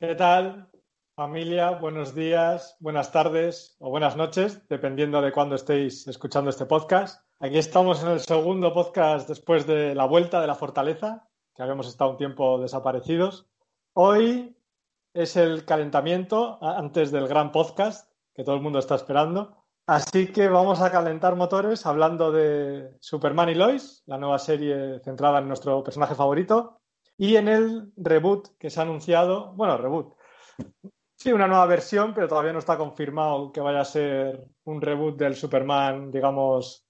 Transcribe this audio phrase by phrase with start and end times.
[0.00, 0.70] ¿Qué tal,
[1.16, 1.72] familia?
[1.72, 7.26] Buenos días, buenas tardes o buenas noches, dependiendo de cuándo estéis escuchando este podcast.
[7.40, 11.88] Aquí estamos en el segundo podcast después de la vuelta de la fortaleza, que habíamos
[11.88, 13.50] estado un tiempo desaparecidos.
[13.92, 14.56] Hoy
[15.14, 19.64] es el calentamiento antes del gran podcast que todo el mundo está esperando.
[19.88, 25.40] Así que vamos a calentar motores hablando de Superman y Lois, la nueva serie centrada
[25.40, 26.77] en nuestro personaje favorito,
[27.18, 30.16] y en el reboot que se ha anunciado, bueno, reboot,
[31.16, 35.18] sí, una nueva versión, pero todavía no está confirmado que vaya a ser un reboot
[35.18, 36.86] del Superman, digamos,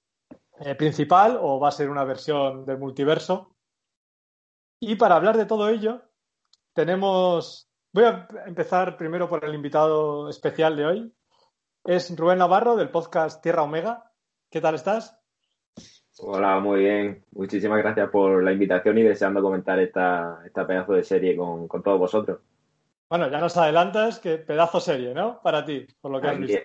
[0.61, 3.57] eh, principal o va a ser una versión del multiverso.
[4.81, 6.03] Y para hablar de todo ello,
[6.75, 11.15] tenemos, voy a empezar primero por el invitado especial de hoy.
[11.85, 14.13] Es Rubén Navarro del podcast Tierra Omega.
[14.51, 15.19] ¿Qué tal estás?
[16.21, 17.25] Hola, muy bien.
[17.33, 21.99] Muchísimas gracias por la invitación y deseando comentar esta, esta pedazo de serie con, todos
[21.99, 22.41] vosotros.
[23.09, 25.41] Bueno, ya nos adelantas que pedazo serie, ¿no?
[25.43, 26.61] Para ti, por lo que has visto.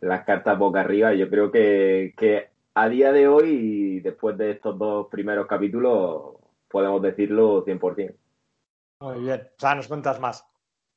[0.00, 4.52] Las cartas boca arriba, yo creo que, que a día de hoy, y después de
[4.52, 6.36] estos dos primeros capítulos,
[6.68, 8.14] podemos decirlo 100%.
[9.00, 10.46] Muy bien, o sea, nos cuentas más.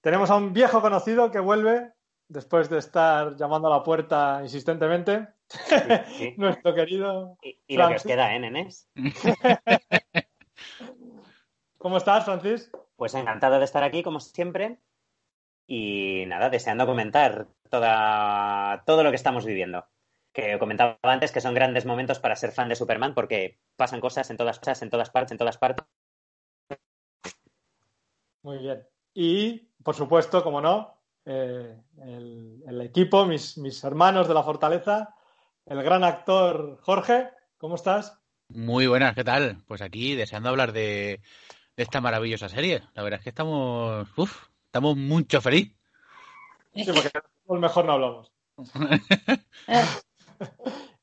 [0.02, 1.92] Tenemos a un viejo conocido que vuelve
[2.28, 5.28] después de estar llamando a la puerta insistentemente.
[6.38, 7.38] Nuestro querido.
[7.42, 8.90] Y, lo que os queda, ¿eh, nenes?
[11.78, 12.72] ¿Cómo estás, Francis?
[12.96, 14.80] Pues encantado de estar aquí, como siempre.
[15.68, 19.86] Y nada, deseando comentar toda, todo lo que estamos viviendo.
[20.32, 24.30] Que comentaba antes que son grandes momentos para ser fan de Superman porque pasan cosas
[24.30, 25.86] en todas cosas, en todas partes, en todas partes.
[28.42, 28.86] Muy bien.
[29.14, 35.16] Y, por supuesto, como no, eh, el, equipo, mis, mis hermanos de la Fortaleza,
[35.66, 37.30] el gran actor Jorge.
[37.58, 38.20] ¿Cómo estás?
[38.50, 39.64] Muy buenas, ¿qué tal?
[39.68, 41.22] Pues aquí deseando hablar de,
[41.76, 42.84] esta maravillosa serie.
[42.94, 45.74] La verdad es que estamos, uf, estamos mucho feliz.
[46.74, 47.10] Sí, porque
[47.48, 48.32] mejor no hablamos.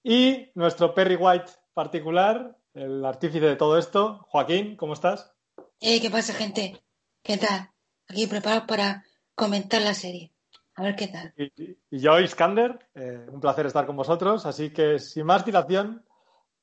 [0.05, 5.33] y nuestro Perry White particular, el artífice de todo esto, Joaquín, ¿cómo estás?
[5.81, 6.83] Eh, ¿Qué pasa, gente?
[7.23, 7.71] ¿Qué tal?
[8.09, 9.05] Aquí preparado para
[9.35, 10.32] comentar la serie.
[10.75, 11.33] A ver qué tal.
[11.37, 14.47] Y, yo, Iskander, eh, un placer estar con vosotros.
[14.47, 16.05] Así que, sin más dilación,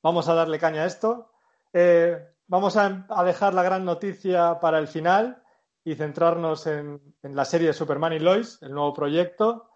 [0.01, 1.31] vamos a darle caña a esto.
[1.73, 5.43] Eh, vamos a, dejar la gran noticia para el final
[5.83, 9.69] y centrarnos en, la serie de Superman y Lois, el nuevo proyecto.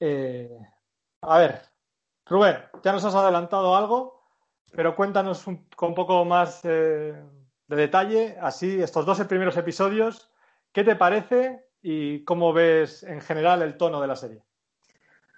[0.00, 0.58] Eh,
[1.22, 1.62] a ver,
[2.26, 4.24] Rubén, ya nos has adelantado algo,
[4.72, 5.44] pero cuéntanos
[5.76, 7.22] con un poco más de
[7.68, 10.28] detalle, así, estos 12 primeros episodios,
[10.72, 14.42] ¿qué te parece y cómo ves en general el tono de la serie.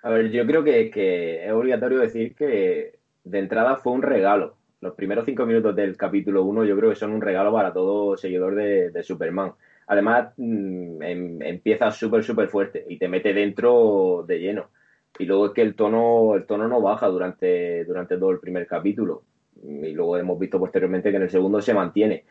[0.03, 4.57] A ver, yo creo que, es obligatorio decir que de entrada fue un regalo.
[4.81, 8.17] Los primeros cinco minutos del capítulo 1 yo creo que son un regalo para todo
[8.17, 9.53] seguidor de, Superman.
[9.87, 14.71] Además, mm, em, empieza súper, súper fuerte y te mete dentro de lleno.
[15.19, 18.67] Y luego es que el tono, el tono no baja durante, durante todo el primer
[18.67, 19.23] capítulo.
[19.63, 22.25] Y luego hemos visto posteriormente que en el segundo se mantiene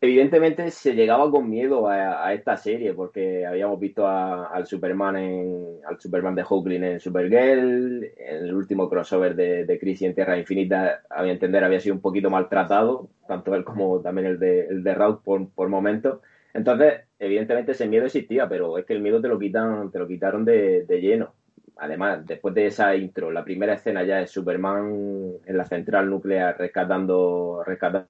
[0.00, 6.00] evidentemente se llegaba con miedo a, esta serie porque habíamos visto al Superman en, al
[6.00, 11.02] Superman de Hawkling en Supergirl, en el último crossover de, de Crisis en Tierra Infinita,
[11.10, 14.84] a mi entender había sido un poquito maltratado, tanto él como también el de, el
[14.84, 16.20] de Raut por, por momentos.
[16.54, 20.06] Entonces, evidentemente ese miedo existía, pero es que el miedo te lo quitan, te lo
[20.06, 21.34] quitaron de, de lleno.
[21.76, 26.56] Además, después de esa intro, la primera escena ya es Superman en la central nuclear
[26.58, 28.08] rescatando, rescatando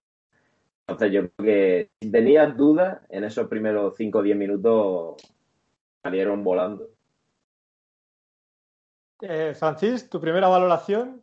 [0.88, 5.16] entonces yo creo que si tenías dudas, en esos primeros 5 o 10 minutos
[6.02, 6.88] salieron volando.
[9.20, 11.22] Eh, Francis, ¿tu primera valoración?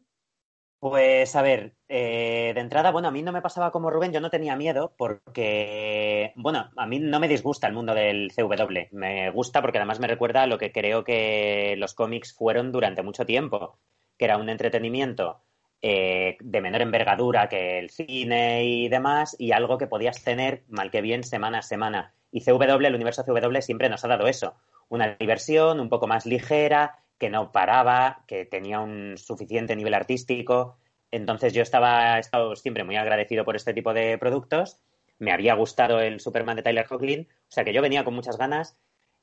[0.77, 4.21] Pues a ver, eh, de entrada, bueno, a mí no me pasaba como Rubén, yo
[4.21, 9.31] no tenía miedo porque, bueno, a mí no me disgusta el mundo del CW, me
[9.31, 13.25] gusta porque además me recuerda a lo que creo que los cómics fueron durante mucho
[13.25, 13.79] tiempo,
[14.15, 15.41] que era un entretenimiento
[15.87, 20.89] eh, de menor envergadura que el cine y demás, y algo que podías tener mal
[20.89, 22.15] que bien semana a semana.
[22.31, 24.55] Y CW, el universo CW, siempre nos ha dado eso.
[24.89, 30.79] Una diversión un poco más ligera, que no paraba, que tenía un suficiente nivel artístico.
[31.11, 34.79] Entonces yo estaba estado siempre muy agradecido por este tipo de productos.
[35.19, 38.39] Me había gustado el Superman de Tyler Hoechlin, o sea que yo venía con muchas
[38.39, 38.75] ganas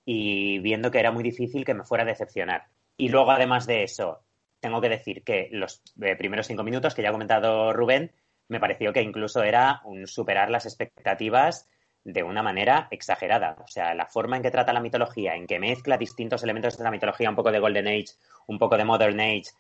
[0.04, 2.66] y viendo que era muy difícil que me fuera a decepcionar.
[2.96, 4.20] Y luego, además de eso,
[4.62, 8.12] tengo que decir que los eh, primeros cinco minutos que ya ha comentado Rubén,
[8.48, 11.68] me pareció que incluso era un superar las expectativas
[12.04, 13.56] de una manera exagerada.
[13.62, 16.84] O sea, la forma en que trata la mitología, en que mezcla distintos elementos de
[16.84, 18.14] la mitología, un poco de Golden Age,
[18.46, 19.50] un poco de Modern Age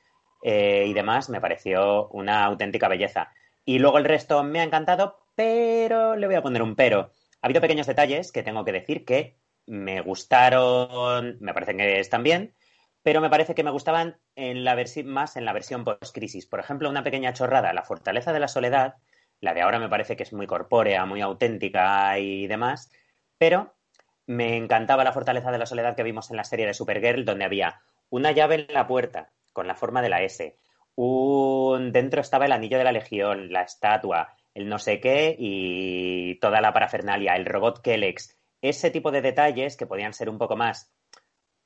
[0.42, 3.32] eh, y demás, me pareció una auténtica belleza.
[3.64, 7.10] Y luego el resto me ha encantado, pero le voy a poner un pero.
[7.40, 12.22] Ha habido pequeños detalles que tengo que decir que me gustaron, me parecen que están
[12.22, 12.54] bien,
[13.02, 14.18] pero me parece que me gustaban
[15.04, 16.46] más en la versión post-crisis.
[16.46, 18.94] Por ejemplo, una pequeña chorrada, La Fortaleza de la Soledad,
[19.40, 22.90] la de ahora me parece que es muy corpórea, muy auténtica y demás,
[23.38, 23.74] pero
[24.26, 27.44] me encantaba La Fortaleza de la Soledad que vimos en la serie de Supergirl, donde
[27.44, 30.56] había una llave en la puerta con la forma de la S,
[30.94, 36.38] un dentro estaba el anillo de la Legión, la estatua, el no sé qué y
[36.40, 40.56] toda la parafernalia, el robot Kelex, ese tipo de detalles que podían ser un poco
[40.56, 40.92] más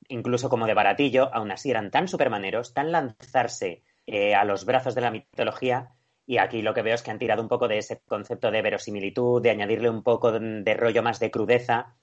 [0.08, 4.94] incluso como de baratillo, aún así eran tan supermaneros, tan lanzarse eh, a los brazos
[4.94, 5.90] de la mitología.
[6.26, 8.62] Y aquí lo que veo es que han tirado un poco de ese concepto de
[8.62, 11.96] verosimilitud, de añadirle un poco de, rollo más de crudeza,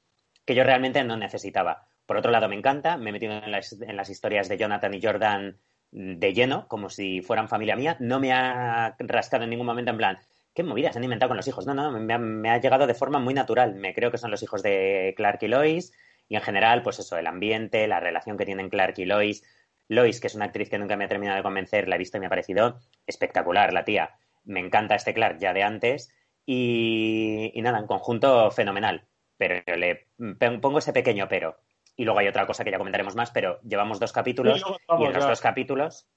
[0.45, 1.87] que yo realmente no necesitaba.
[2.05, 4.93] Por otro lado, me encanta, me he metido en las, en las historias de Jonathan
[4.93, 5.57] y Jordan
[5.91, 7.97] de lleno, como si fueran familia mía.
[7.99, 10.17] No me ha rascado en ningún momento en plan,
[10.53, 11.65] qué movidas han inventado con los hijos.
[11.65, 13.75] No, no, me ha, me ha, llegado de forma muy natural.
[13.75, 15.93] Me creo que son los hijos de Clark y Lois.
[16.27, 19.43] Y en general, pues eso, el ambiente, la relación que tienen Clark y Lois.
[19.87, 22.17] Lois, que es una actriz que nunca me ha terminado de convencer, la he visto
[22.17, 24.15] y me ha parecido espectacular, la tía.
[24.43, 26.13] Me encanta este Clark ya de antes.
[26.45, 29.07] Y, nada, en conjunto fenomenal.
[29.37, 31.57] Pero le pongo ese pequeño pero.
[31.95, 34.63] Y luego hay otra cosa que ya comentaremos más, pero llevamos dos capítulos
[34.99, 36.07] y en los dos capítulos.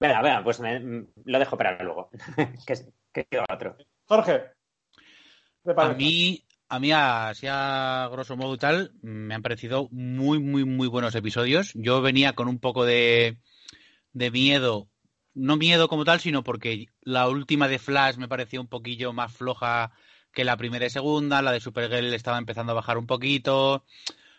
[0.00, 2.10] Venga, venga, pues lo dejo para luego.
[2.66, 3.76] que, que otro.
[4.06, 4.42] Jorge.
[5.76, 10.86] A mí, a mí, así a grosso modo tal, me han parecido muy, muy, muy
[10.86, 11.72] buenos episodios.
[11.74, 13.38] Yo venía con un poco de,
[14.12, 14.88] de miedo,
[15.34, 19.32] no miedo como tal, sino porque la última de Flash me parecía un poquillo más
[19.32, 19.90] floja
[20.32, 23.84] que la primera y segunda, la de Supergirl estaba empezando a bajar un poquito.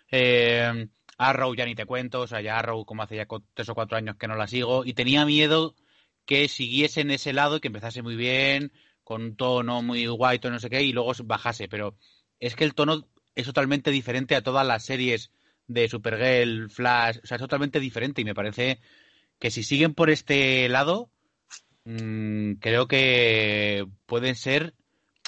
[0.09, 0.87] Eh,
[1.17, 3.97] Arrow ya ni te cuento, o sea, ya Arrow como hace ya tres o cuatro
[3.97, 5.75] años que no la sigo, y tenía miedo
[6.25, 8.71] que siguiese en ese lado y que empezase muy bien,
[9.03, 11.97] con un tono muy guay, no sé qué, y luego bajase, pero
[12.41, 15.31] es que el tono es totalmente diferente a todas las series
[15.67, 18.81] de Supergirl, Flash, o sea, es totalmente diferente y me parece
[19.39, 21.11] que si siguen por este lado,
[21.85, 24.73] mmm, creo que pueden ser...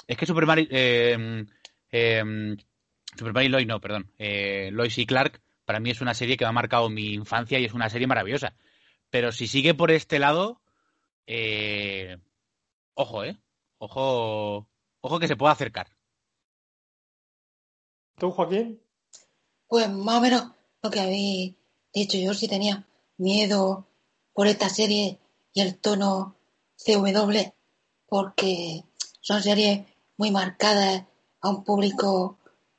[0.06, 0.66] Es que Super Mario...
[0.70, 1.46] Eh,
[1.90, 2.56] eh,
[3.16, 4.12] Super Mario Lois, no, perdón.
[4.18, 7.58] Eh, Lois y Clark, para mí es una serie que me ha marcado mi infancia
[7.58, 8.54] y es una serie maravillosa.
[9.10, 10.60] Pero si sigue por este lado,
[11.26, 12.18] eh,
[12.94, 13.38] ojo, ¿eh?
[13.78, 14.68] Ojo,
[15.00, 15.88] ojo que se pueda acercar.
[18.16, 18.80] ¿Tú, Joaquín?
[19.66, 20.52] Pues más o menos
[20.82, 21.54] lo que habéis
[21.92, 22.16] dicho.
[22.16, 23.86] Yo sí tenía miedo
[24.32, 25.18] por esta serie
[25.52, 26.36] y el tono
[26.76, 27.52] CW,
[28.06, 28.84] porque
[29.20, 31.04] son series muy marcadas
[31.40, 32.38] a un público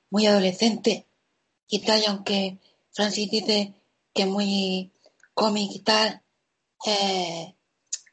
[0.09, 1.07] muy adolescente
[1.67, 2.59] y tal, y aunque
[2.91, 3.73] Francis dice
[4.13, 4.91] que es muy
[5.33, 6.21] cómic y tal,
[6.85, 7.55] eh,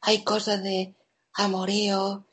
[0.01, 0.95] hay cosas de
[1.35, 2.27] amorío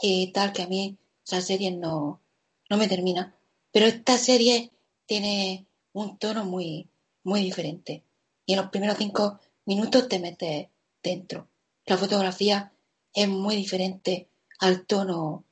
[0.00, 2.20] y tal que a mí esa serie no,
[2.68, 3.34] no me termina.
[3.74, 4.70] Pero esta serie
[5.04, 6.88] tiene un tono muy,
[7.24, 8.04] muy diferente.
[8.46, 10.68] Y en los primeros cinco minutos te metes
[11.02, 11.48] dentro.
[11.84, 12.72] La fotografía
[13.12, 14.28] es muy diferente
[14.60, 15.44] al tono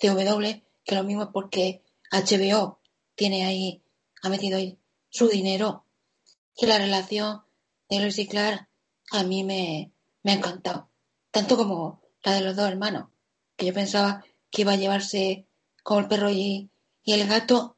[0.00, 2.80] CW, que lo mismo es porque HBO
[3.14, 3.80] tiene ahí,
[4.20, 4.76] ha metido ahí
[5.08, 5.84] su dinero.
[6.56, 7.42] Y la relación
[7.88, 8.68] de Luis y Clark
[9.12, 9.92] a mí me,
[10.24, 10.90] me ha encantado.
[11.30, 13.10] Tanto como la de los dos hermanos,
[13.54, 15.46] que yo pensaba que iba a llevarse
[15.84, 16.68] con el perro y,
[17.10, 17.76] y el gato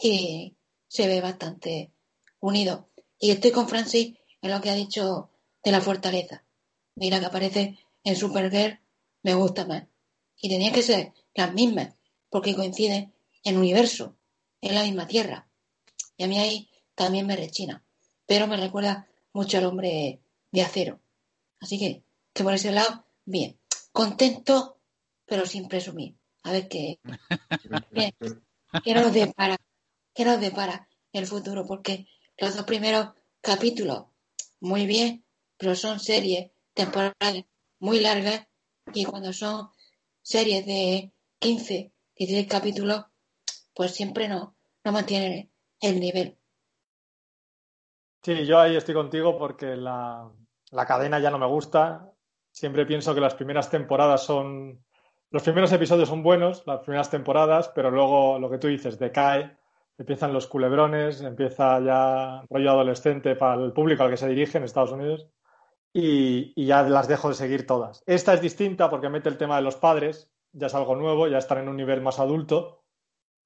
[0.00, 0.56] y
[0.88, 1.92] se ve bastante
[2.40, 2.88] unido.
[3.18, 5.28] Y estoy con Francis en lo que ha dicho
[5.62, 6.42] de la fortaleza.
[6.94, 8.80] Mira que aparece en Supergirl,
[9.22, 9.84] me gusta más.
[10.40, 11.96] Y tenía que ser las mismas,
[12.30, 13.12] porque coinciden
[13.44, 14.16] en universo,
[14.62, 15.50] en la misma tierra.
[16.16, 17.84] Y a mí ahí también me rechina.
[18.24, 20.98] Pero me recuerda mucho al hombre de acero.
[21.60, 23.58] Así que, que por ese lado, bien.
[23.92, 24.78] Contento,
[25.26, 26.16] pero sin presumir.
[26.42, 27.00] A ver qué,
[28.84, 29.56] qué, nos depara,
[30.14, 32.06] qué nos depara el futuro, porque
[32.38, 34.06] los dos primeros capítulos,
[34.60, 35.24] muy bien,
[35.56, 37.44] pero son series temporales
[37.78, 38.46] muy largas
[38.92, 39.70] y cuando son
[40.22, 43.04] series de 15, 16 capítulos,
[43.74, 46.38] pues siempre no, no mantienen el nivel.
[48.22, 50.28] Sí, yo ahí estoy contigo porque la,
[50.70, 52.12] la cadena ya no me gusta.
[52.50, 54.84] Siempre pienso que las primeras temporadas son
[55.36, 59.54] los primeros episodios son buenos, las primeras temporadas, pero luego lo que tú dices decae,
[59.98, 64.64] empiezan los culebrones, empieza ya rollo adolescente para el público al que se dirige en
[64.64, 65.28] Estados Unidos
[65.92, 68.02] y, ya las dejo de seguir todas.
[68.06, 71.36] Esta es distinta porque mete el tema de los padres, ya es algo nuevo, ya
[71.36, 72.84] están en un nivel más adulto.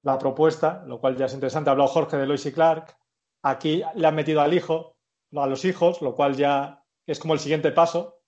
[0.04, 2.96] La propuesta, lo cual ya es interesante, ha hablado Jorge de Lois y Clark.
[3.42, 4.94] Aquí le han metido al hijo,
[5.34, 8.20] a los hijos, lo cual ya es como el siguiente paso,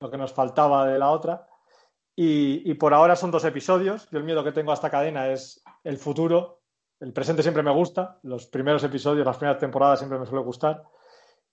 [0.00, 1.49] lo que nos faltaba de la otra.
[2.16, 4.08] Y, por ahora son dos episodios.
[4.10, 6.60] Yo el miedo que tengo a esta cadena es el futuro,
[7.00, 10.82] el presente siempre me gusta, los primeros episodios, las primeras temporadas siempre me suele gustar.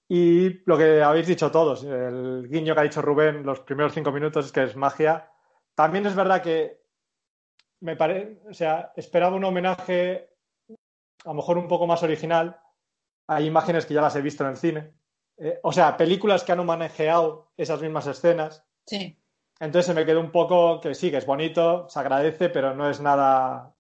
[0.09, 4.11] Y lo que habéis dicho todos, el guiño que ha dicho Rubén los primeros cinco
[4.11, 5.31] minutos es que es magia.
[5.73, 6.81] También es verdad que
[7.79, 10.29] me parece, o sea, esperaba un homenaje
[11.23, 12.59] a lo mejor un poco más original.
[13.27, 14.93] Hay imágenes que ya las he visto en el cine.
[15.37, 18.65] Eh, o sea, películas que han manejado esas mismas escenas.
[18.85, 19.19] Sí.
[19.59, 22.89] Entonces se me quedó un poco que sí, que es bonito, se agradece, pero no
[22.89, 23.73] es nada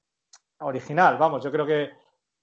[0.59, 1.17] original.
[1.17, 1.91] Vamos, yo creo que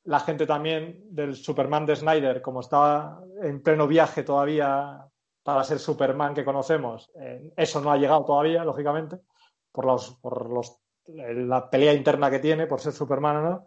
[0.04, 5.06] la gente también del Superman de Snyder, como estaba en pleno viaje todavía
[5.42, 9.18] para ser Superman que conocemos, eh, eso no ha llegado todavía, lógicamente,
[9.72, 13.66] por, los, por los, la pelea interna que tiene, por ser Superman o no.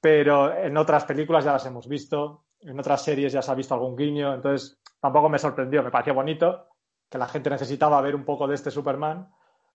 [0.00, 3.74] Pero en otras películas ya las hemos visto, en otras series ya se ha visto
[3.74, 6.68] algún guiño, entonces tampoco me sorprendió, me pareció bonito,
[7.10, 9.30] que la gente necesitaba ver un poco de este Superman,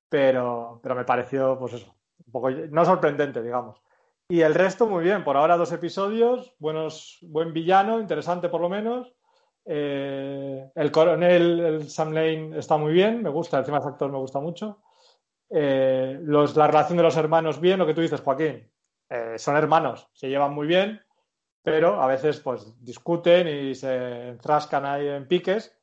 [0.09, 1.93] pero, pero me pareció, pues eso,
[2.25, 3.81] un poco, no sorprendente, digamos.
[4.27, 5.23] Y el resto, muy bien.
[5.23, 9.13] Por ahora, dos episodios, buenos, buen villano, interesante por lo menos.
[9.65, 14.17] Eh, el coronel, el Sam Lane, está muy bien, me gusta, encima ese actor me
[14.17, 14.81] gusta mucho.
[15.49, 18.71] Eh, los, la relación de los hermanos, bien, lo que tú dices, Joaquín.
[19.09, 21.01] Eh, son hermanos, se llevan muy bien,
[21.61, 25.74] pero a veces pues discuten y se enfrascan ahí en piques.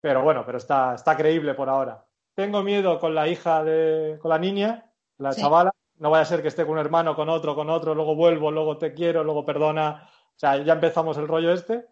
[0.00, 2.04] Pero bueno, pero está, está creíble por ahora.
[2.34, 6.42] Tengo miedo con la hija de, con la niña, la chavala, no vaya a ser
[6.42, 9.44] que esté con un hermano, con otro, con otro, luego vuelvo, luego te quiero, luego
[9.44, 10.08] perdona.
[10.10, 11.86] O sea, ya empezamos el rollo este.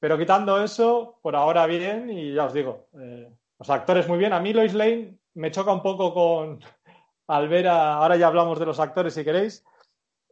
[0.00, 4.32] Pero quitando eso, por ahora bien, y ya os digo, eh, los actores muy bien.
[4.32, 6.60] A mí Lois Lane me choca un poco con,
[7.28, 9.64] al ver a, ahora ya hablamos de los actores si queréis.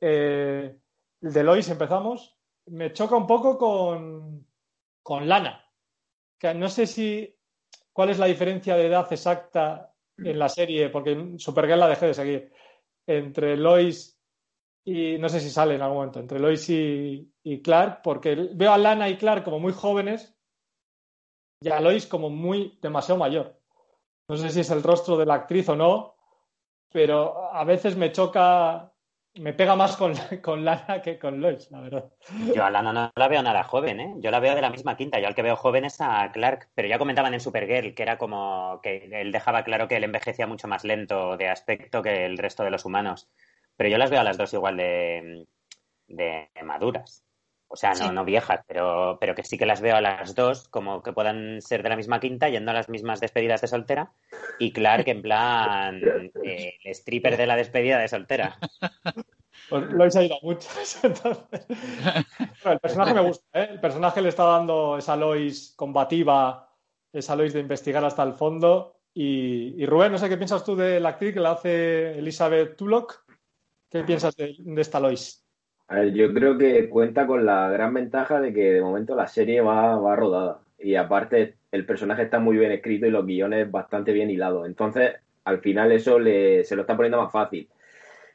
[0.01, 0.77] Eh,
[1.21, 2.37] de Lois empezamos.
[2.67, 4.47] Me choca un poco con,
[5.03, 5.66] con Lana.
[6.55, 7.35] No sé si
[7.93, 12.15] cuál es la diferencia de edad exacta en la serie, porque Supergirl la dejé de
[12.15, 12.53] seguir
[13.07, 14.19] entre Lois
[14.85, 18.79] y no sé si sale en algún momento, entre Lois y, Clark, porque veo a
[18.79, 20.39] Lana y Clark como muy jóvenes
[21.61, 23.61] y a Lois como muy demasiado mayor.
[24.29, 26.17] No sé si es el rostro de la actriz o no,
[26.93, 28.93] pero a veces me choca
[29.39, 32.13] me pega más con, con, Lana que con Lois, la verdad.
[32.55, 34.15] Yo a Lana no la veo nada joven, ¿eh?
[34.19, 35.19] Yo la veo de la misma quinta.
[35.21, 38.19] Yo al que veo joven es a Clark, pero ya comentaban en Supergirl que era
[38.19, 42.39] como que él dejaba claro que él envejecía mucho más lento de aspecto que el
[42.39, 43.29] resto de los humanos.
[43.77, 45.47] Pero yo las veo a las dos igual de,
[46.09, 47.26] de maduras.
[47.69, 50.69] O sea, no, no viejas, pero, pero que sí que las veo a las dos
[50.69, 54.13] como que puedan ser de la misma quinta, yendo a las mismas despedidas de soltera.
[54.59, 56.01] Y Clark, en plan,
[56.45, 58.59] eh, el stripper de la despedida de soltera.
[59.69, 60.69] Pues lo habéis ido mucho.
[62.65, 63.69] el personaje me gusta, ¿eh?
[63.73, 66.73] El personaje le está dando esa Lois combativa,
[67.13, 69.01] esa Lois de investigar hasta el fondo.
[69.13, 73.25] Y, Rubén, no sé qué piensas tú de la actriz que la hace Elizabeth Tulloch.
[73.89, 75.46] ¿Qué piensas de esta Lois?
[76.13, 79.97] Yo creo que cuenta con la gran ventaja de que de momento la serie va,
[79.97, 80.61] va rodada.
[80.79, 84.67] Y aparte, el personaje está muy bien escrito y los guiones bastante bien hilados.
[84.67, 85.15] Entonces,
[85.45, 87.69] al final eso le, se lo está poniendo más fácil.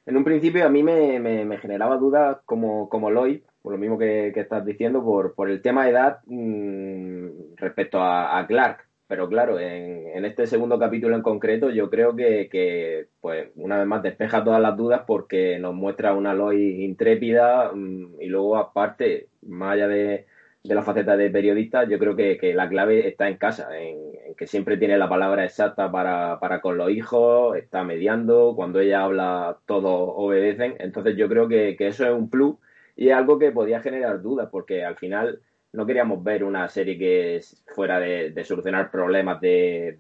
[0.05, 3.97] En un principio a mí me, me, generaba dudas como, como Lloyd, por lo mismo
[3.97, 9.27] que, estás diciendo, por, por el tema de edad mmm, respecto a, a Clark pero
[9.27, 14.41] claro, en, este segundo capítulo en concreto yo creo que, pues una vez más despeja
[14.41, 19.89] todas las dudas porque nos muestra una Lois intrépida mm, y luego aparte, más allá
[19.89, 20.27] de,
[20.63, 24.77] la faceta de periodista, yo creo que, la clave está en casa, en, que siempre
[24.77, 30.13] tiene la palabra exacta para, para, con los hijos, está mediando, cuando ella habla todos
[30.15, 32.55] obedecen, entonces yo creo que, que eso es un plus
[32.95, 35.41] y es algo que podía generar dudas porque al final
[35.73, 37.39] no queríamos ver una serie que
[37.73, 39.95] fuera de, solucionar problemas de,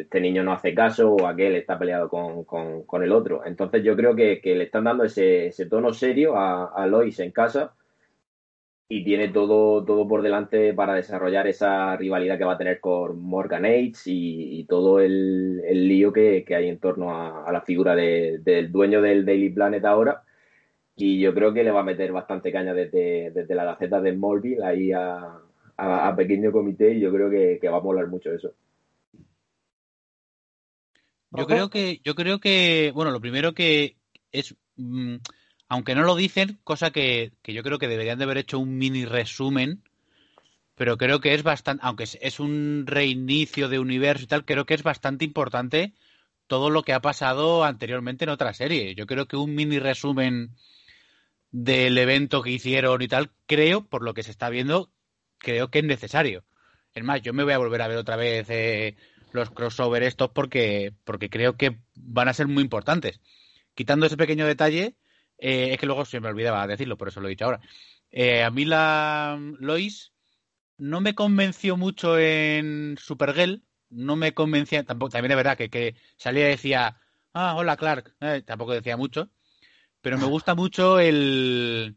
[0.00, 3.44] este niño no hace caso o aquel está peleado con, el otro.
[3.46, 7.74] Entonces yo creo que, le están dando ese, tono serio a, Lois en casa
[8.88, 13.20] y tiene todo, todo por delante para desarrollar esa rivalidad que va a tener con
[13.20, 17.14] Morgan Aids y, todo el, lío que, hay en torno
[17.46, 20.25] a, la figura del dueño del Daily Planet ahora
[20.96, 24.14] y yo creo que le va a meter bastante caña desde, desde la gaceta de
[24.14, 25.40] Smallville ahí a,
[25.76, 28.54] a, pequeño comité y yo creo que, va a molar mucho eso.
[31.32, 33.96] Yo creo que, yo creo que, bueno, lo primero que
[34.32, 35.16] es, mm,
[35.68, 38.78] aunque no lo dicen, cosa que, que, yo creo que deberían de haber hecho un
[38.78, 39.82] mini resumen,
[40.76, 44.74] pero creo que es bastante, aunque es un reinicio de universo y tal, creo que
[44.74, 45.92] es bastante importante
[46.46, 48.94] todo lo que ha pasado anteriormente en otra serie.
[48.94, 50.52] Yo creo que un mini resumen
[51.64, 54.92] del evento que hicieron y tal, creo, por lo que se está viendo,
[55.38, 56.44] creo que es necesario.
[56.94, 58.96] Es más, yo me voy a volver a ver otra vez eh,
[59.32, 63.20] los crossover estos porque, porque creo que van a ser muy importantes.
[63.74, 64.96] Quitando ese pequeño detalle,
[65.38, 67.60] Eh, es que luego se me olvidaba decirlo, por eso lo he dicho ahora.
[68.10, 70.12] Eh, a mí la Lois
[70.78, 75.94] no me convenció mucho en Supergirl, no me convencía, tampoco, también es verdad que, que
[76.16, 77.00] salía y decía,
[77.34, 79.30] ah, hola Clark, eh, tampoco decía mucho,
[80.06, 81.96] pero me gusta mucho el,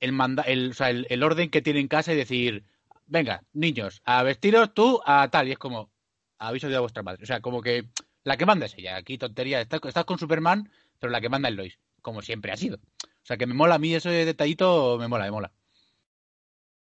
[0.00, 2.66] el, manda, el, o sea, el, el, orden que tiene en casa y decir,
[3.06, 5.90] venga, niños, a vestiros tú a tal, y es como,
[6.36, 7.88] aviso de a vuestra madre, o sea, como que
[8.22, 11.48] la que manda es ella, aquí tontería, estás, estás con Superman, pero la que manda
[11.48, 12.76] es Lois, como siempre ha sido.
[12.76, 15.52] O sea, que me mola a mí ese detallito, me mola, me mola.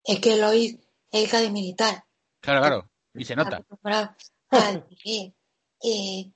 [0.02, 0.76] Es que Lois
[1.12, 2.04] es hija de militar.
[2.40, 3.64] Claro, claro, y se nota.
[5.84, 6.32] eh,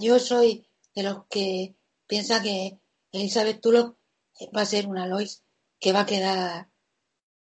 [0.00, 1.74] yo soy de los que
[2.06, 2.78] piensa que
[3.12, 3.96] Elizabeth Tulloch
[4.56, 5.44] va a ser una Lois
[5.78, 6.70] que va a quedar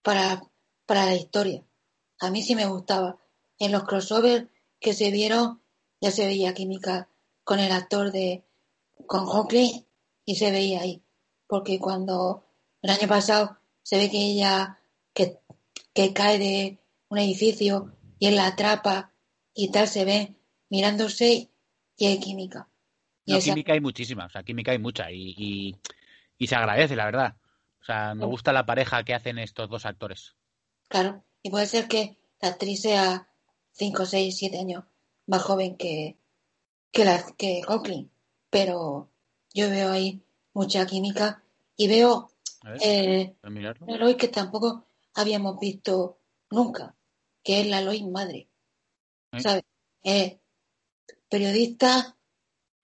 [0.02, 0.50] para,
[0.87, 1.64] para la historia.
[2.20, 3.18] A mí sí me gustaba.
[3.58, 4.49] En los crossovers
[4.80, 5.62] que se vieron
[6.00, 7.08] ya se veía química
[7.44, 8.44] con el actor de
[9.06, 9.87] con Hockley
[10.25, 11.02] y se veía ahí.
[11.46, 12.44] Porque cuando
[12.82, 14.80] el año pasado se ve que ella
[15.12, 15.40] que,
[16.12, 19.12] cae de un edificio y él la atrapa
[19.54, 20.37] y tal se ve
[20.68, 21.50] mirándose
[21.96, 22.68] y hay química.
[23.26, 25.76] No, química hay muchísima, o sea, química hay mucha y, y,
[26.38, 27.36] y, se agradece, la verdad.
[27.80, 30.36] O sea, me gusta la pareja que hacen estos dos actores.
[30.88, 33.28] Claro, y puede ser que la actriz sea
[33.72, 34.84] 5, 6, 7 años
[35.26, 36.16] más joven que,
[36.92, 38.10] que, la, que Coughlin,
[38.50, 39.10] pero
[39.52, 41.42] yo veo ahí mucha química
[41.76, 42.30] y veo
[42.80, 46.94] eh, un Eloy que tampoco habíamos visto nunca,
[47.42, 48.48] que es la Eloy madre.
[49.32, 49.40] ¿Eh?
[49.40, 49.64] ¿Sabes?
[50.02, 50.40] Eh,
[51.28, 52.16] periodista,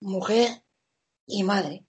[0.00, 0.62] mujer
[1.26, 1.84] y madre.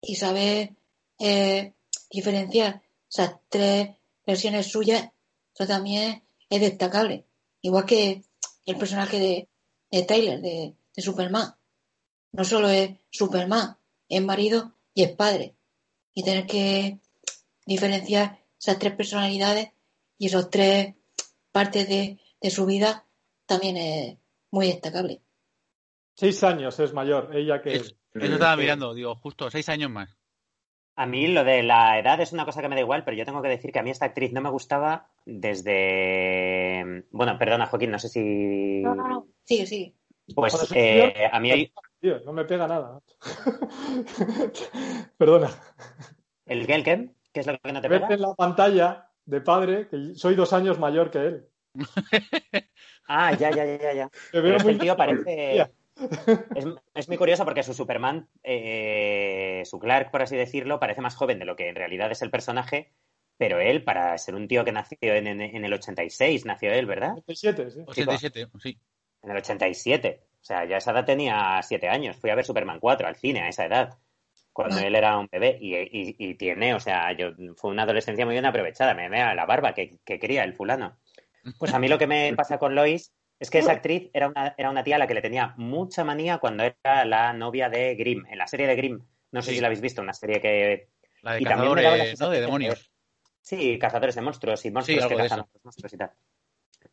[0.00, 0.74] Y saber
[1.18, 1.74] eh,
[2.10, 3.90] diferenciar esas tres
[4.26, 5.10] versiones suyas,
[5.54, 7.26] eso también es destacable.
[7.62, 8.22] Igual que
[8.66, 9.48] el personaje de,
[9.90, 11.56] de Tyler, de, Superman.
[12.32, 13.76] No solo es Superman,
[14.08, 15.56] es marido y es padre.
[16.14, 17.00] Y tener que
[17.66, 19.70] diferenciar esas tres personalidades
[20.18, 20.94] y esas tres
[21.50, 23.06] partes de su vida
[23.46, 24.18] también es
[24.50, 25.23] muy destacable.
[26.14, 30.16] Seis años es mayor ella que es, Eso estaba mirando, digo, justo seis años más.
[30.96, 33.24] A mí lo de la edad es una cosa que me da igual, pero yo
[33.24, 37.04] tengo que decir que a mí esta actriz no me gustaba desde.
[37.10, 38.80] Bueno, perdona, Joaquín, no sé si.
[38.82, 39.26] No, no, no.
[39.42, 39.94] Sigue, sigue.
[40.34, 41.72] Pues eh, a mí hay.
[42.00, 43.00] Tío, no me pega nada.
[45.18, 45.50] Perdona.
[46.46, 46.74] ¿El qué?
[46.74, 47.10] ¿El qué?
[47.32, 48.06] ¿Qué es lo que no te pega?
[48.08, 51.48] en la pantalla de padre que soy dos años mayor que él.
[53.08, 54.10] ah, ya, ya, ya, ya.
[54.30, 55.70] Pero este tío parece.
[56.54, 61.14] Es, es, muy curioso porque su Superman, eh, su Clark, por así decirlo, parece más
[61.14, 62.92] joven de lo que en realidad es el personaje,
[63.36, 66.86] pero él, para ser un tío que nació en, en, en el 86, nació él,
[66.86, 67.12] ¿verdad?
[67.12, 67.84] 87, sí.
[67.86, 68.78] 87, sí.
[69.22, 70.20] En el 87.
[70.40, 72.16] O sea, ya a esa edad tenía 7 años.
[72.16, 73.98] Fui a ver Superman 4 al cine a esa edad,
[74.52, 75.56] cuando él era un bebé.
[75.60, 78.94] Y, y, y tiene, o sea, yo fue una adolescencia muy bien aprovechada.
[78.94, 80.98] Me vea la barba que, que quería el fulano.
[81.58, 83.12] Pues a mí lo que me pasa con Lois
[83.44, 86.02] es que esa actriz era una, era una tía a la que le tenía mucha
[86.02, 89.00] manía cuando era la novia de Grimm, en la serie de Grimm.
[89.32, 89.56] No sé sí.
[89.56, 90.88] si la habéis visto, una serie que...
[91.22, 92.30] La de y cazadores, ¿no?
[92.30, 92.90] De demonios.
[93.40, 96.10] Sí, cazadores de monstruos y monstruos sí, que cazan otros monstruos y tal.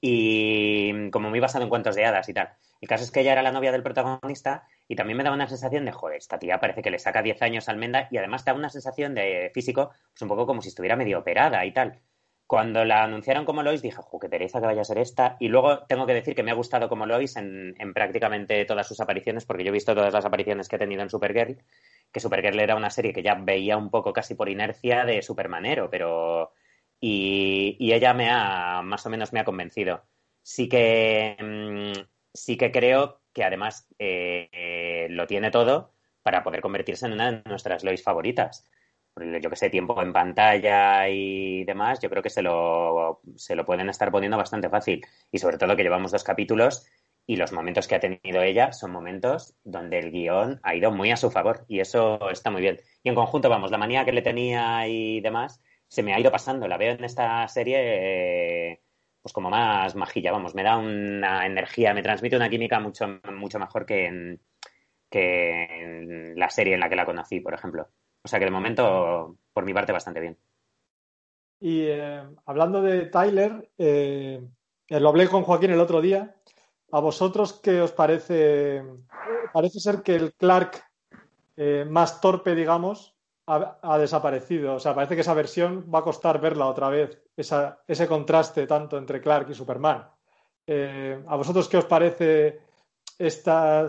[0.02, 2.50] Y como muy basado en cuentos de hadas y tal.
[2.82, 5.48] El caso es que ella era la novia del protagonista y también me daba una
[5.48, 8.44] sensación de, joder, esta tía parece que le saca 10 años al Menda y además
[8.44, 12.02] da una sensación de físico, pues un poco como si estuviera medio operada y tal.
[12.52, 15.38] Cuando la anunciaron como Lois dije, ¡jo, qué que vaya a ser esta!
[15.40, 18.86] Y luego tengo que decir que me ha gustado como Lois en, en, prácticamente todas
[18.86, 21.64] sus apariciones, porque yo he visto todas las apariciones que he tenido en Supergirl,
[22.12, 25.90] que Supergirl era una serie que ya veía un poco casi por inercia de Supermanero,
[25.90, 26.52] pero...
[27.00, 30.04] Y, ella me ha, más o menos me ha convencido.
[30.44, 36.60] Sí que, mmm, sí que creo que además eh, eh, lo tiene todo para poder
[36.60, 38.70] convertirse en una de nuestras Lois favoritas
[39.42, 43.66] yo que sé, tiempo en pantalla y demás, yo creo que se lo, se lo
[43.66, 45.06] pueden estar poniendo bastante fácil.
[45.32, 46.88] Y sobre todo que llevamos dos capítulos
[47.28, 51.12] y los momentos que ha tenido ella son momentos donde el guion ha ido muy
[51.12, 52.80] a su favor y eso está muy bien.
[53.04, 56.32] Y en conjunto, vamos, la manía que le tenía y demás se me ha ido
[56.32, 56.68] pasando.
[56.68, 58.82] La veo en esta serie
[59.22, 63.60] pues como más majilla, vamos, me da una energía, me transmite una química mucho, mucho
[63.60, 64.40] mejor que
[65.12, 67.90] que en la serie en la que la conocí, por ejemplo.
[68.24, 70.38] O sea que de momento, por mi parte, bastante bien.
[71.60, 74.44] Y eh, hablando de Tyler, eh,
[74.90, 76.36] lo hablé con Joaquín el otro día.
[76.92, 78.84] ¿A vosotros qué os parece?
[79.54, 80.84] Parece ser que el Clark
[81.56, 84.76] eh, más torpe, digamos, ha, desaparecido.
[84.76, 88.66] O sea, parece que esa versión va a costar verla otra vez, esa, ese contraste
[88.66, 90.10] tanto entre Clark y Superman.
[91.28, 92.62] ¿A vosotros qué os parece
[93.18, 93.88] esta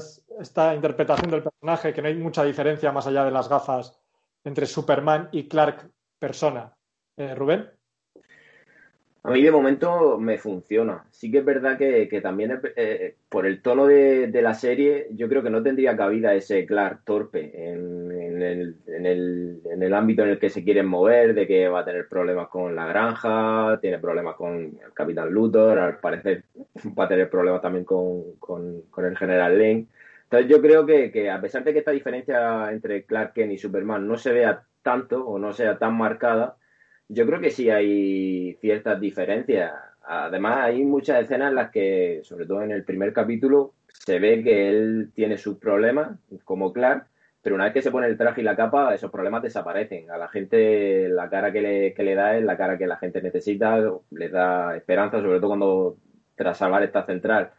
[0.74, 1.92] interpretación del personaje?
[1.92, 4.01] Que no hay mucha diferencia más allá de las gafas
[4.44, 6.72] entre Superman y Clark persona.
[7.16, 7.68] Eh, Rubén.
[9.24, 11.04] A mí de momento me funciona.
[11.12, 15.44] Sí que es verdad que, también eh, por el tono de, la serie yo creo
[15.44, 20.86] que no tendría cabida ese Clark torpe en, el, ámbito en el que se quieren
[20.86, 25.30] mover, de que va a tener problemas con la granja, tiene problemas con el Capitán
[25.30, 26.42] Luthor, al parecer
[26.98, 28.24] va a tener problemas también con,
[28.96, 29.86] el General Lane.
[30.32, 33.58] Entonces yo creo que, que, a pesar de que esta diferencia entre Clark Kent y
[33.58, 36.56] Superman no se vea tanto o no sea tan marcada,
[37.06, 39.74] yo creo que sí hay ciertas diferencias.
[40.00, 44.42] Además, hay muchas escenas en las que, sobre todo en el primer capítulo, se ve
[44.42, 47.08] que él tiene sus problemas, como Clark,
[47.42, 50.10] pero una vez que se pone el traje y la capa, esos problemas desaparecen.
[50.10, 52.96] A la gente la cara que le, que le da es la cara que la
[52.96, 53.78] gente necesita,
[54.10, 55.96] le da esperanza, sobre todo cuando
[56.36, 57.50] tras salvar esta central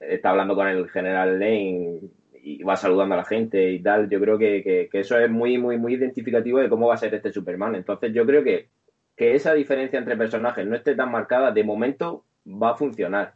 [0.00, 2.00] está hablando con el general Lane
[2.42, 4.08] y va saludando a la gente y tal.
[4.08, 7.32] Yo creo que, eso es muy, muy, muy identificativo de cómo va a ser este
[7.32, 7.74] Superman.
[7.74, 8.68] Entonces yo creo que,
[9.16, 13.34] que esa diferencia entre personajes no esté tan marcada, de momento va a funcionar.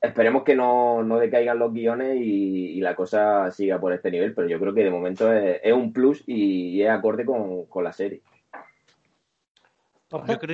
[0.00, 4.48] Esperemos que no, no decaigan los guiones y, la cosa siga por este nivel, pero
[4.48, 8.22] yo creo que de momento es, un plus y, es acorde con, la serie.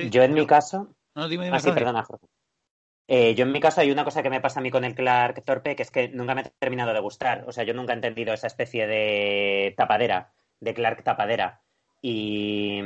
[0.09, 0.89] Yo, en mi caso...
[1.15, 2.27] No, dime, dime, ah, perdona, Jorge.
[3.07, 4.95] Eh, yo en mi caso hay una cosa que me pasa a mí con el
[4.95, 7.45] Clark Torpe, que es que nunca me ha terminado de gustar.
[7.47, 11.61] O sea, yo nunca he entendido esa especie de tapadera, de Clark tapadera.
[12.01, 12.81] Y,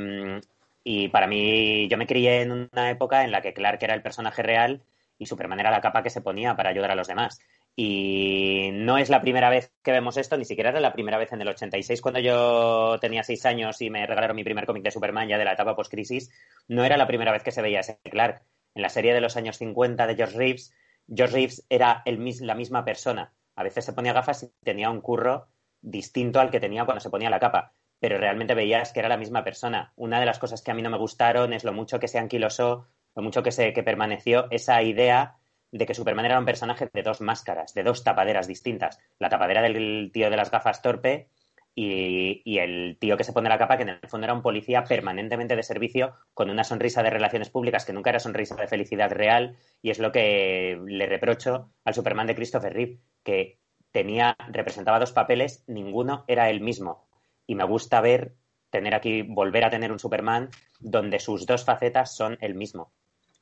[0.84, 4.02] y para mí, yo me crié en una época en la que Clark era el
[4.02, 4.82] personaje real
[5.18, 7.40] y Superman era la capa que se ponía para ayudar a los demás.
[7.74, 11.32] Y no es la primera vez que vemos esto, ni siquiera era la primera vez
[11.32, 14.90] en el 86 cuando yo tenía seis años y me regalaron mi primer cómic de
[14.90, 16.30] Superman ya de la etapa post-crisis.
[16.68, 18.42] No era la primera vez que se veía ese Clark
[18.74, 20.74] en la serie de los años 50 de George Reeves,
[21.08, 23.32] George Reeves era el, la misma persona.
[23.54, 25.48] A veces se ponía gafas y tenía un curro
[25.80, 29.16] distinto al que tenía cuando se ponía la capa, pero realmente veías que era la
[29.16, 29.92] misma persona.
[29.96, 32.18] Una de las cosas que a mí no me gustaron es lo mucho que se
[32.18, 35.36] anquilosó, lo mucho que, se, que permaneció esa idea
[35.70, 38.98] de que Superman era un personaje de dos máscaras, de dos tapaderas distintas.
[39.18, 41.28] La tapadera del tío de las gafas torpe
[41.74, 44.84] y, el tío que se pone la capa, que en el fondo era un policía
[44.84, 49.10] permanentemente de servicio, con una sonrisa de relaciones públicas que nunca era sonrisa de felicidad
[49.10, 53.58] real, y es lo que le reprocho al Superman de Christopher Reeve, que
[53.90, 57.08] tenía, representaba dos papeles, ninguno era el mismo.
[57.46, 58.34] Y me gusta ver,
[58.70, 62.92] tener aquí, volver a tener un Superman donde sus dos facetas son el mismo.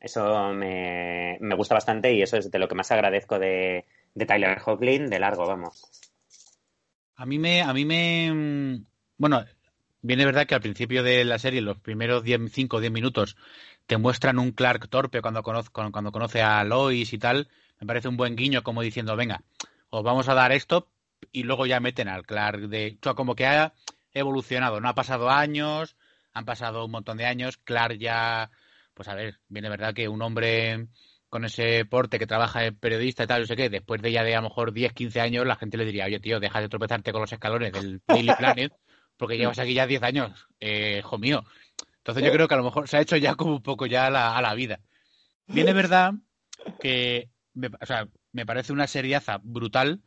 [0.01, 4.59] Eso me, gusta bastante y eso es de lo que más agradezco de, de Tyler
[4.65, 6.10] Hoechlin, de largo, vamos.
[7.21, 8.87] A mí me, a mí me, mm,
[9.19, 9.45] bueno,
[10.01, 13.37] viene verdad que al principio de la serie, los primeros 5 o 10 minutos,
[13.87, 17.49] te muestran un Clark torpe cuando, cuando conoce a Lois y tal.
[17.79, 19.43] Me parece un buen guiño como diciendo, venga,
[19.91, 20.89] os vamos a dar esto
[21.31, 22.97] y luego ya meten al Clark de...
[23.03, 23.75] O sea, como que ha
[24.15, 25.97] evolucionado, no ha pasado años,
[26.33, 28.51] han pasado un montón de años, Clark ya,
[28.95, 30.89] pues a ver, viene verdad que un hombre
[31.31, 34.25] con ese porte que trabaja en periodista y tal, no sé qué, después de ya
[34.25, 36.69] de a lo mejor 10, 15 años, la gente le diría, oye, tío, deja de
[36.69, 38.73] tropezarte con los escalones del Daily Planet,
[39.17, 41.45] porque llevas aquí ya 10 años, eh, hijo mío.
[41.99, 44.07] Entonces yo creo que a lo mejor se ha hecho ya como un poco ya
[44.07, 44.81] a la, a la vida.
[45.47, 46.15] Viene verdad
[46.81, 50.03] que, me, o sea, me parece una seriaza brutal.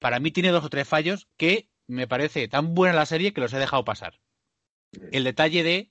[0.00, 3.40] Para mí tiene dos o tres fallos que me parece tan buena la serie que
[3.40, 4.18] los he dejado pasar.
[5.12, 5.90] El detalle de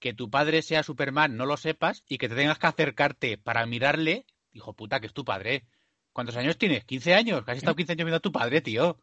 [0.00, 3.66] que tu padre sea Superman no lo sepas y que te tengas que acercarte para
[3.66, 5.66] mirarle, hijo puta, que es tu padre.
[6.12, 6.86] ¿Cuántos años tienes?
[6.86, 7.44] ¿15 años?
[7.46, 8.90] ¿Has estado 15 años viendo a tu padre, tío?
[8.90, 8.98] O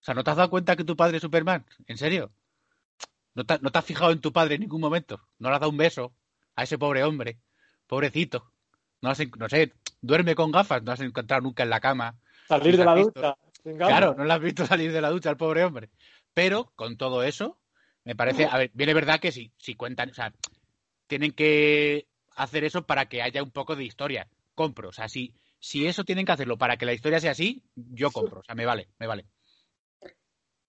[0.00, 1.66] sea, ¿no te has dado cuenta que tu padre es Superman?
[1.86, 2.32] ¿En serio?
[3.34, 5.20] ¿No te, has fijado en tu padre en ningún momento?
[5.38, 6.14] ¿No le has dado un beso
[6.54, 7.38] a ese pobre hombre?
[7.86, 8.50] Pobrecito.
[9.02, 12.16] No, no sé, duerme con gafas, no has encontrado nunca en la cama.
[12.48, 13.36] Salir de la ducha.
[13.76, 15.90] Claro, no le has visto salir de la ducha al pobre hombre.
[16.32, 17.58] Pero, con todo eso,
[18.06, 20.32] me parece, a ver, viene verdad que si, si cuentan, o sea,
[21.08, 24.28] tienen que hacer eso para que haya un poco de historia.
[24.54, 27.64] Compro, o sea, si, si eso tienen que hacerlo para que la historia sea así,
[27.74, 29.26] yo compro, o sea, me vale, me vale.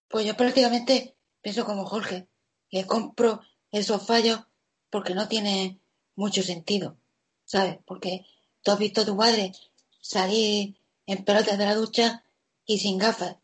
[0.08, 2.26] Pues yo prácticamente pienso como Jorge,
[2.68, 4.40] que compro esos fallos
[4.90, 5.78] porque no tiene
[6.16, 6.98] mucho sentido,
[7.44, 7.78] ¿sabes?
[7.86, 8.26] Porque
[8.62, 9.52] tú has visto a tu madre
[10.00, 12.24] salir en pelotas de la ducha
[12.66, 13.36] y sin gafas.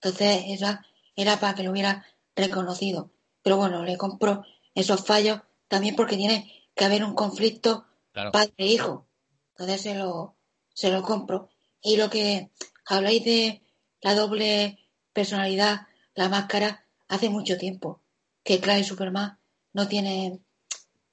[0.00, 0.66] Entonces, eso
[1.14, 2.04] era para que lo hubiera
[2.34, 3.12] reconocido.
[3.46, 9.06] Pero bueno, le compro esos fallos también porque tiene que haber un conflicto padre-hijo.
[9.50, 10.34] Entonces se lo,
[10.74, 11.48] se lo compro.
[11.80, 12.50] Y lo que
[12.84, 13.62] habláis de
[14.00, 14.80] la doble
[15.12, 18.02] personalidad, la máscara, hace mucho tiempo
[18.42, 19.38] que Clark y Superman
[19.72, 20.44] no tienen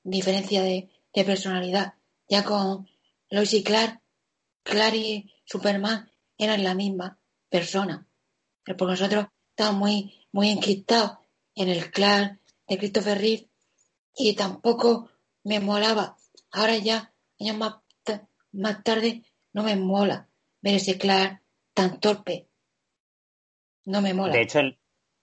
[0.04, 1.94] diferencia de, personalidad.
[2.28, 2.90] Ya con
[3.30, 4.02] Lois y Clark,
[4.64, 7.20] Clark y Superman eran la misma
[7.50, 8.08] persona.
[8.64, 11.20] Pero por nosotros estamos muy, muy encriptados
[11.56, 13.50] en el clan de Christopher Reeve
[14.16, 15.10] y tampoco
[15.44, 16.18] me molaba.
[16.52, 17.76] Ahora ya, años más,
[18.52, 20.30] más tarde, no me mola
[20.62, 21.42] ver ese Clark
[21.74, 22.48] tan torpe.
[23.86, 24.34] No me mola.
[24.34, 24.62] De hecho,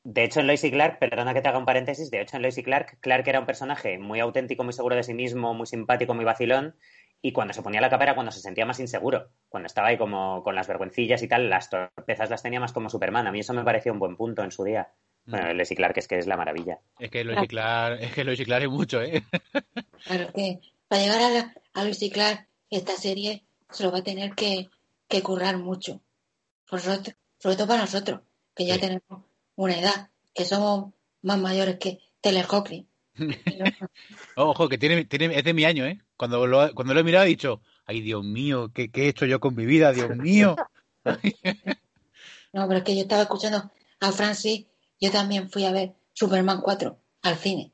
[0.03, 2.43] de hecho, en Lois y Clark, perdona que te haga un paréntesis, de hecho en
[2.43, 5.67] Lois y Clark, Clark era un personaje muy auténtico, muy seguro de sí mismo, muy
[5.67, 6.75] simpático, muy vacilón,
[7.23, 9.99] y cuando se ponía la capa era cuando se sentía más inseguro, cuando estaba ahí
[9.99, 13.27] como con las vergüencillas y tal, las torpezas las tenía más como Superman.
[13.27, 14.91] A mí eso me pareció un buen punto en su día.
[15.27, 15.31] Mm.
[15.31, 16.79] Bueno, Lois y Clark es que es la maravilla.
[16.99, 19.23] Es que Lois y Clark, es que y Clark es mucho, ¿eh?
[20.05, 24.35] Claro que para llegar a, la, a Clark, esta serie se lo va a tener
[24.35, 24.71] que,
[25.09, 26.01] que currar mucho.
[26.69, 28.21] Por sobre, todo para nosotros,
[28.55, 29.25] que ya tenemos
[29.57, 32.87] una edad, que somos más mayores que Telehockey.
[34.37, 36.01] Ojo, que tiene, tiene, es de mi año, ¿eh?
[36.17, 39.27] Cuando lo, cuando lo he mirado he dicho, ay Dios mío, ¿qué, ¿qué, he hecho
[39.27, 39.93] yo con mi vida?
[39.93, 40.57] Dios mío.
[41.05, 44.67] no, pero es que yo estaba escuchando a Francis,
[45.01, 47.73] yo también fui a ver Superman 4 al cine.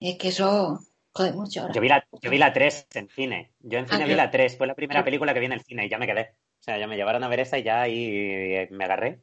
[0.00, 0.80] Es que eso
[1.12, 1.74] jode mucho ahora.
[1.74, 3.52] Yo vi la, yo vi la 3 en cine.
[3.60, 5.62] Yo en cine ah, vi la 3, fue la primera película que vi en el
[5.62, 6.34] cine y ya me quedé.
[6.58, 9.22] O sea, ya me llevaron a ver esa y ya ahí me agarré.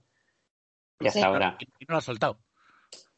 [1.00, 1.58] Y hasta ahora.
[1.60, 2.40] Y no lo has soltado.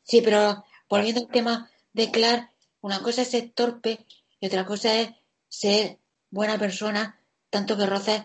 [0.03, 4.05] Sí, pero volviendo al tema de Clark, una cosa es ser torpe
[4.39, 5.09] y otra cosa es
[5.47, 8.23] ser buena persona, tanto que roces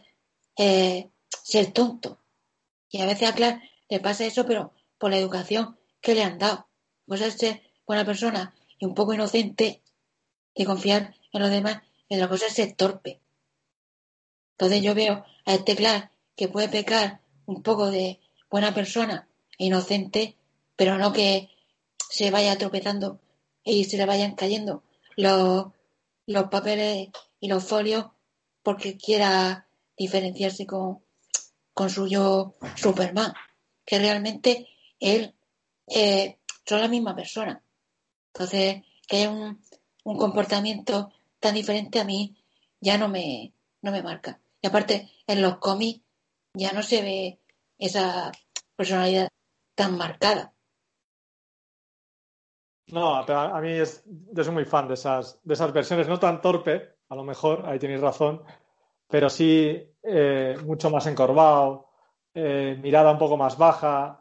[0.57, 2.23] eh, ser tonto.
[2.91, 6.39] Y a veces a Clark le pasa eso, pero por la educación que le han
[6.39, 6.69] dado.
[7.07, 9.83] Pues es ser buena persona y un poco inocente
[10.55, 13.21] y confiar en los demás, y otra cosa es ser torpe.
[14.53, 20.37] Entonces yo veo a este Clark que puede pecar un poco de buena persona inocente,
[20.77, 21.49] pero no que
[22.11, 23.21] se vaya tropezando
[23.65, 24.83] y se le vayan cayendo
[25.17, 25.69] los,
[26.27, 27.09] los papeles
[27.41, 28.07] y los folios
[28.63, 31.03] porque quiera diferenciarse con,
[31.73, 33.33] con su yo Superman,
[33.87, 34.67] que realmente
[35.01, 35.35] él
[35.89, 37.63] eh, son la misma persona.
[38.33, 39.59] Entonces, que haya un,
[40.03, 42.37] comportamiento tan diferente a mí
[42.81, 44.41] ya no me, no me marca.
[44.63, 46.03] Y aparte, en los cómics
[46.55, 47.41] ya no se ve
[47.79, 48.31] esa
[48.77, 49.29] personalidad
[49.75, 50.53] tan marcada.
[52.89, 56.41] No, a mí es, yo soy muy fan de esas, de esas versiones, no tan
[56.41, 58.43] torpe, a lo mejor, ahí tenéis razón,
[59.09, 61.89] pero sí eh, mucho más encorvado,
[62.35, 64.20] eh, mirada un poco más baja,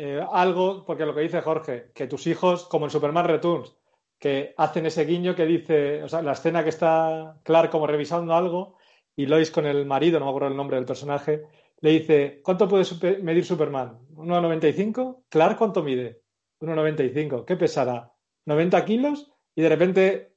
[0.00, 3.76] eh, algo, porque lo que dice Jorge, que tus hijos, como en Superman Returns,
[4.16, 8.32] que hacen ese guiño que dice, o sea, la escena que está Clark como revisando
[8.32, 8.76] algo
[9.16, 11.42] y Lois con el marido, no me acuerdo el nombre del personaje,
[11.80, 12.84] le dice, ¿cuánto puede
[13.22, 13.98] medir Superman?
[14.12, 15.24] ¿1,95?
[15.28, 16.22] ¿Clark cuánto mide?
[16.60, 17.44] 1,95.
[17.44, 18.12] ¿Qué pesará?
[18.46, 19.32] ¿90 kilos?
[19.56, 20.36] Y de repente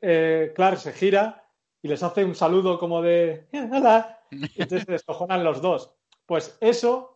[0.00, 1.50] eh, Clark se gira
[1.82, 4.20] y les hace un saludo como de ¡Hola!
[4.30, 5.94] Y entonces se descojonan los dos.
[6.24, 7.11] Pues eso,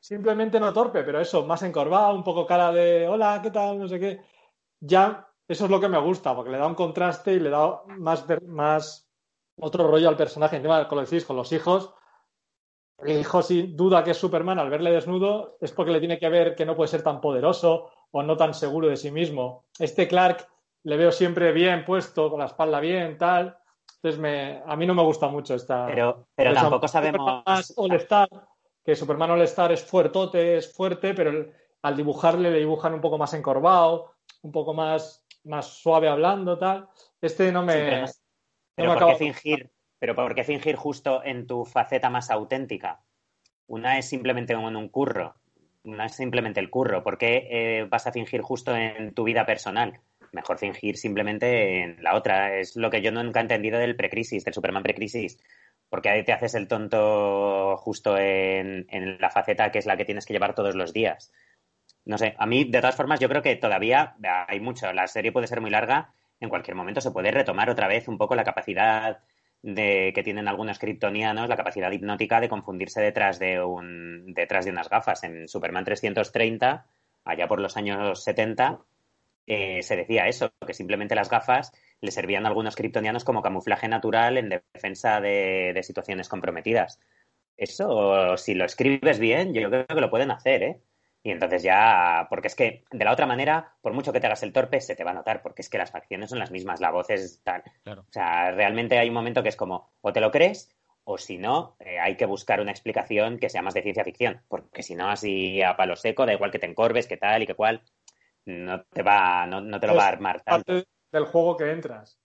[0.00, 3.78] simplemente no torpe, pero eso, más encorvado, un poco cara de hola, ¿qué tal?
[3.78, 4.20] No sé qué.
[4.80, 7.82] Ya, eso es lo que me gusta, porque le da un contraste y le da
[7.98, 9.08] más, más
[9.60, 10.56] otro rollo al personaje.
[10.56, 11.92] Encima, como decís, con los hijos,
[12.98, 16.28] el hijo sin duda que es Superman al verle desnudo es porque le tiene que
[16.28, 19.66] ver que no puede ser tan poderoso o no tan seguro de sí mismo.
[19.78, 20.48] Este Clark
[20.82, 23.56] le veo siempre bien puesto, con la espalda bien, tal.
[23.96, 25.86] Entonces me, a mí no me gusta mucho esta.
[25.86, 27.44] Pero, pero tampoco sabemos.
[27.76, 28.28] All-Star,
[28.84, 31.46] que Superman All-Star es fuertote, es fuerte, pero
[31.82, 36.88] al dibujarle le dibujan un poco más encorvado, un poco más, más suave hablando, tal.
[37.20, 38.04] Este no me.
[38.74, 39.70] pero, ¿por qué fingir?
[39.98, 43.00] Pero ¿por qué fingir justo en tu faceta más auténtica?
[43.66, 45.34] Una es simplemente en un curro,
[45.84, 47.02] una es simplemente el curro.
[47.02, 50.00] ¿Por qué eh, vas a fingir justo en tu vida personal?
[50.32, 52.58] Mejor fingir simplemente en la otra.
[52.58, 55.38] Es lo que yo nunca he entendido del precrisis, del Superman precrisis.
[55.88, 60.04] Porque ahí te haces el tonto justo en, en la faceta que es la que
[60.04, 61.32] tienes que llevar todos los días.
[62.04, 64.16] No sé, a mí, de todas formas, yo creo que todavía
[64.48, 64.92] hay mucho.
[64.92, 66.14] La serie puede ser muy larga.
[66.40, 69.20] En cualquier momento se puede retomar otra vez un poco la capacidad
[69.62, 74.70] de que tienen algunos kryptonianos la capacidad hipnótica de confundirse detrás de un detrás de
[74.70, 75.24] unas gafas.
[75.24, 76.86] En Superman 330,
[77.24, 78.80] allá por los años 70,
[79.46, 83.88] eh, se decía eso, que simplemente las gafas le servían a algunos kryptonianos como camuflaje
[83.88, 87.00] natural en defensa de, de situaciones comprometidas.
[87.56, 90.80] Eso, si lo escribes bien, yo creo que lo pueden hacer, ¿eh?
[91.24, 94.44] Y entonces ya, porque es que de la otra manera, por mucho que te hagas
[94.44, 96.80] el torpe, se te va a notar, porque es que las facciones son las mismas,
[96.80, 97.64] la voz es tal.
[97.86, 100.70] O sea, realmente hay un momento que es como, o te lo crees,
[101.02, 104.42] o si no, eh, hay que buscar una explicación que sea más de ciencia ficción,
[104.46, 107.46] porque si no, así a palo seco, da igual que te encorves, que tal y
[107.46, 107.82] que cual,
[108.46, 110.72] no te va, no, te lo va a armar tanto.
[110.72, 112.20] Parte del juego que entras.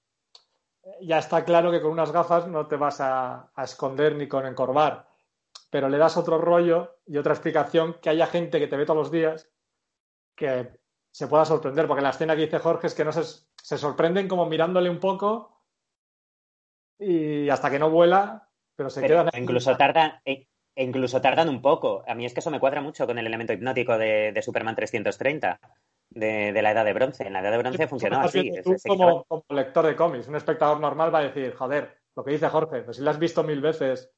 [1.01, 5.07] Ya está claro que con unas gafas no te vas a esconder ni con encorvar
[5.73, 8.99] pero le das otro rollo y otra explicación que haya gente que te ve todos
[8.99, 9.49] los días
[10.35, 10.69] que
[11.09, 13.23] se pueda sorprender, porque la escena que dice Jorge es que no se,
[13.55, 15.63] se sorprenden como mirándole un poco
[16.99, 19.29] y hasta que no vuela, pero se quedan.
[19.35, 22.03] Incluso tardan, e incluso tardan un poco.
[22.07, 24.75] A mí es que eso me cuadra mucho con el elemento hipnótico de, de Superman
[24.75, 25.59] 330.
[26.15, 27.25] De, de, la edad de bronce.
[27.25, 28.51] En la edad de bronce funcionó así.
[28.63, 32.31] Tú como, como, lector de cómics, un espectador normal va a decir, joder, lo que
[32.31, 34.11] dice Jorge, pues si lo has visto mil veces.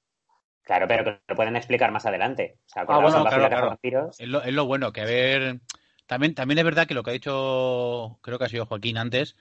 [0.63, 2.57] Claro, pero que lo pueden explicar más adelante.
[2.65, 4.09] O sea, ah, bueno, claro, claro.
[4.17, 5.59] Es, lo, es, lo, bueno, que a ver.
[6.07, 9.35] También, también es verdad que lo que ha dicho, creo que ha sido Joaquín antes,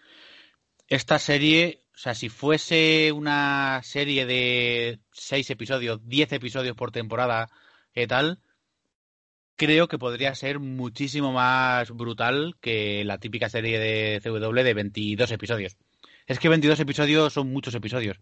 [0.88, 7.48] esta serie, o sea, si fuese una serie de seis episodios, diez episodios por temporada,
[7.92, 8.38] ¿qué tal?
[9.56, 15.30] Creo que podría ser muchísimo más brutal que la típica serie de CW de 22
[15.30, 15.76] episodios.
[16.26, 18.20] Es que 22 episodios son muchos episodios.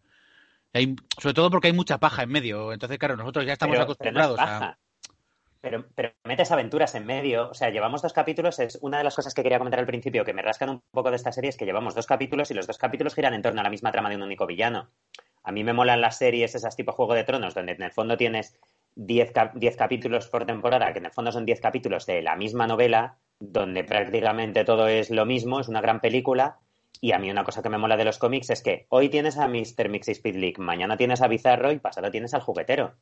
[0.75, 2.73] Hay, sobre todo porque hay mucha paja en medio.
[2.73, 4.79] Entonces, claro, nosotros ya estamos pero, acostumbrados pero no a.
[5.61, 7.51] Pero, pero, metes aventuras en medio.
[7.51, 8.59] O sea, llevamos dos capítulos.
[8.59, 11.11] Es una de las cosas que quería comentar al principio que me rascan un poco
[11.11, 13.61] de esta serie es que llevamos dos capítulos y los dos capítulos giran en torno
[13.61, 14.91] a la misma trama de un único villano.
[15.43, 18.17] A mí me molan las series esas tipo Juego de Tronos, donde en el fondo
[18.17, 18.57] tienes
[18.95, 19.33] 10
[19.77, 23.85] capítulos por temporada, que en el fondo son 10 capítulos de la misma novela, donde
[23.85, 26.59] prácticamente todo es lo mismo, es una gran película.
[27.01, 29.39] Y a mí una cosa que me mola de los cómics es que hoy tienes
[29.39, 29.89] a Mr.
[29.89, 32.95] Mix y Speed League, mañana tienes a Bizarro y pasado tienes al juguetero.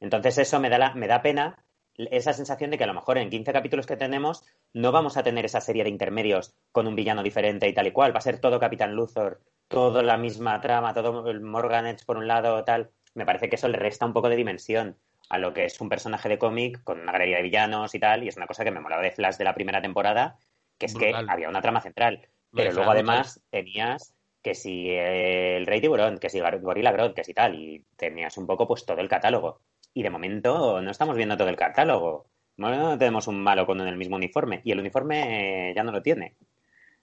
[0.00, 1.64] Entonces eso me da, la, me da pena
[1.98, 5.22] esa sensación de que a lo mejor en 15 capítulos que tenemos no vamos a
[5.22, 8.14] tener esa serie de intermedios con un villano diferente y tal y cual.
[8.14, 12.16] Va a ser todo Capitán Luthor, todo la misma trama, todo el Morgan Edge por
[12.16, 12.90] un lado, tal.
[13.14, 14.96] Me parece que eso le resta un poco de dimensión
[15.28, 18.22] a lo que es un personaje de cómic con una galería de villanos y tal.
[18.22, 20.38] Y es una cosa que me molaba de Flash de la primera temporada,
[20.78, 21.26] que es Brutal.
[21.26, 22.28] que había una trama central.
[22.52, 27.34] Pero luego además tenías que si el Rey Tiburón, que si Gorilla Grodd, que si
[27.34, 29.60] tal, y tenías un poco pues todo el catálogo.
[29.96, 32.26] Y de momento no estamos viendo todo el catálogo.
[32.58, 34.60] Bueno, no tenemos un malo con el mismo uniforme.
[34.62, 36.34] Y el uniforme ya no lo tiene.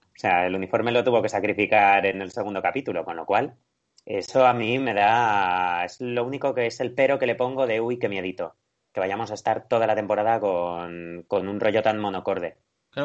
[0.00, 3.56] O sea, el uniforme lo tuvo que sacrificar en el segundo capítulo, con lo cual,
[4.06, 5.84] eso a mí me da.
[5.84, 8.54] Es lo único que es el pero que le pongo de uy, que miedito.
[8.92, 12.58] Que vayamos a estar toda la temporada con, con un rollo tan monocorde.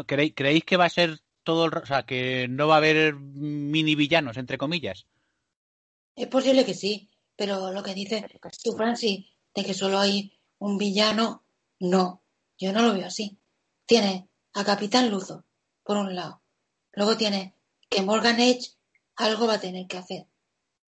[0.06, 1.76] ¿creéis, ¿Creéis que va a ser todo el.
[1.76, 5.08] O sea, que no va a haber mini villanos, entre comillas?
[6.16, 8.24] Es posible que sí, pero lo que dice
[8.64, 9.26] tú, Francis,
[9.60, 11.44] de que solo hay un villano,
[11.80, 12.24] no,
[12.58, 13.38] yo no lo veo así.
[13.86, 15.46] Tiene a Capitán Luzo,
[15.84, 16.42] por un lado.
[16.94, 17.56] Luego tiene
[17.90, 18.72] que Morgan Edge
[19.16, 20.26] algo va a tener que hacer.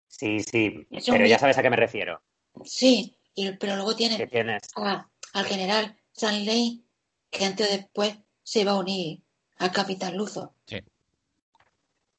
[0.08, 2.22] Sí, sí, pero ya sabes a qué me refiero.
[2.64, 4.28] Sí, y, pero luego tiene
[4.76, 6.82] a, al general San Lane,
[7.30, 9.22] que antes o después se va a unir
[9.58, 10.16] al Capitán.
[10.66, 10.78] Sí.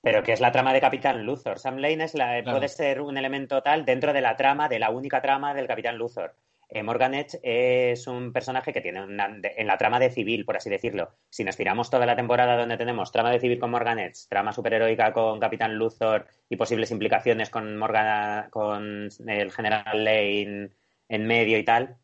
[0.02, 1.58] Pero que es la trama de Capitán Luthor.
[1.58, 2.58] Sam Lane es la, claro.
[2.58, 5.98] puede ser un elemento tal dentro de la trama, de la única trama del Capitán
[5.98, 6.34] Luthor.
[6.72, 10.44] Eh, Morgan Edge es un personaje que tiene una, de, en la trama de civil,
[10.44, 11.10] por así decirlo.
[11.28, 14.52] Si nos tiramos toda la temporada donde tenemos trama de civil con Morgan Edge, trama
[14.52, 20.70] superheroica con Capitán Luthor y posibles implicaciones con Morgan, con el General Lane
[21.08, 21.96] en medio y tal,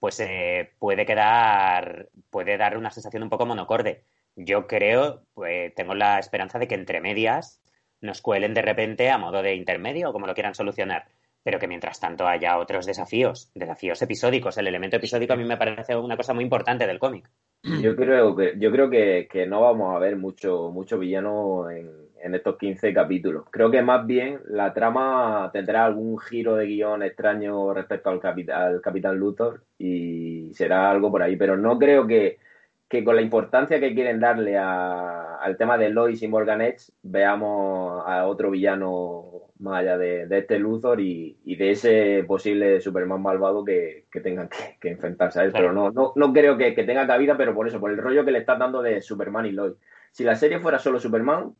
[0.00, 4.04] pues eh, puede quedar, puede dar una sensación un poco monocorde
[4.36, 7.60] yo creo, pues tengo la esperanza de que entre medias
[8.00, 11.04] nos cuelen de repente a modo de intermedio o como lo quieran solucionar.
[11.42, 14.58] Pero que mientras tanto haya otros desafíos, desafíos episódicos.
[14.58, 17.30] El elemento episódico a mí me parece una cosa muy importante del cómic.
[17.62, 21.90] Yo creo que, yo creo que, que no vamos a ver mucho, mucho villano en,
[22.22, 23.44] en, estos 15 capítulos.
[23.50, 28.46] Creo que más bien la trama tendrá algún giro de guion extraño respecto al, capi,
[28.50, 31.36] al Capitán Luthor y será algo por ahí.
[31.36, 32.38] Pero no creo que,
[32.90, 36.90] que con la importancia que quieren darle a, al tema de Lois y Morgan Edge,
[37.02, 42.80] veamos a otro villano más allá de, de este Luthor y, y, de ese posible
[42.80, 45.52] Superman malvado que, que tengan que, que, enfrentarse a él.
[45.52, 48.24] Pero no, no, no creo que, que, tenga cabida, pero por eso, por el rollo
[48.24, 49.74] que le estás dando de Superman y Lois.
[50.10, 51.54] Si la serie fuera solo Superman,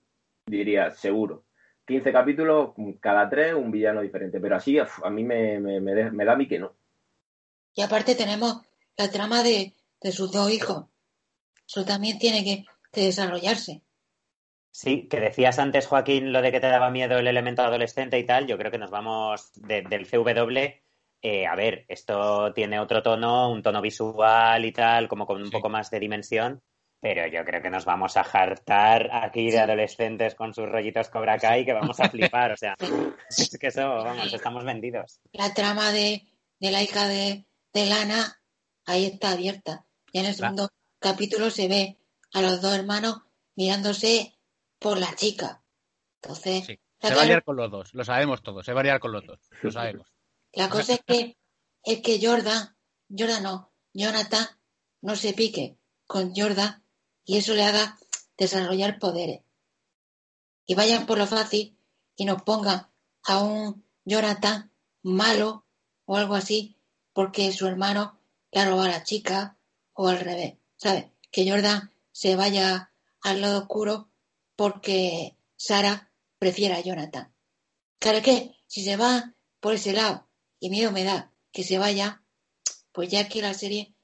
[0.47, 1.45] diría seguro.
[1.87, 4.41] 15 capítulos, cada tres un villano diferente.
[4.41, 6.73] Pero así a mí me, me, me, me da a mí que no.
[7.73, 8.63] Y aparte tenemos
[8.97, 10.87] la trama de, de sus dos hijos
[11.71, 13.83] eso también tiene que, que, desarrollarse.
[14.73, 18.27] Sí, que decías antes, Joaquín, lo de que te daba miedo el elemento adolescente y
[18.27, 18.49] tal.
[18.49, 20.59] Yo creo que nos vamos de, del CW.
[21.23, 25.47] Eh, a ver, esto tiene otro tono, un tono visual y tal, como con un
[25.47, 25.53] sí.
[25.53, 26.61] poco más de dimensión.
[27.01, 29.59] Pero yo creo que nos vamos a jartar aquí de sí.
[29.59, 32.51] adolescentes con sus rollitos Cobra Kai que vamos a flipar.
[32.53, 32.75] o sea,
[33.29, 35.21] es que eso, vamos, estamos vendidos.
[35.33, 36.27] La trama de,
[36.59, 38.41] de la hija de, de Lana,
[38.87, 39.87] ahí está abierta.
[40.13, 40.69] En el segundo
[41.01, 41.99] capítulo se ve
[42.33, 43.23] a los dos hermanos
[43.57, 44.39] mirándose
[44.79, 45.65] por la chica.
[46.23, 46.81] Entonces, sí.
[47.01, 49.13] se va a liar con los dos, lo sabemos todos, se va a liar con
[49.13, 50.07] los dos, lo sabemos.
[50.53, 51.37] La cosa es que
[51.83, 52.77] es que Jordan,
[53.09, 54.47] Jordan no, Jonathan
[55.01, 56.85] no se pique con Jordan
[57.25, 57.99] y eso le haga
[58.37, 59.43] desarrollar poderes.
[60.67, 61.79] Y vayan por lo fácil
[62.17, 62.89] y nos pongan
[63.23, 64.71] a un Jonathan
[65.03, 65.65] malo
[66.05, 66.77] o algo así
[67.13, 68.21] porque su hermano
[68.51, 69.57] le ha robado a la chica
[69.93, 71.07] o al revés, ¿sabes?
[71.31, 74.11] Que Jordan se vaya al lado oscuro
[74.57, 77.33] porque Sara prefiere a Jonathan.
[77.99, 80.27] Claro que si se va por ese lado
[80.59, 82.23] y miedo me da que se vaya,
[82.93, 83.95] pues ya que la serie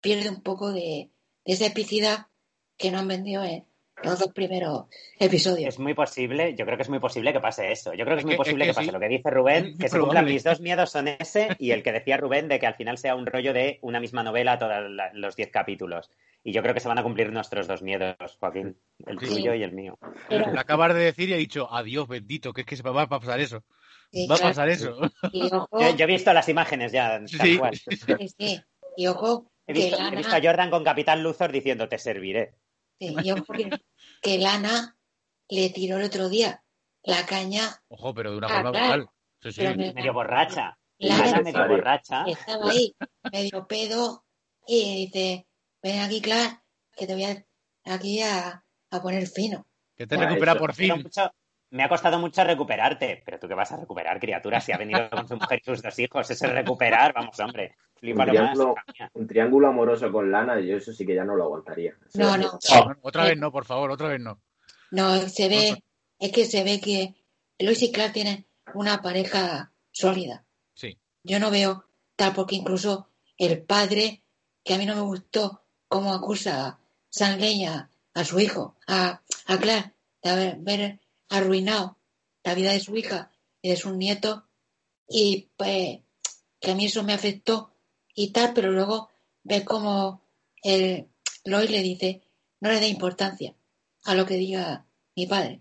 [0.00, 1.10] pierde un poco de,
[1.44, 2.28] esa epicidad
[2.76, 3.66] que no han vendido en
[4.04, 4.86] los dos primeros
[5.18, 5.74] episodios.
[5.74, 7.92] Es muy posible, yo creo que es muy posible que pase eso.
[7.94, 10.24] Yo creo que es muy posible que, pase lo que dice Rubén, que se cumplan
[10.24, 13.14] mis dos miedos son ese y el que decía Rubén de que al final sea
[13.14, 14.74] un rollo de una misma novela todos
[15.14, 16.10] los diez capítulos.
[16.44, 18.76] Y yo creo que se van a cumplir nuestros dos miedos, Joaquín,
[19.06, 19.96] el tuyo y el mío.
[20.28, 23.08] Lo acabas de decir y ha dicho, adiós bendito, que es que se va a
[23.08, 23.62] pasar eso.
[24.28, 24.98] va a pasar eso.
[25.32, 27.76] yo, he visto las imágenes ya, tal cual.
[27.76, 28.60] Sí,
[28.96, 32.54] y ojo, he visto, a Jordan con Capitán Luthor diciendo, te serviré.
[33.02, 33.52] Sí, y ojo
[34.22, 34.96] que, Lana
[35.48, 36.62] le tiró el otro día
[37.02, 37.82] la caña.
[37.88, 39.10] Ojo, pero de una forma brutal.
[39.94, 40.78] medio borracha.
[40.98, 42.24] Lana medio borracha.
[42.26, 42.94] Estaba ahí,
[43.32, 44.24] medio pedo,
[44.68, 45.48] y dice
[45.82, 47.44] ven aquí, Clark, que te voy a,
[47.86, 48.64] aquí a,
[49.02, 49.66] poner fino.
[49.96, 51.04] Que te recupera por fin.
[51.72, 55.08] Me ha costado mucho recuperarte, pero tú qué vas a recuperar, criatura, si ha venido
[55.08, 57.76] con su mujer y sus dos hijos, ese recuperar, vamos, hombre.
[58.02, 58.74] Un triángulo,
[59.14, 61.94] un triángulo, amoroso con Lana, yo eso sí que ya no lo aguantaría.
[62.14, 62.58] No, no.
[63.00, 64.40] Otra vez no, por favor, otra vez no.
[64.90, 65.82] No, se ve,
[66.18, 67.14] es que se ve que
[67.58, 70.44] Luis y Clark tienen una pareja sólida.
[70.74, 70.98] Sí.
[71.22, 73.08] Yo no veo tal, porque incluso
[73.38, 74.22] el padre,
[74.62, 79.58] que a mí no me gustó cómo acusa San Leña a su hijo, a, a
[79.58, 81.00] Clark, de haber,
[81.36, 81.98] arruinado
[82.44, 84.48] la vida de su hija y de su nieto,
[85.08, 86.00] y pues
[86.60, 87.74] que a mí eso me afectó
[88.14, 89.10] y tal, pero luego
[89.42, 90.22] ve cómo
[90.62, 91.08] el
[91.44, 92.22] le dice,
[92.60, 93.54] no le dé importancia
[94.04, 95.60] a lo que diga mi padre.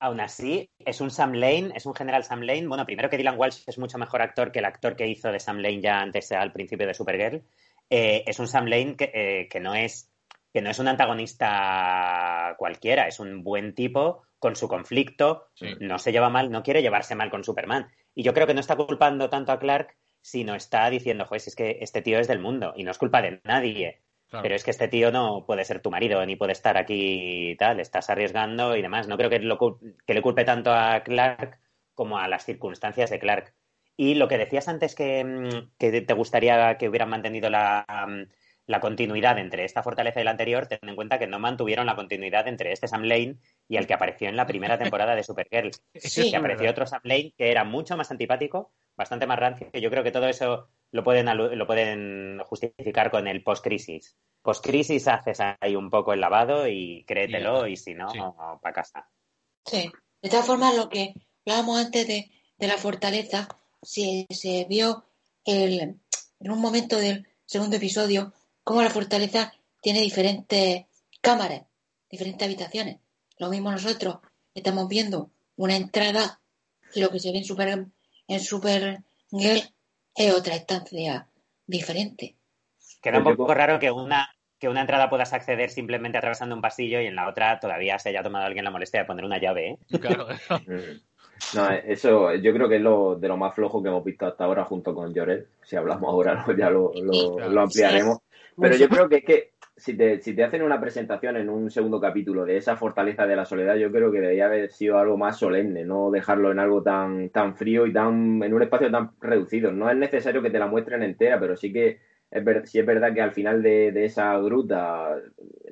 [0.00, 2.68] Aún así, es un Sam Lane, es un general Sam Lane.
[2.68, 5.40] Bueno, primero que Dylan Walsh es mucho mejor actor que el actor que hizo de
[5.40, 7.42] Sam Lane ya antes al principio de Supergirl.
[7.90, 10.08] Eh, es un Sam Lane eh, que, no es,
[10.52, 15.48] que no es un antagonista cualquiera, es un buen tipo con su conflicto,
[15.80, 17.88] no se lleva mal, no quiere llevarse mal con Superman.
[18.14, 21.56] Y yo creo que no está culpando tanto a Clark, sino está diciendo, pues es
[21.56, 24.02] que este tío es del mundo y no es culpa de nadie.
[24.30, 27.56] Pero es que este tío no puede ser tu marido, ni puede estar aquí y
[27.56, 29.08] tal, estás arriesgando y demás.
[29.08, 29.40] No creo que,
[30.06, 31.58] que le culpe tanto a Clark
[31.94, 33.54] como a las circunstancias de Clark.
[33.96, 37.52] Y lo que decías antes que, mm, te gustaría que hubieran mantenido mm,
[38.66, 41.96] la, continuidad entre esta fortaleza y la anterior, ten en cuenta que no mantuvieron la
[41.96, 43.38] continuidad entre este Sam Lane
[43.68, 45.70] y el que apareció en la primera temporada de Supergirl.
[45.94, 49.68] Sí, que apareció otro Sam Lane que era mucho más antipático, bastante más rancio.
[49.72, 54.16] Yo creo que todo eso lo pueden, lo pueden justificar con el post-crisis.
[54.42, 58.08] Post-crisis haces ahí un poco el lavado y créetelo, y si no,
[58.62, 59.08] para casa.
[59.66, 59.90] Sí,
[60.22, 61.14] de todas formas, lo que
[61.44, 63.48] hablábamos antes de, de la fortaleza,
[63.82, 65.04] se, se vio
[65.44, 66.00] el,
[66.40, 68.32] en un momento del segundo episodio
[68.64, 70.86] cómo la fortaleza tiene diferentes
[71.20, 71.62] cámaras,
[72.10, 72.98] diferentes habitaciones.
[73.38, 74.18] Lo mismo nosotros
[74.54, 76.40] estamos viendo una entrada
[76.94, 77.86] y lo que se ve en Super,
[78.28, 81.28] en Super es otra estancia
[81.66, 82.36] diferente.
[83.02, 84.28] Queda un poco raro que una,
[84.58, 88.08] que una entrada puedas acceder simplemente atravesando un pasillo y en la otra todavía se
[88.08, 89.70] haya tomado alguien la molestia de poner una llave.
[89.70, 89.78] ¿eh?
[90.00, 90.28] Claro.
[91.54, 94.42] No, eso yo creo que es lo de lo más flojo que hemos visto hasta
[94.42, 95.46] ahora junto con Lloret.
[95.62, 98.18] Si hablamos ahora ya lo, lo, ampliaremos.
[98.60, 101.70] Pero yo creo que es que si te, si te hacen una presentación en un
[101.70, 105.16] segundo capítulo de esa fortaleza de la soledad, yo creo que debería haber sido algo
[105.16, 109.12] más solemne, no dejarlo en algo tan, tan frío y tan en un espacio tan
[109.20, 109.70] reducido.
[109.72, 112.00] No es necesario que te la muestren entera, pero sí que
[112.30, 115.16] es, si es verdad que al final de, de, esa gruta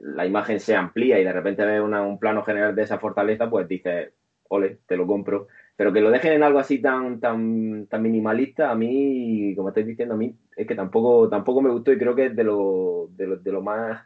[0.01, 3.67] la imagen se amplía y de repente ves un plano general de esa fortaleza, pues
[3.69, 4.13] dices,
[4.49, 5.49] ole, te lo compro.
[5.77, 9.87] Pero que lo dejen en algo así tan, tan, tan minimalista, a mí, como estáis
[9.87, 13.09] diciendo, a mí es que tampoco, tampoco me gustó y creo que es de lo,
[13.11, 14.01] de lo, de lo más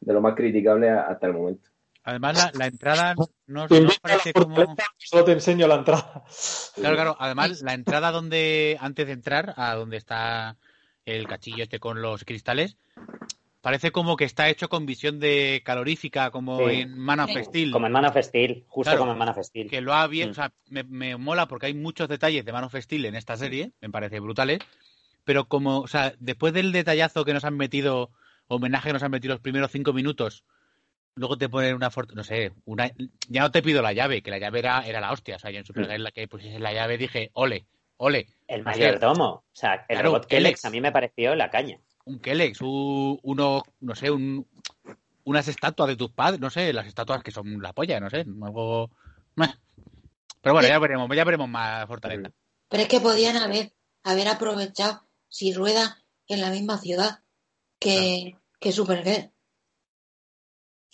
[0.00, 1.68] de lo más criticable hasta el momento.
[2.04, 3.14] Además, la, entrada
[3.46, 3.66] no,
[4.00, 4.74] parece como.
[4.96, 6.24] Solo te enseño la entrada.
[6.74, 7.16] Claro, claro.
[7.18, 10.56] Además, la entrada donde, antes de entrar, a donde está
[11.04, 12.78] el cachillo este con los cristales,
[13.68, 17.70] Parece como que está hecho con visión de calorífica, como en Man of Steel.
[17.70, 19.68] Como en Man of Steel, justo como en Man of Steel.
[19.68, 20.30] Que lo ha bien, mm.
[20.30, 23.72] o sea, me, mola porque hay muchos detalles de Man of Steel en esta serie,
[23.82, 24.60] me parece brutales,
[25.22, 28.10] pero como, o sea, después del detallazo que nos han metido,
[28.46, 30.44] homenaje que nos han metido los primeros cinco minutos,
[31.14, 32.90] luego te ponen una no sé, una,
[33.28, 35.50] ya no te pido la llave, que la llave era, era la hostia, o sea,
[35.50, 36.04] yo en Supergirl mm.
[36.04, 37.66] la que pusiese la llave dije, ole,
[37.98, 38.28] ole.
[38.46, 42.60] El mayordomo, o sea, el robot Kellex a mí me pareció la caña un Kelex,
[42.62, 44.46] un, uno, no sé, un,
[45.24, 48.24] unas estatuas de tus padres, no sé, las estatuas que son la polla, no sé,
[48.42, 48.90] algo...
[50.40, 52.30] Pero bueno, ya veremos, ya veremos más Fortaleza.
[52.68, 57.22] Pero es que podían haber, haber aprovechado si rueda en la misma ciudad
[57.78, 59.30] que, que Supergirl.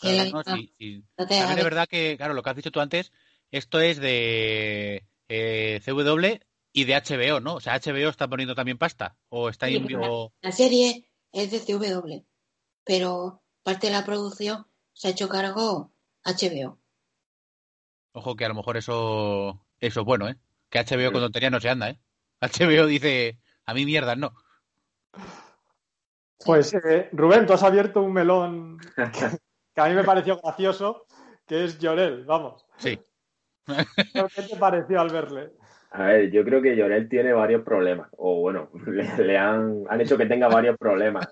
[0.00, 3.12] También de verdad que, claro, lo que has dicho tú antes,
[3.50, 6.44] esto es de eh, CW
[6.76, 7.54] y de HBO, ¿no?
[7.54, 9.16] O sea, HBO está poniendo también pasta.
[9.28, 9.80] O está sí,
[10.42, 12.26] La serie es de CW,
[12.82, 15.92] pero parte de la producción se ha hecho cargo
[16.24, 16.80] HBO.
[18.12, 20.36] Ojo que a lo mejor eso, eso es bueno, ¿eh?
[20.68, 22.00] Que HBO con tonterías no se anda, ¿eh?
[22.40, 24.34] HBO dice, a mí mierda, no.
[26.44, 28.78] Pues eh, Rubén, tú has abierto un melón
[29.74, 31.06] que a mí me pareció gracioso,
[31.46, 32.66] que es Llorel, vamos.
[32.78, 32.98] Sí.
[34.34, 35.52] ¿Qué te pareció al verle?
[35.94, 38.68] A ver, yo creo que Llorel tiene varios problemas, o bueno,
[39.18, 41.28] le, han, han, hecho que tenga varios problemas.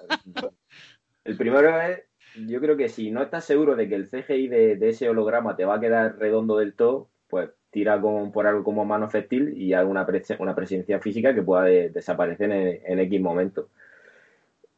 [1.24, 2.04] El primero es,
[2.46, 5.64] yo creo que si no estás seguro de que el CGI de, ese holograma te
[5.64, 9.72] va a quedar redondo del todo, pues tira con, por algo como mano festil y
[9.72, 10.06] haga una,
[10.38, 13.68] una presencia física que pueda desaparecer en, en, X momento.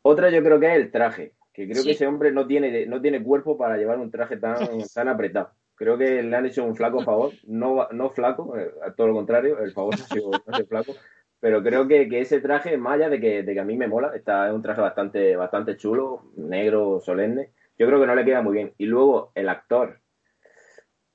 [0.00, 3.02] Otra yo creo que es el traje que creo que ese hombre no tiene, no
[3.02, 4.56] tiene cuerpo para llevar un traje tan,
[4.94, 5.50] tan apretado.
[5.76, 9.58] Creo que le han hecho un flaco favor, no, no flaco, eh, todo lo contrario,
[9.58, 10.30] el favor ha sido
[10.68, 10.94] flaco,
[11.40, 14.14] pero creo que, que, ese traje, más de que, de que a mí me mola,
[14.14, 18.42] está, es un traje bastante, bastante chulo, negro, solemne, yo creo que no le queda
[18.42, 18.72] muy bien.
[18.78, 20.00] Y luego el actor,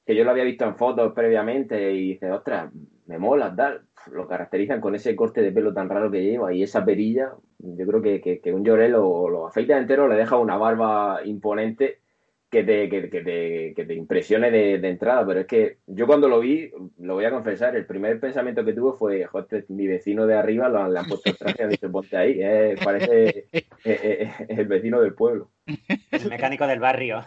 [0.06, 2.72] que yo lo había visto en fotos previamente y dice, ostras,
[3.06, 6.64] me mola, tal, lo caracterizan con ese corte de pelo tan raro que lleva y
[6.64, 7.34] esa perilla.
[7.60, 12.02] Yo creo que, que, un Llorel lo, lo afeita entero, le deja una barba imponente
[12.50, 15.26] que te, que, te, que te impresione de, entrada.
[15.26, 18.74] Pero es que yo cuando lo vi, lo voy a confesar, el primer pensamiento que
[18.74, 21.70] tuve fue, joder, mi vecino de arriba lo, le han puesto el traje y han
[21.70, 25.52] dicho, ponte ahí, eh, parece eh, eh, el vecino del pueblo.
[26.12, 27.24] El mecánico del barrio.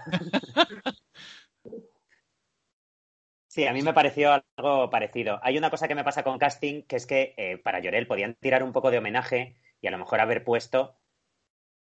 [3.47, 5.39] Sí, a mí me pareció algo parecido.
[5.43, 8.63] Hay una cosa que me pasa con casting, que es que para Llorel podían tirar
[8.63, 10.97] un poco de homenaje y a lo mejor haber puesto.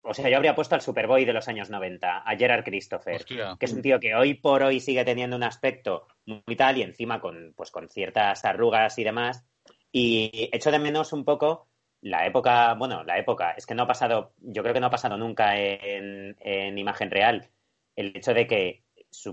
[0.05, 3.57] O sea, yo habría puesto al Superboy de los años 90, a Gerard Christopher, que
[3.61, 7.21] es un tío que hoy por hoy sigue teniendo un aspecto muy tal y encima
[7.21, 9.45] con, pues, con ciertas arrugas y demás.
[9.91, 11.69] Y echo de menos un poco
[12.03, 14.91] la época, bueno, la época, es que no ha pasado, yo creo que no ha
[14.91, 17.49] pasado nunca en, en imagen real,
[17.97, 18.85] el hecho de que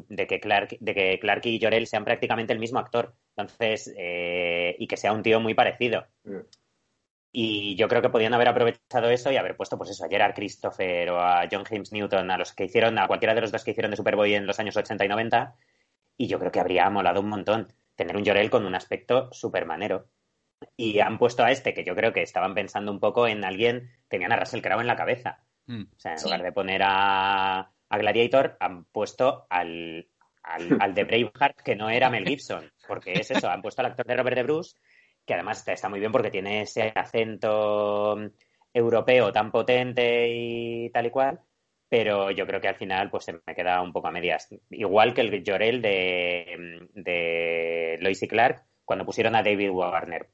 [0.07, 3.15] de que Clark, de que Clark y Jorel sean prácticamente el mismo actor.
[3.35, 6.05] Entonces, eh, y que sea un tío muy parecido.
[7.31, 10.33] Y yo creo que podían haber aprovechado eso y haber puesto, pues eso, a Gerard
[10.33, 13.63] Christopher o a John James Newton, a los que hicieron, a cualquiera de los dos
[13.63, 15.55] que hicieron de Superboy en los años 80 y 90.
[16.17, 20.07] Y yo creo que habría molado un montón tener un Jorel con un aspecto supermanero.
[20.75, 23.89] Y han puesto a este, que yo creo que estaban pensando un poco en alguien,
[24.09, 25.43] tenían a Russell Crowe en la cabeza.
[25.67, 25.83] Mm.
[25.83, 30.07] O sea, en lugar de poner a, a Gladiator han puesto al,
[30.43, 34.05] al, de Braveheart que no era Mel Gibson, porque es eso, han puesto al actor
[34.05, 34.75] de Robert de Bruce,
[35.25, 38.17] que además está, muy bien porque tiene ese acento
[38.73, 41.39] europeo tan potente y tal y cual,
[41.89, 44.49] pero yo creo que al final pues se me queda un poco a medias.
[44.69, 50.29] Igual que el Llorel de, de Lois y Clark, cuando pusieron a David Warner,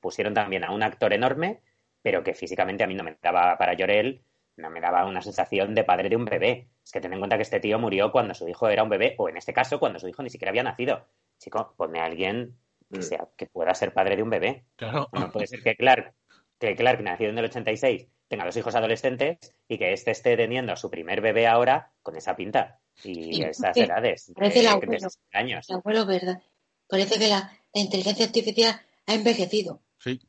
[0.00, 1.60] pusieron también a un actor enorme,
[2.02, 4.24] pero que físicamente a mí no me daba para Llorel
[4.56, 6.68] no me daba una sensación de padre de un bebé.
[6.84, 9.14] Es que ten en cuenta que este tío murió cuando su hijo era un bebé,
[9.18, 11.08] o en este caso, cuando su hijo ni siquiera había nacido.
[11.38, 12.56] Chico, ponme a alguien
[12.92, 13.02] que, mm.
[13.02, 14.66] sea, que pueda ser padre de un bebé.
[14.76, 15.08] Claro.
[15.12, 16.14] No puede ser que Clark,
[16.58, 19.38] que Clark, nacido en el 86, tenga dos hijos adolescentes
[19.68, 23.76] y que este esté teniendo a su primer bebé ahora con esa pinta y esas
[23.76, 24.32] edades.
[24.34, 25.68] Parece el abuelo, años.
[25.68, 26.42] El abuelo, ¿verdad?
[26.88, 29.82] Parece que la, la inteligencia artificial ha envejecido.
[29.98, 30.20] Sí.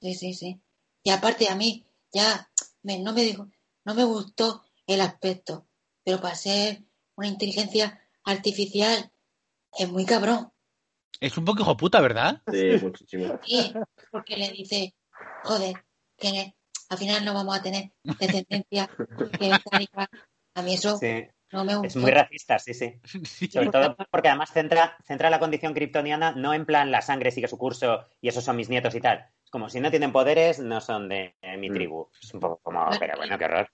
[0.00, 0.60] Sí, sí, sí.
[1.02, 2.50] Y aparte a mí, ya
[2.82, 3.48] no me dijo,
[3.84, 5.66] no me gustó el aspecto,
[6.04, 6.82] pero para ser
[7.16, 9.10] una inteligencia artificial
[9.78, 10.52] es muy cabrón.
[11.20, 12.42] Es un poco hijo puta, ¿verdad?
[12.50, 13.38] Sí, muchísimo.
[13.44, 13.72] Sí,
[14.10, 14.94] porque le dice,
[15.44, 15.74] joder,
[16.16, 16.54] que
[16.88, 18.90] al final no vamos a tener descendencia.
[19.38, 19.52] que
[20.54, 20.98] a mí eso
[21.52, 21.86] no me gusta.
[21.86, 23.00] Es muy racista, sí, sí.
[23.50, 27.48] Sobre todo porque además centra, centra la condición kryptoniana no en plan la sangre sigue
[27.48, 30.80] su curso y esos son mis nietos y tal, como si no tienen poderes, no
[30.80, 31.74] son de mi mm.
[31.74, 32.10] tribu.
[32.20, 33.70] Es un poco como, pero bueno, qué horror.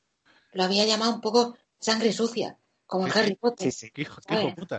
[0.52, 3.72] Lo había llamado un poco sangre sucia, como en Harry Potter.
[3.72, 4.78] Sí, sí, qué hijo, qué puta.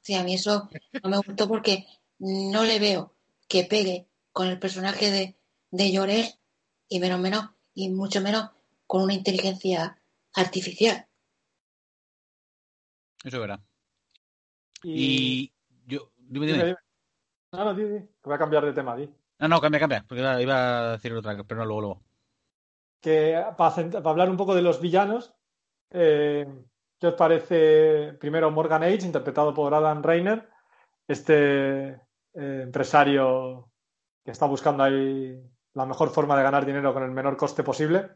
[0.00, 0.68] Sí, a mí eso
[1.02, 1.86] no me gustó porque
[2.18, 3.14] no le veo
[3.48, 5.36] que pegue con el personaje de,
[5.70, 6.26] de Llorel
[6.88, 8.50] y menos menos, y mucho menos
[8.86, 10.00] con una inteligencia
[10.34, 11.06] artificial.
[13.24, 13.60] Eso es verdad.
[14.82, 15.52] Y,
[15.86, 16.76] yo, dime, dime.
[17.52, 19.08] No, no, dime, voy a cambiar de tema, di.
[19.38, 22.02] No, no, cambia, cambia, porque iba a decir otra, pero no, luego, luego.
[23.00, 25.34] Que para, hablar un poco de los villanos,
[25.90, 26.46] eh,
[26.98, 30.48] ¿qué os parece primero Morgan Age, interpretado por Adam Reiner,
[31.06, 31.88] este
[32.34, 33.70] eh, empresario
[34.24, 35.40] que está buscando ahí
[35.74, 38.10] la mejor forma de ganar dinero con el menor coste posible?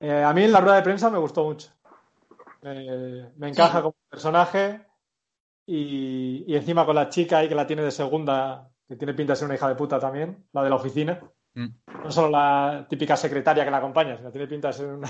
[0.00, 1.70] Eh, a mí en la rueda de prensa me gustó mucho.
[2.62, 4.86] me encaja como personaje
[5.66, 9.34] y, y, encima con la chica ahí que la tiene de segunda, que tiene pinta
[9.34, 11.20] de ser una hija de puta también, la de la oficina.
[11.54, 11.68] Mm.
[12.04, 15.08] No solo la típica secretaria que la acompaña, sino tiene pinta de ser una.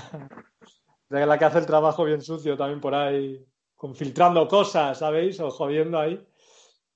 [1.09, 3.45] De la que hace el trabajo bien sucio también por ahí,
[3.93, 5.39] filtrando cosas, ¿sabéis?
[5.39, 6.25] O jodiendo ahí.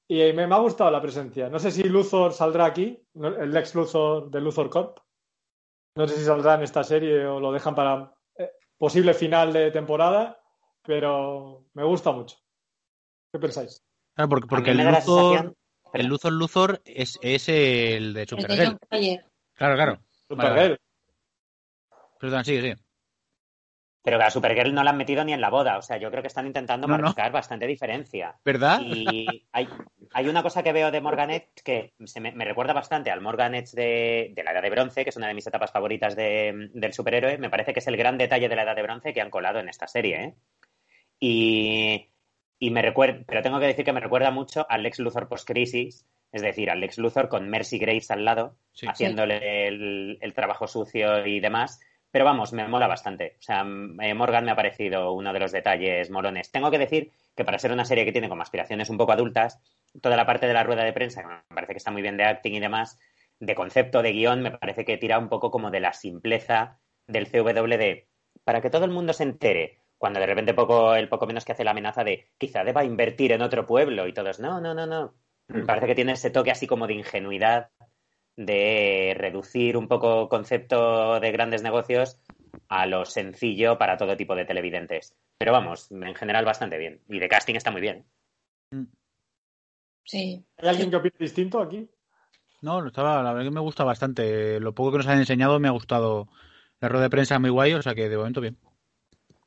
[0.08, 1.50] Y me, ha gustado la presencia.
[1.50, 5.00] No sé si Luthor saldrá aquí, el ex Luthor de Luthor Corp.
[5.96, 9.72] No sé si saldrá en esta serie o lo dejan para eh, posible final de
[9.72, 10.40] temporada,
[10.84, 12.38] pero me gusta mucho.
[13.34, 13.84] ¿Qué pensáis?
[14.16, 15.56] Claro, porque, porque el, Luthor,
[15.94, 18.78] el Luthor Luthor es, es el de Supergirl.
[19.56, 20.00] Claro, claro.
[20.30, 20.80] Supergirl.
[22.20, 22.87] Perdón, sigue, sigue.
[24.08, 25.78] Pero que a Supergirl no la han metido ni en la boda.
[25.78, 28.34] O sea, yo creo que están intentando marcar bastante diferencia.
[28.46, 28.80] ¿Verdad?
[28.82, 29.68] Y hay,
[30.14, 33.54] hay, una cosa que veo de Morgan Edge que se me, recuerda bastante al Morgan
[33.54, 36.70] Edge de, de, la Edad de Bronce, que es una de mis etapas favoritas de,
[36.74, 37.38] del superhéroe.
[37.38, 39.60] Me parece que es el gran detalle de la Edad de Bronce que han colado
[39.60, 40.24] en esta serie.
[40.24, 40.36] ¿eh?
[41.20, 42.10] Y,
[42.60, 46.06] y me recuerda, pero tengo que decir que me recuerda mucho al Lex Luthor post-crisis
[46.32, 51.40] es decir, al Lex Luthor con Mercy Graves al lado, haciéndole el, trabajo sucio y
[51.40, 51.80] demás.
[52.18, 53.36] Pero vamos, me mola bastante.
[53.38, 56.50] O sea, eh, Morgan me ha parecido uno de los detalles molones.
[56.50, 59.60] Tengo que decir que para ser una serie que tiene como aspiraciones un poco adultas,
[60.02, 62.18] toda la parte de la rueda de prensa, que me parece que está muy bien
[62.18, 62.98] de acting y demás,
[63.40, 67.28] de concepto, de guion, me parece que tira un poco como de la simpleza del
[67.28, 68.08] CWD.
[68.44, 71.52] Para que todo el mundo se entere, cuando de repente poco, el poco menos que
[71.52, 74.88] hace la amenaza de quizá deba invertir en otro pueblo y todos, no, no, no,
[74.88, 75.14] no.
[75.50, 77.70] Me parece que tiene ese toque así como de ingenuidad,
[78.38, 82.20] de reducir un poco concepto de grandes negocios
[82.70, 85.16] a lo sencillo para todo tipo de televidentes.
[85.38, 87.02] Pero vamos, en general bastante bien.
[87.10, 88.06] Y de casting está muy bien.
[90.06, 90.46] Sí.
[90.58, 91.90] ¿Hay alguien que opine distinto aquí?
[92.62, 94.60] No, estaba, la verdad que me gusta bastante.
[94.60, 96.28] Lo poco que nos han enseñado me ha gustado.
[96.80, 98.58] La rueda de prensa muy guay, o sea que de momento bien.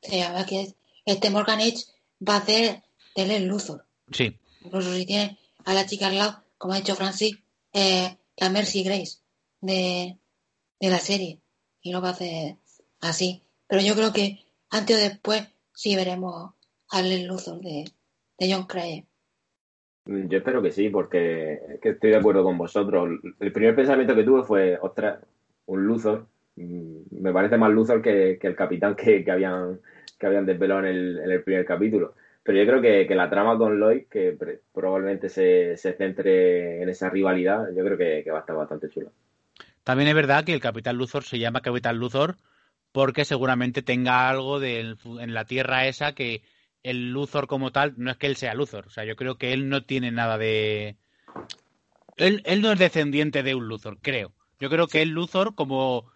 [0.01, 0.67] Sí, a ver que
[1.05, 1.85] este Morgan Edge
[2.27, 2.83] va a hacer
[3.15, 3.85] el Luthor.
[4.11, 4.37] Sí.
[4.63, 7.37] Incluso si tiene a la chica al lado, como ha dicho Francis,
[7.73, 9.19] eh, la Mercy Grace
[9.61, 10.17] de,
[10.79, 11.39] la serie.
[11.81, 12.57] Y lo va a hacer
[13.01, 13.43] así.
[13.67, 16.53] Pero yo creo que antes o después sí veremos
[16.89, 17.85] al Luthor de,
[18.37, 19.05] de John Craig.
[20.05, 23.19] Yo espero que sí, porque estoy de acuerdo con vosotros.
[23.39, 25.19] El primer pensamiento que tuve fue, ostras,
[25.67, 26.27] un Luthor.
[26.55, 29.79] Mm, me parece más Luthor que, el capitán que, habían,
[30.19, 32.15] que habían desvelado en el primer capítulo.
[32.43, 34.35] Pero yo creo que, la trama con Lloyd, que
[34.73, 39.11] probablemente se, centre en esa rivalidad, yo creo que, va a estar bastante chula.
[39.83, 42.37] También es verdad que el Capitán Luthor se llama Capitán Luthor
[42.91, 46.43] porque seguramente tenga algo de, en la Tierra esa que
[46.83, 49.53] el Luthor como tal, no es que él sea Luthor, o sea, yo creo que
[49.53, 50.97] él no tiene nada de...
[52.17, 54.33] Él, no es descendiente de un Luthor, creo.
[54.59, 56.11] Yo creo que el Luthor como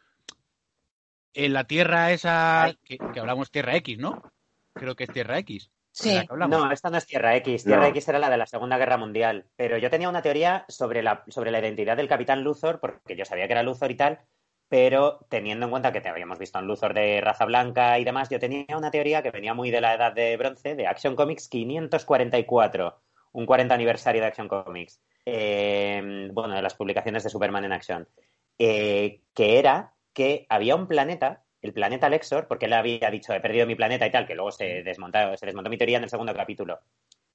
[1.34, 4.22] en la Tierra esa, que, que hablamos Tierra X, ¿no?
[4.74, 5.72] Creo que es Tierra X.
[6.48, 7.64] No, esta no es Tierra X.
[7.64, 9.46] Tierra X era la de la Segunda Guerra Mundial.
[9.56, 13.24] Pero yo tenía una teoría sobre la, sobre la identidad del Capitán Luthor, porque yo
[13.24, 14.20] sabía que era Luthor y tal,
[14.68, 18.30] pero teniendo en cuenta que te habíamos visto en Luthor de raza blanca y demás,
[18.30, 21.48] yo tenía una teoría que venía muy de la edad de bronce, de Action Comics
[21.48, 25.02] 544, un 40 aniversario de Action Comics.
[25.26, 28.08] Eh, bueno, de las publicaciones de Superman en acción.
[28.58, 33.42] Eh, que era que había un planeta el planeta Lexor, porque él había dicho, he
[33.42, 36.10] perdido mi planeta y tal, que luego se desmontó, se desmontó mi teoría en el
[36.10, 36.80] segundo capítulo.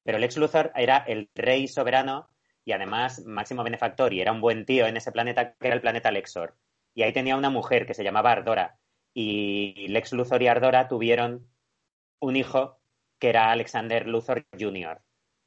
[0.04, 2.28] Pero Lex Luthor era el rey soberano
[2.64, 5.82] y además máximo benefactor y era un buen tío en ese planeta que era el
[5.82, 6.56] planeta Lexor.
[6.94, 8.78] Y ahí tenía una mujer que se llamaba Ardora.
[9.12, 11.48] Y Lex Luthor y Ardora tuvieron
[12.20, 12.78] un hijo
[13.18, 15.02] que era Alexander Luthor Jr.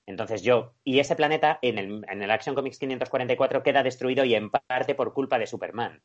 [0.05, 4.35] Entonces yo, y ese planeta en el, en el Action Comics 544 queda destruido y
[4.35, 6.03] en parte por culpa de Superman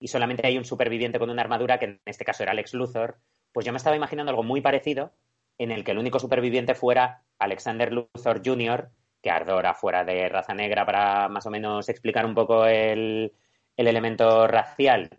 [0.00, 3.18] y solamente hay un superviviente con una armadura, que en este caso era Alex Luthor,
[3.52, 5.12] pues yo me estaba imaginando algo muy parecido
[5.58, 8.90] en el que el único superviviente fuera Alexander Luthor Jr.,
[9.22, 13.34] que Ardora fuera de raza negra para más o menos explicar un poco el,
[13.76, 15.10] elemento racial,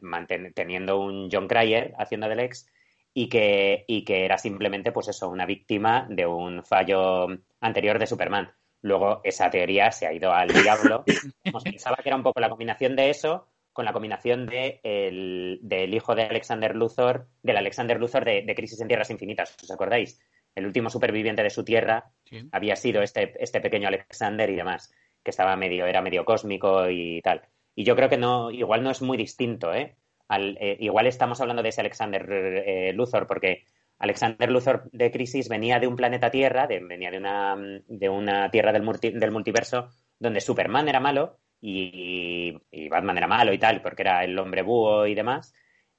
[0.56, 2.68] teniendo un John Cryer haciendo de Lex,
[3.14, 7.28] y que, y que era simplemente, pues eso, una víctima de un fallo
[7.60, 8.52] anterior de Superman.
[8.82, 11.04] Luego esa teoría se ha ido al diablo.
[11.64, 15.94] pensaba que era un poco la combinación de eso con la combinación de el, del
[15.94, 20.20] hijo de Alexander Luthor, del Alexander Luthor de, Crisis en Tierras Infinitas, ¿os acordáis?
[20.54, 22.12] El último superviviente de su tierra
[22.52, 24.94] había sido este, este pequeño Alexander y demás,
[25.24, 27.42] que estaba medio, era medio cósmico y tal.
[27.74, 29.96] Y yo creo que no, igual no es muy distinto, ¿eh?
[30.28, 33.64] Al, eh, igual estamos hablando de ese Alexander eh, Luthor, porque
[34.00, 37.56] Alexander Luthor de Crisis venía de un planeta Tierra, venía de una,
[37.88, 42.58] de una Tierra del, del multiverso donde Superman era malo y,
[42.92, 45.54] Batman era malo y tal, porque era el hombre búho y demás.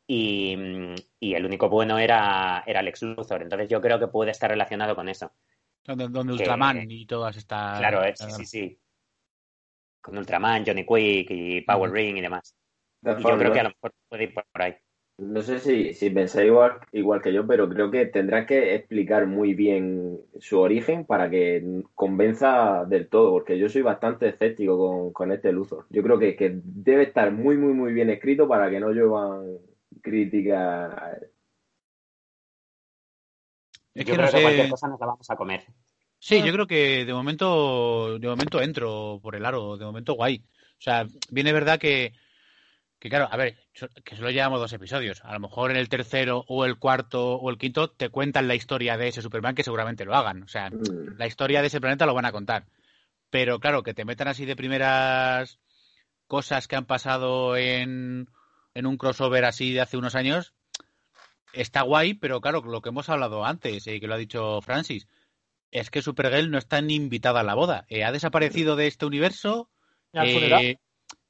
[0.07, 0.53] Y,
[1.21, 3.43] el único bueno era, era Lex Luthor.
[3.43, 5.33] Entonces yo creo que puede estar relacionado con eso.
[5.85, 7.79] Donde, Ultraman y todas estas.
[7.79, 8.81] Claro, sí, sí, sí.
[10.01, 12.55] Con Ultraman, Johnny Quick y Power Ring y demás.
[13.01, 14.77] yo creo que a lo mejor puede ir por ahí.
[15.23, 19.27] No sé si, si pensáis igual, igual que yo, pero creo que tendrá que explicar
[19.27, 25.31] muy bien su origen para que convenza del todo, porque yo soy bastante escéptico con,
[25.31, 25.87] este Luthor.
[25.91, 29.59] Yo creo que, que, debe estar muy, muy, muy bien escrito para que no lluevan
[30.03, 31.23] críticas.
[33.95, 35.63] Es que yo creo que cualquier cosa nos la vamos a comer.
[36.19, 40.43] Sí, yo creo que de momento, de momento entro por el aro, de momento guay.
[40.79, 42.13] O sea, viene verdad que
[43.03, 43.57] que claro, a ver,
[44.05, 45.25] que solo llevamos dos episodios.
[45.25, 48.55] A lo mejor en el tercero o el cuarto o el quinto te cuentan la
[48.55, 50.45] historia de ese Superman, que seguramente lo hagan.
[50.45, 51.17] O sea, mm.
[51.19, 52.67] la historia de ese planeta lo van a contar.
[53.29, 55.59] Pero claro, que te metan así de primeras
[56.29, 58.29] cosas que han pasado en,
[58.73, 60.55] en un crossover así de hace unos años,
[61.53, 65.09] está guay, pero claro, lo que hemos hablado antes y que lo ha dicho Francis,
[65.73, 67.85] es que Supergirl no está ni invitada a la boda.
[67.89, 69.71] Eh, ha desaparecido de este universo.
[70.13, 70.77] Eh,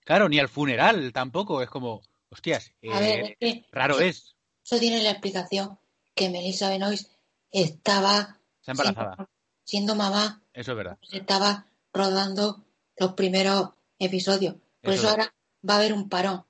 [0.04, 1.62] Claro, ni al funeral tampoco.
[1.62, 4.34] Es como, hostias, eh, raro es.
[4.64, 5.78] Eso tiene la explicación
[6.14, 7.10] que Melissa Benoist
[7.50, 9.28] estaba embarazada.
[9.64, 10.42] Siendo, mamá.
[10.52, 10.98] Eso es verdad.
[11.10, 12.64] Estaba rodando
[12.96, 14.56] los primeros episodios.
[14.80, 15.32] Por eso, ahora
[15.68, 16.44] va a haber un parón.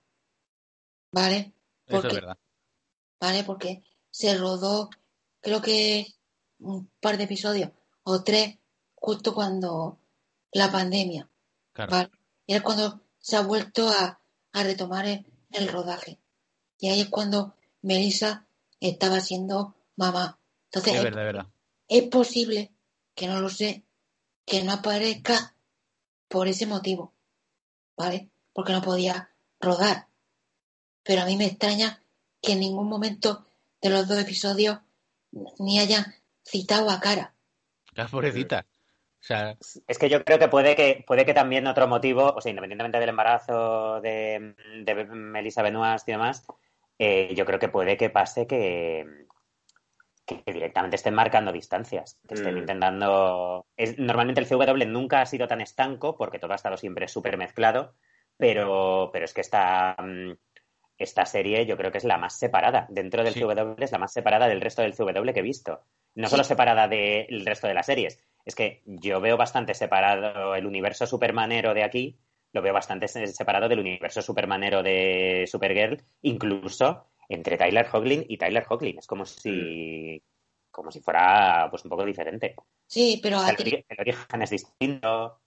[1.12, 1.53] ¿Vale?
[1.86, 2.38] Porque, eso es verdad.
[3.20, 3.44] ¿Vale?
[3.44, 4.88] Porque se rodó,
[5.40, 6.07] creo que
[6.59, 7.70] un par de episodios
[8.05, 8.59] o tres,
[8.94, 9.98] justo cuando
[10.53, 11.28] la pandemia.
[11.72, 12.11] Claro.
[12.46, 14.20] Y es cuando se ha vuelto a,
[14.53, 16.20] retomar el, rodaje.
[16.79, 18.47] Y ahí es cuando Melissa
[18.81, 20.39] estaba siendo mamá.
[20.64, 21.53] Entonces, es, verdad, es, verdad.
[21.89, 22.75] es posible,
[23.14, 23.85] que no lo sé,
[24.45, 25.57] que no aparezca
[26.29, 27.14] por ese motivo,
[27.97, 28.31] ¿vale?
[28.53, 30.09] Porque no podía rodar.
[31.03, 32.03] Pero a mí me extraña
[32.43, 33.47] que en ningún momento
[33.81, 34.81] de los dos episodios
[35.59, 36.14] ni hayan
[36.45, 37.35] citado a cara.
[37.95, 38.66] La pobrecita
[39.87, 42.99] es que yo creo que puede que puede que también otro motivo, o sea, independientemente
[42.99, 44.55] del embarazo de,
[44.85, 46.45] de Melissa Benoist y demás,
[46.99, 49.27] eh, yo creo que puede que pase que,
[50.27, 52.59] que directamente estén marcando distancias, que estén mm.
[52.59, 53.66] intentando...
[53.99, 57.95] normalmente el CW nunca ha sido tan estanco porque todo ha estado siempre súper mezclado,
[58.37, 60.33] pero, pero es que esta, mm,
[60.99, 62.87] esta serie yo creo que es la más separada.
[62.91, 65.85] Dentro del CW es la más separada del resto del CW que he visto.
[66.14, 70.66] No solo separada del resto de las series, es que yo veo bastante separado el
[70.66, 72.18] universo supermanero de aquí,
[72.53, 78.66] lo veo bastante separado del universo supermanero de Supergirl, incluso entre Tyler Hoechlin y Tyler
[78.68, 78.99] Hoechlin.
[78.99, 80.22] Es como si,
[80.70, 82.55] como si fuera pues un poco diferente.
[82.86, 85.40] Sí, pero el, origen es distinto.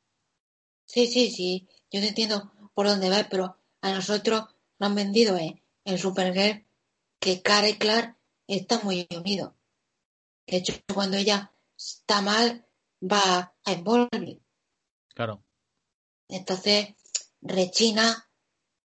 [0.85, 1.67] Sí, sí, sí.
[1.91, 4.45] Yo te entiendo por dónde va, pero a nosotros
[4.79, 6.65] nos han vendido en, en Supergirl
[7.19, 8.17] que Cara y Clark
[8.47, 9.53] están muy unidos.
[10.47, 12.64] De hecho, cuando ella está mal,
[13.11, 14.39] va a envolver.
[15.13, 15.43] Claro.
[16.27, 16.95] Entonces,
[17.41, 18.27] rechina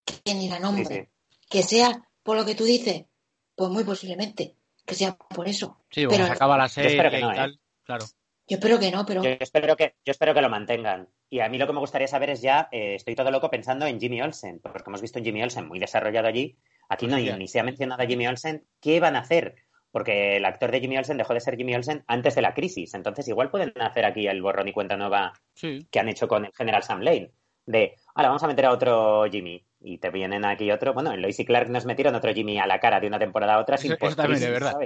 [0.04, 1.10] que ni la nombre.
[1.48, 3.06] Que sea por lo que tú dices,
[3.54, 4.56] pues muy posiblemente
[4.90, 5.78] que sea por eso.
[5.90, 7.58] Sí, pero se acaba la serie y tal, ¿eh?
[7.84, 8.06] claro.
[8.48, 9.22] Yo espero que no, pero.
[9.22, 11.08] Yo espero que, yo espero que lo mantengan.
[11.28, 13.86] Y a mí lo que me gustaría saber es ya, eh, estoy todo loco pensando
[13.86, 16.58] en Jimmy Olsen, porque hemos visto un Jimmy Olsen muy desarrollado allí.
[16.88, 18.66] Aquí no, ni se ha mencionado a Jimmy Olsen.
[18.80, 19.54] ¿Qué van a hacer?
[19.92, 22.94] Porque el actor de Jimmy Olsen dejó de ser Jimmy Olsen antes de la crisis.
[22.94, 26.52] Entonces, igual pueden hacer aquí el borrón y cuenta nueva que han hecho con el
[26.52, 27.32] general Sam Lane.
[27.66, 29.64] De, ahora vamos a meter a otro Jimmy.
[29.82, 30.92] Y te vienen aquí otro.
[30.92, 33.54] Bueno, en Lois y Clark nos metieron otro Jimmy a la cara de una temporada
[33.54, 34.76] a otra sin crisis, verdad.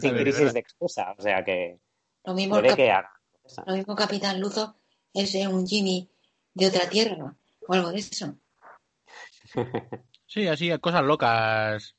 [0.00, 1.14] sin crisis de excusa.
[1.16, 1.78] O sea que.
[2.24, 2.92] Lo mismo, que
[3.66, 4.76] lo mismo Capitán Luzo
[5.12, 6.08] es un Jimmy
[6.54, 7.34] de otra tierra
[7.66, 8.36] o algo de eso.
[10.26, 11.96] sí, así, cosas locas.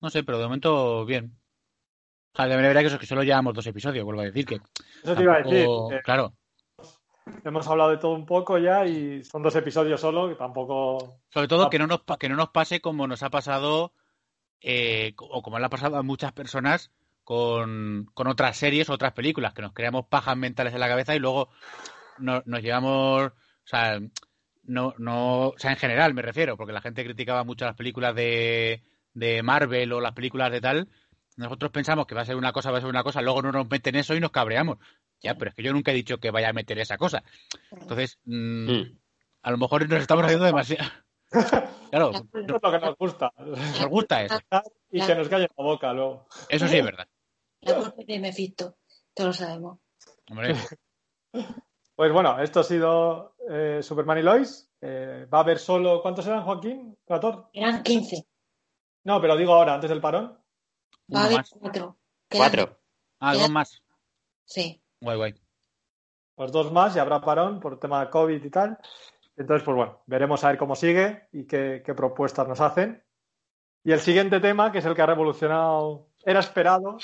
[0.00, 1.39] No sé, pero de momento bien.
[2.38, 4.60] O de verdad que eso que solo llevamos dos episodios, vuelvo a decir que.
[5.02, 5.66] Eso te iba a decir.
[6.04, 6.34] Claro.
[7.44, 11.20] Hemos hablado de todo un poco ya y son dos episodios solo, que tampoco.
[11.28, 13.92] Sobre todo que no nos, que no nos pase como nos ha pasado,
[14.60, 16.90] eh, o como le ha pasado a muchas personas
[17.24, 21.14] con, con otras series o otras películas, que nos creamos pajas mentales en la cabeza
[21.14, 21.50] y luego
[22.18, 23.26] nos llevamos.
[23.26, 24.00] O sea,
[24.64, 28.14] no, no, o sea, en general me refiero, porque la gente criticaba mucho las películas
[28.14, 28.82] de,
[29.14, 30.88] de Marvel o las películas de tal,
[31.36, 33.52] nosotros pensamos que va a ser una cosa, va a ser una cosa, luego no
[33.52, 34.78] nos meten eso y nos cabreamos.
[35.22, 37.22] Ya, pero es que yo nunca he dicho que vaya a meter esa cosa.
[37.70, 38.98] Entonces, mm, hmm.
[39.42, 40.90] a lo mejor nos estamos haciendo demasiado.
[41.90, 42.12] claro.
[42.12, 43.32] es lo que nos gusta.
[43.36, 44.38] Nos gusta eso.
[44.90, 46.26] Y que nos calle la boca luego.
[46.48, 47.06] Eso sí es verdad.
[47.60, 48.78] La culpa de Mephisto,
[49.14, 49.78] todos lo sabemos.
[50.30, 50.54] Hombre,
[52.00, 54.72] Pues bueno, esto ha sido eh, Superman y Lois.
[54.80, 56.00] Eh, va a haber solo.
[56.00, 56.96] ¿Cuántos eran, Joaquín?
[57.06, 57.50] ¿14?
[57.52, 58.26] Eran 15.
[59.04, 60.39] No, pero digo ahora, antes del parón.
[61.14, 61.50] Va a haber más.
[61.58, 61.96] cuatro.
[62.28, 62.78] Quedan- Cuatro.
[63.20, 63.82] Ah, dos más.
[64.44, 64.82] Sí.
[65.00, 65.34] Guay, guay.
[66.34, 68.78] Pues dos más y habrá parón por tema de COVID y tal.
[69.36, 73.02] Entonces, pues bueno, veremos a ver cómo sigue y qué, qué propuestas nos hacen.
[73.84, 76.98] Y el siguiente tema, que es el que ha revolucionado, era esperado,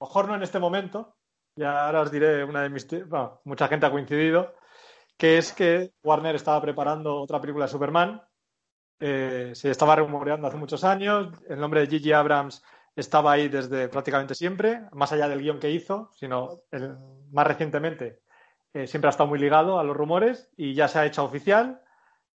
[0.00, 1.16] mejor no en este momento,
[1.56, 2.86] ya ahora os diré una de mis...
[3.08, 4.54] Bueno, mucha gente ha coincidido,
[5.16, 8.22] que es que Warner estaba preparando otra película de Superman.
[9.00, 11.32] Eh, se estaba rumoreando hace muchos años.
[11.48, 12.62] El nombre de Gigi Abrams
[13.00, 16.62] estaba ahí desde prácticamente siempre, más allá del guion que hizo, sino
[17.32, 18.20] más recientemente
[18.74, 21.80] eh, siempre ha estado muy ligado a los rumores y ya se ha hecho oficial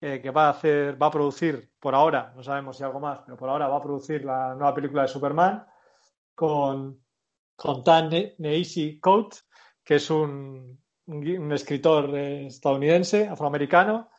[0.01, 3.19] eh, que va a hacer, va a producir por ahora, no sabemos si algo más,
[3.25, 5.65] pero por ahora va a producir la nueva película de Superman
[6.35, 7.03] con,
[7.55, 9.47] con Tan Ne- Neisi Coates,
[9.83, 14.09] que es un, un escritor eh, estadounidense, afroamericano,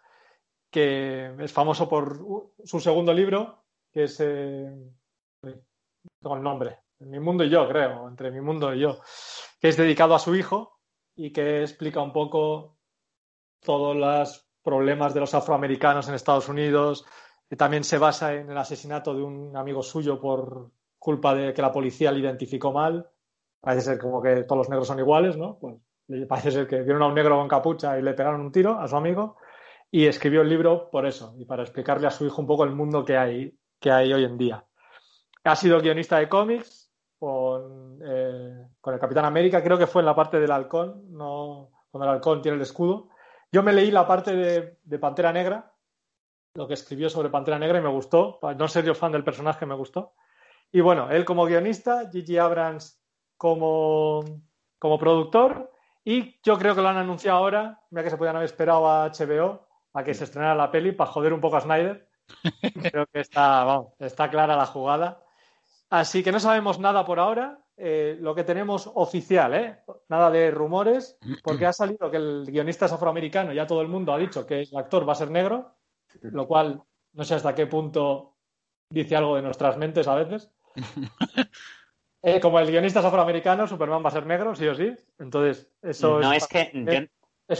[0.70, 2.20] que es famoso por
[2.64, 4.20] su segundo libro, que es
[6.22, 9.00] con el nombre, Mi mundo y yo, creo, entre mi mundo y yo,
[9.60, 10.80] que es dedicado a su hijo
[11.16, 12.76] y que explica un poco
[13.60, 17.04] todos los problemas de los afroamericanos en Estados Unidos.
[17.50, 21.62] Y también se basa en el asesinato de un amigo suyo por culpa de que
[21.62, 23.08] la policía le identificó mal.
[23.60, 25.58] Parece ser como que todos los negros son iguales, ¿no?
[25.58, 25.76] Pues
[26.28, 28.88] parece ser que vieron a un negro con capucha y le pegaron un tiro a
[28.88, 29.36] su amigo
[29.90, 32.74] y escribió el libro por eso y para explicarle a su hijo un poco el
[32.74, 34.64] mundo que hay, que hay hoy en día.
[35.50, 40.06] Ha sido guionista de cómics con, eh, con el Capitán América, creo que fue en
[40.06, 43.10] la parte del halcón, no, cuando el halcón tiene el escudo.
[43.52, 45.72] Yo me leí la parte de, de Pantera Negra,
[46.54, 48.38] lo que escribió sobre Pantera Negra y me gustó.
[48.56, 50.14] No ser yo fan del personaje, me gustó.
[50.72, 53.02] Y bueno, él como guionista, Gigi Abrams
[53.36, 54.22] como,
[54.78, 55.72] como productor.
[56.04, 59.10] Y yo creo que lo han anunciado ahora, mira que se podían haber esperado a
[59.10, 62.08] HBO a que se estrenara la peli para joder un poco a Snyder.
[62.92, 65.24] Creo que está, vamos, está clara la jugada.
[65.90, 67.58] Así que no sabemos nada por ahora.
[67.76, 69.78] Eh, lo que tenemos oficial, ¿eh?
[70.08, 74.12] nada de rumores, porque ha salido que el guionista es afroamericano, ya todo el mundo
[74.12, 75.76] ha dicho que el actor va a ser negro,
[76.20, 76.82] lo cual
[77.14, 78.36] no sé hasta qué punto
[78.90, 80.50] dice algo de nuestras mentes a veces.
[82.22, 84.94] Eh, como el guionista es afroamericano, Superman va a ser negro, sí o sí.
[85.18, 87.08] Entonces, eso No es, es que yo, es-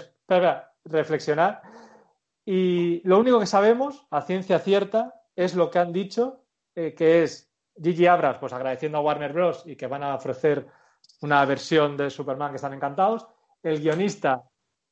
[0.00, 1.62] espera, reflexionar.
[2.44, 7.49] Y lo único que sabemos, a ciencia cierta, es lo que han dicho, que es
[7.82, 9.62] Gigi Abrams, pues agradeciendo a Warner Bros.
[9.66, 10.66] y que van a ofrecer
[11.22, 13.26] una versión de Superman que están encantados.
[13.62, 14.42] El guionista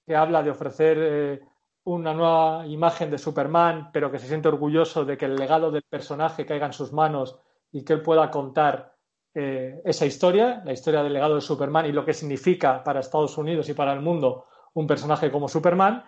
[0.06, 1.40] que habla de ofrecer eh,
[1.84, 5.82] una nueva imagen de Superman, pero que se siente orgulloso de que el legado del
[5.82, 7.38] personaje caiga en sus manos
[7.72, 8.94] y que él pueda contar
[9.34, 13.36] eh, esa historia, la historia del legado de Superman y lo que significa para Estados
[13.36, 16.04] Unidos y para el mundo un personaje como Superman.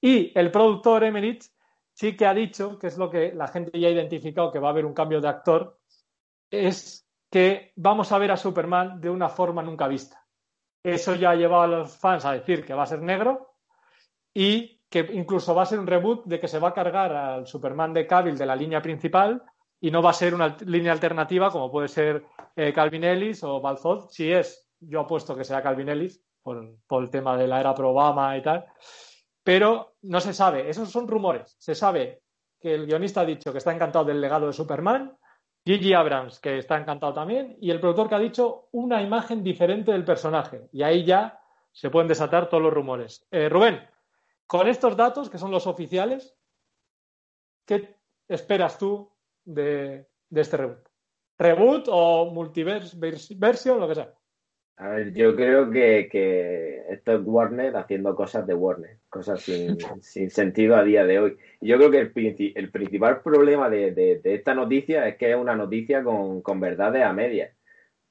[0.00, 1.44] Y el productor Emmerich
[1.92, 4.68] sí que ha dicho, que es lo que la gente ya ha identificado, que va
[4.68, 5.79] a haber un cambio de actor,
[6.50, 10.26] es que vamos a ver a Superman de una forma nunca vista.
[10.82, 13.54] Eso ya ha llevado a los fans a decir que va a ser negro
[14.34, 17.46] y que incluso va a ser un reboot de que se va a cargar al
[17.46, 19.42] Superman de Cavill de la línea principal
[19.80, 22.24] y no va a ser una línea alternativa como puede ser
[22.56, 24.10] eh, Calvin Ellis o Balzot.
[24.10, 27.74] Si es, yo apuesto que será Calvin Ellis por, por el tema de la era
[27.74, 28.66] pro Obama y tal.
[29.44, 31.56] Pero no se sabe, esos son rumores.
[31.58, 32.22] Se sabe
[32.58, 35.16] que el guionista ha dicho que está encantado del legado de Superman,
[35.64, 39.92] Gigi Abrams, que está encantado también, y el productor que ha dicho una imagen diferente
[39.92, 40.68] del personaje.
[40.72, 41.40] Y ahí ya
[41.72, 43.26] se pueden desatar todos los rumores.
[43.30, 43.80] Eh, Rubén,
[44.46, 46.36] con estos datos, que son los oficiales,
[47.66, 47.96] ¿qué
[48.26, 49.12] esperas tú
[49.44, 50.88] de, de este reboot?
[51.38, 54.14] ¿Reboot o multiverse vers- version, lo que sea?
[54.76, 59.76] A ver, yo creo que, que esto es Warner haciendo cosas de Warner, cosas sin,
[60.02, 61.36] sin sentido a día de hoy.
[61.60, 65.36] Yo creo que el, el principal problema de, de- de esta noticia es que es
[65.36, 67.54] una noticia con, con verdades a medias.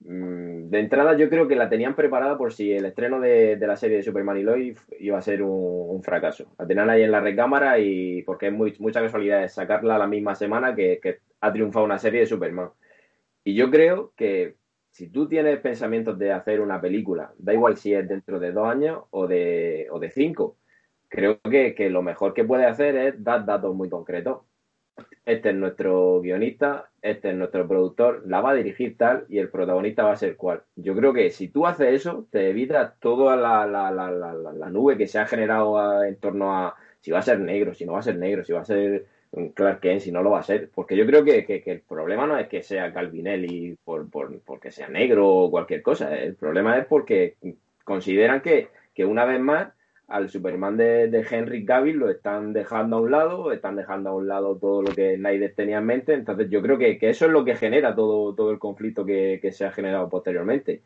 [0.01, 3.68] Mm, De entrada yo creo que la tenían preparada por si el estreno de, de
[3.68, 5.51] la serie de Superman y Lois iba a ser un,
[5.95, 6.53] un fracaso.
[6.60, 10.07] La tenían ahí en la recámara y porque es muy, mucha casualidad es sacarla la
[10.07, 12.72] misma semana que, que ha triunfado una serie de Superman.
[13.43, 14.55] Y yo creo que
[14.91, 18.67] si tú tienes pensamientos de hacer una película, da igual si es dentro de dos
[18.67, 20.57] años o de, o de cinco,
[21.07, 24.41] creo que, que lo mejor que puedes hacer es dar datos muy concretos.
[25.25, 29.49] Este es nuestro guionista, este es nuestro productor, la va a dirigir tal y el
[29.49, 30.63] protagonista va a ser cual.
[30.75, 34.97] Yo creo que si tú haces eso, te evitas toda la, la, la, la, nube
[34.97, 37.99] que se ha generado en torno a si va a ser negro, si no va
[37.99, 39.05] a ser negro, si va a ser
[39.53, 40.69] Clark Kent si no lo va a ser.
[40.73, 44.89] Porque yo creo que, el problema no es que sea Calvinelli por, por, porque sea
[44.89, 46.15] negro o cualquier cosa.
[46.15, 47.36] El problema es porque
[47.84, 49.69] consideran que, que una vez más
[50.09, 54.27] al Superman de, Henry Cavill lo están dejando a un lado, están dejando a un
[54.27, 56.13] lado todo lo que Snyder tenía en mente.
[56.13, 59.65] Entonces yo creo que, eso es lo que genera todo, todo el conflicto que, se
[59.65, 60.82] ha generado posteriormente.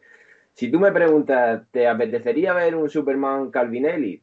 [0.54, 4.22] Si tú me preguntas, ¿te apetecería ver un Superman Calvinelli?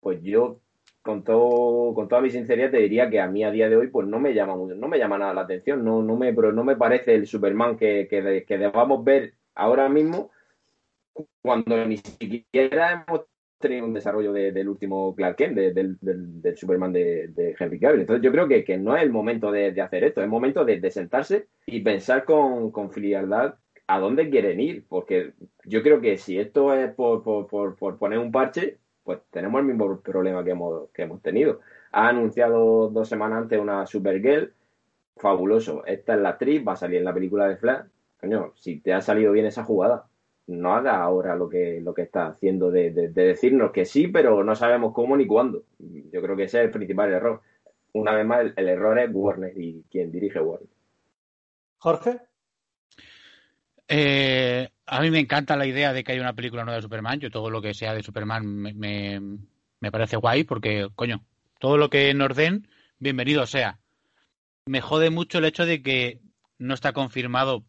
[0.00, 0.60] Pues yo,
[1.02, 3.88] con todo, con toda mi sinceridad, te diría que a mí a día de hoy,
[3.88, 6.76] pues no me llama no me llama nada la atención, no, no me, no me
[6.76, 10.30] parece el Superman que, que, que debamos ver ahora mismo,
[11.42, 13.26] cuando ni siquiera hemos
[13.58, 18.00] tenido un desarrollo del último Clark Kent, del, Superman de, Henry Cavill.
[18.00, 20.90] Entonces yo creo que, no es el momento de, hacer esto, es el momento de,
[20.90, 25.32] sentarse y pensar con, con frialdad a dónde quieren ir, porque
[25.64, 27.22] yo creo que si esto es por,
[27.98, 28.78] poner un parche,
[29.08, 31.60] pues tenemos el mismo problema que hemos, que hemos tenido.
[31.92, 34.52] Ha anunciado dos semanas antes una Supergirl,
[35.16, 37.86] fabuloso, esta es la actriz, va a salir en la película de Flash.
[38.20, 40.04] Coño, si te ha salido bien esa jugada,
[40.48, 44.54] no haga ahora lo que, lo que está haciendo de, decirnos que sí, pero no
[44.54, 45.62] sabemos cómo ni cuándo.
[45.78, 47.40] Yo creo que ese es el principal error.
[47.94, 50.68] Una vez más, el, error es Warner y quien dirige Warner.
[51.78, 52.27] Jorge.
[53.88, 57.20] Eh, a mí me encanta la idea de que haya una película nueva de Superman.
[57.20, 59.20] Yo todo lo que sea de Superman me,
[59.80, 61.24] me, parece guay porque, coño,
[61.58, 62.68] todo lo que nos den,
[62.98, 63.80] bienvenido sea.
[64.66, 66.20] Me jode mucho el hecho de que
[66.58, 67.64] no está confirmado,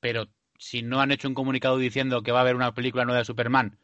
[0.00, 3.18] pero si no han hecho un comunicado diciendo que va a haber una película nueva
[3.18, 3.78] de Superman,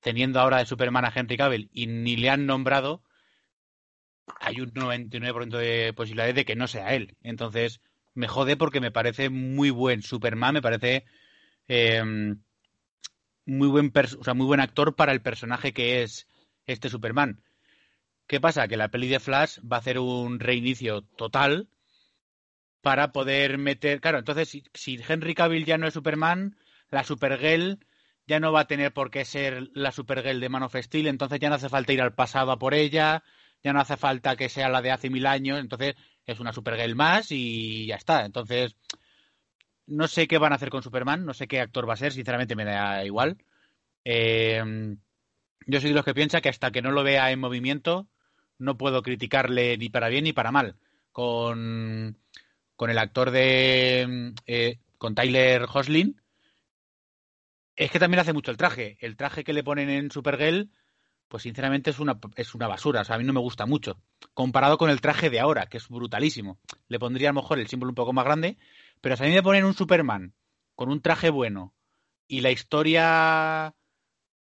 [0.00, 3.02] teniendo ahora de Superman a Henry Cavill y ni le han nombrado,
[4.40, 7.16] hay un 99% de posibilidades de que no sea él.
[7.22, 7.80] Entonces,
[8.14, 11.04] me jode porque me parece muy buen Superman, me parece
[11.68, 12.40] em,
[13.46, 16.26] muy buen o muy buen actor para el personaje que es
[16.66, 17.42] este Superman.
[18.26, 18.68] ¿Qué pasa?
[18.68, 21.68] Que la peli de Flash va a hacer un reinicio total
[22.80, 24.00] para poder meter.
[24.00, 26.56] Claro, entonces, si, Henry Cavill ya no es Superman,
[26.90, 27.78] la Supergirl
[28.26, 31.40] ya no va a tener por qué ser la Supergirl de Man of Steel, entonces
[31.40, 33.24] ya no hace falta ir al pasado a por ella,
[33.62, 35.94] ya no hace falta que sea la de hace mil años, entonces
[36.26, 38.24] es una Supergirl más y ya está.
[38.24, 38.76] Entonces,
[39.86, 42.12] no sé qué van a hacer con Superman, no sé qué actor va a ser,
[42.12, 43.38] sinceramente me da igual.
[44.04, 44.96] Eh,
[45.66, 48.08] yo soy de los que piensa que hasta que no lo vea en movimiento,
[48.58, 50.76] no puedo criticarle ni para bien ni para mal.
[51.12, 52.16] Con
[52.82, 54.34] con el actor de.
[54.44, 56.20] Eh, con Tyler Hoslin.
[57.76, 58.96] Es que también hace mucho el traje.
[58.98, 60.68] El traje que le ponen en Supergirl,
[61.32, 63.00] pues sinceramente es una, es una basura.
[63.00, 63.96] O sea, a mí no me gusta mucho.
[64.34, 66.58] Comparado con el traje de ahora, que es brutalísimo.
[66.88, 68.58] Le pondría a lo mejor el símbolo un poco más grande.
[69.00, 70.34] Pero si a mí me ponen un Superman
[70.74, 71.72] con un traje bueno
[72.28, 73.74] y la historia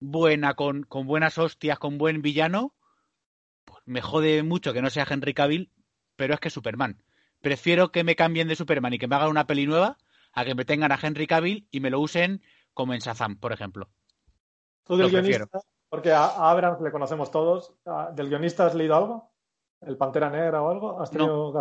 [0.00, 2.74] buena, con, con buenas hostias, con buen villano,
[3.66, 5.70] pues me jode mucho que no sea Henry Cavill,
[6.16, 7.02] pero es que Superman
[7.42, 9.98] prefiero que me cambien de Superman y que me hagan una peli nueva
[10.32, 13.52] a que me tengan a Henry Cavill y me lo usen como en Shazam, por
[13.52, 13.90] ejemplo.
[14.84, 15.60] ¿Tú del guionista?
[15.88, 17.74] Porque a Abrams le conocemos todos.
[18.14, 19.32] ¿Del guionista has leído algo?
[19.80, 21.00] ¿El Pantera Negra o algo?
[21.00, 21.52] ¿Has tenido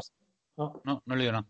[0.57, 0.81] no.
[0.83, 1.45] no, no, he leído nada.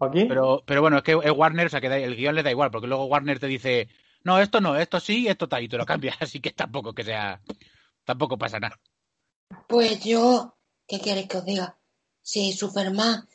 [0.00, 0.26] ¿Aquí?
[0.26, 2.70] Pero, pero bueno, es que es Warner, o sea, que el guion le da igual,
[2.70, 3.88] porque luego Warner te dice,
[4.22, 7.02] no, esto no, esto sí, esto tal, y te lo cambias, así que tampoco que
[7.02, 7.42] sea,
[8.04, 8.78] tampoco pasa nada.
[9.66, 11.78] Pues yo, ¿qué quieres que os diga?
[12.28, 13.26] si Superman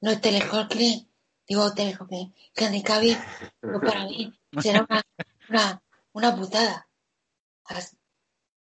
[0.00, 1.08] no es Telehawkley,
[1.48, 3.18] digo Telehawkley, Henry Cavill,
[3.60, 4.86] pues para mí será
[5.48, 5.82] una,
[6.12, 6.85] una, putada.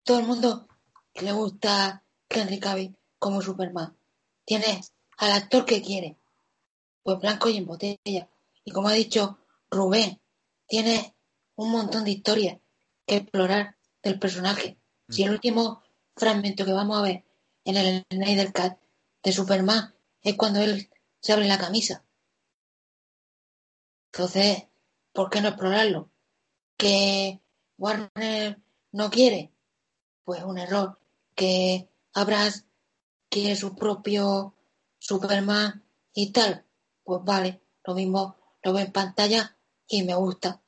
[0.04, 0.68] Todo el mundo
[1.14, 3.96] le gusta Henry Cavill como Superman
[4.50, 4.80] tiene
[5.18, 6.16] al actor que quiere,
[7.04, 8.28] pues blanco y en botella.
[8.64, 9.38] Y como ha dicho
[9.70, 10.20] Rubén,
[10.66, 11.14] tiene
[11.54, 12.58] un montón de historias
[13.06, 14.76] que explorar del personaje.
[15.08, 15.84] Si el último
[16.16, 17.24] fragmento que vamos a ver
[17.64, 18.76] en el Snyder Cut
[19.22, 20.90] de Superman es cuando él
[21.20, 22.04] se abre la camisa.
[24.12, 24.64] Entonces,
[25.12, 26.10] ¿por qué no explorarlo?
[26.76, 27.40] ¿Que
[27.78, 28.58] Warner
[28.92, 29.52] no quiere?
[30.24, 30.98] Pues un error.
[31.34, 32.66] ¿Que Abrams
[33.28, 34.54] quiere su propio
[34.98, 36.64] Superman y tal?
[37.04, 39.56] Pues vale, lo mismo lo veo en pantalla
[39.88, 40.62] y me gusta.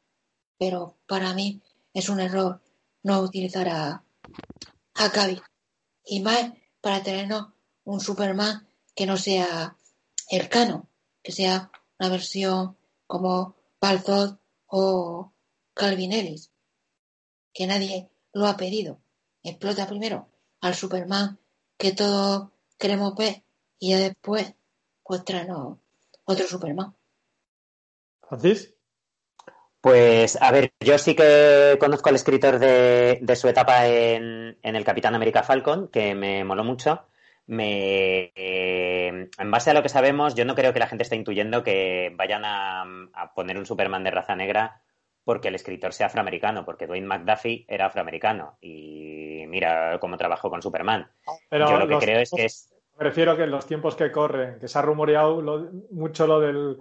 [0.58, 1.62] Pero para mí
[1.92, 2.62] es un error
[3.02, 4.04] no utilizar a,
[4.94, 5.28] a
[6.04, 7.52] Y más para tenernos
[7.84, 9.76] un Superman que no sea
[10.30, 10.88] el cano,
[11.22, 15.32] que sea una versión como Balzot o
[15.74, 16.50] Calvin Ellis,
[17.52, 19.00] que nadie lo ha pedido.
[19.42, 20.28] Explota primero
[20.60, 21.38] al Superman
[21.76, 23.42] que todos queremos ver
[23.78, 24.54] y ya después
[25.02, 25.78] pues traernos
[26.24, 26.94] otro Superman.
[28.28, 28.74] ¿Francis?
[29.80, 34.84] Pues a ver, yo sí que conozco al escritor de, su etapa en, en, el
[34.84, 37.04] Capitán América Falcon, que me moló mucho
[37.46, 41.16] me, eh, en base a lo que sabemos, yo no creo que la gente esté
[41.16, 42.84] intuyendo que vayan a,
[43.34, 44.81] poner un Superman de raza negra
[45.24, 50.62] porque el escritor sea afroamericano, porque Dwayne McDuffie era afroamericano y mira cómo trabajó con
[50.62, 51.10] Superman.
[51.48, 52.74] Pero yo lo que creo es que es...
[52.96, 55.42] Prefiero que en los tiempos que corren, que se ha rumoreado
[55.90, 56.78] mucho lo del...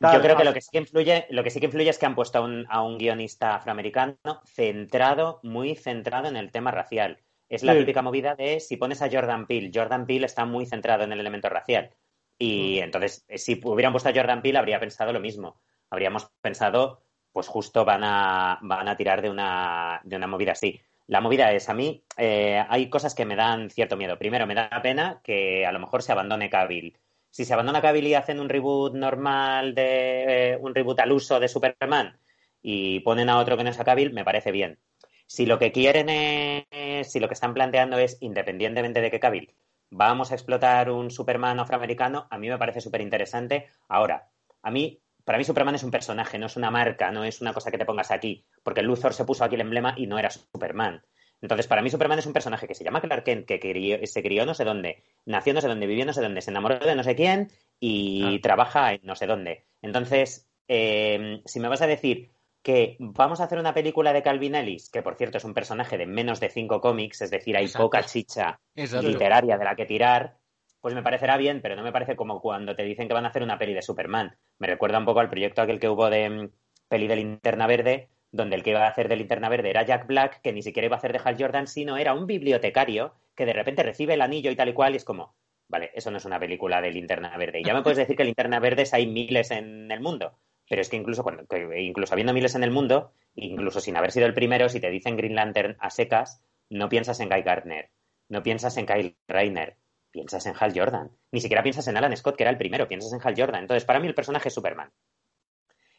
[0.00, 2.06] yo creo que lo que sí que influye, lo que sí que influye es que
[2.06, 7.20] han puesto a un, a un guionista afroamericano centrado, muy centrado en el tema racial.
[7.48, 9.70] Es la típica movida de si pones a Jordan Peele.
[9.74, 11.90] Jordan Peele está muy centrado en el elemento racial.
[12.38, 12.84] Y mm.
[12.84, 15.60] entonces, eh, si hubieran puesto a Jordan Peele, habría pensado lo mismo.
[15.90, 17.02] Habríamos pensado,
[17.32, 20.80] pues justo van a, van a tirar de una, de una movida así.
[21.06, 24.18] La movida es, a mí eh, hay cosas que me dan cierto miedo.
[24.18, 26.96] Primero, me da pena que a lo mejor se abandone Cavill.
[27.30, 31.40] Si se abandona Cavill y hacen un reboot normal de eh, un reboot al uso
[31.40, 32.18] de Superman
[32.62, 34.78] y ponen a otro que no es a me parece bien.
[35.26, 39.54] Si lo que quieren es, si lo que están planteando es, independientemente de que Cavill,
[39.90, 43.68] vamos a explotar un Superman afroamericano, a mí me parece súper interesante.
[43.88, 44.28] Ahora,
[44.62, 47.52] a mí, para mí Superman es un personaje, no es una marca, no es una
[47.52, 50.30] cosa que te pongas aquí, porque Luthor se puso aquí el emblema y no era
[50.30, 51.02] Superman.
[51.40, 54.46] Entonces, para mí Superman es un personaje que se llama Clark Kent, que se crió
[54.46, 57.02] no sé dónde, nació no sé dónde, vivió no sé dónde, se enamoró de no
[57.02, 57.50] sé quién
[57.80, 58.40] y ah.
[58.40, 59.66] trabaja en no sé dónde.
[59.82, 62.30] Entonces, eh, si me vas a decir,
[62.62, 65.98] que vamos a hacer una película de Calvin Ellis, que por cierto es un personaje
[65.98, 70.38] de menos de cinco cómics, es decir, hay poca chicha literaria de la que tirar,
[70.82, 73.28] pues me parecerá bien, pero no me parece como cuando te dicen que van a
[73.28, 74.36] hacer una peli de Superman.
[74.58, 76.50] Me recuerda un poco al proyecto aquel que hubo de mm,
[76.88, 80.06] peli de Linterna Verde, donde el que iba a hacer de Linterna Verde era Jack
[80.06, 83.46] Black, que ni siquiera iba a hacer de Hal Jordan, sino era un bibliotecario que
[83.46, 85.34] de repente recibe el anillo y tal y cual, y es como,
[85.68, 87.60] vale, eso no es una película de Linterna Verde.
[87.60, 90.36] Y ya me puedes decir que Linterna Verdes hay miles en el mundo
[90.72, 91.44] pero es que incluso, cuando,
[91.76, 95.18] incluso habiendo miles en el mundo, incluso sin haber sido el primero, si te dicen
[95.18, 97.90] Green Lantern a secas, no piensas en Guy Gardner,
[98.30, 99.76] no piensas en Kyle Rayner,
[100.12, 101.10] piensas en Hal Jordan.
[101.32, 103.62] Ni siquiera piensas en Alan Scott, que era el primero, piensas en Hal Jordan.
[103.62, 104.92] Entonces, para mí el personaje es Superman.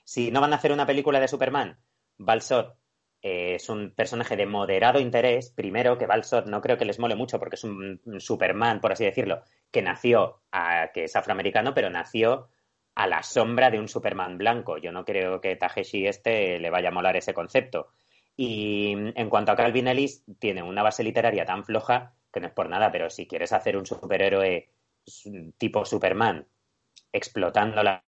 [0.06, 1.80] Si no van a hacer una película de Superman,
[2.18, 2.78] Balsot
[3.22, 5.52] eh, es un personaje de moderado interés.
[5.52, 9.04] Primero, que Balsot no creo que les mole mucho porque es un, Superman, por así
[9.04, 9.42] decirlo,
[9.72, 12.50] que nació, a, que es afroamericano, pero nació
[12.96, 14.78] a la sombra de un Superman blanco.
[14.78, 17.90] Yo no creo que Tajeshi este le vaya a molar ese concepto.
[18.36, 22.54] Y en cuanto a Calvin Ellis, tiene una base literaria tan floja que no es
[22.54, 24.70] por nada, pero si quieres hacer un superhéroe
[25.58, 26.48] tipo Superman,
[27.12, 28.02] explotando las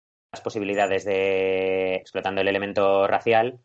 [0.42, 1.96] posibilidades de.
[1.96, 3.60] explotando el elemento racial,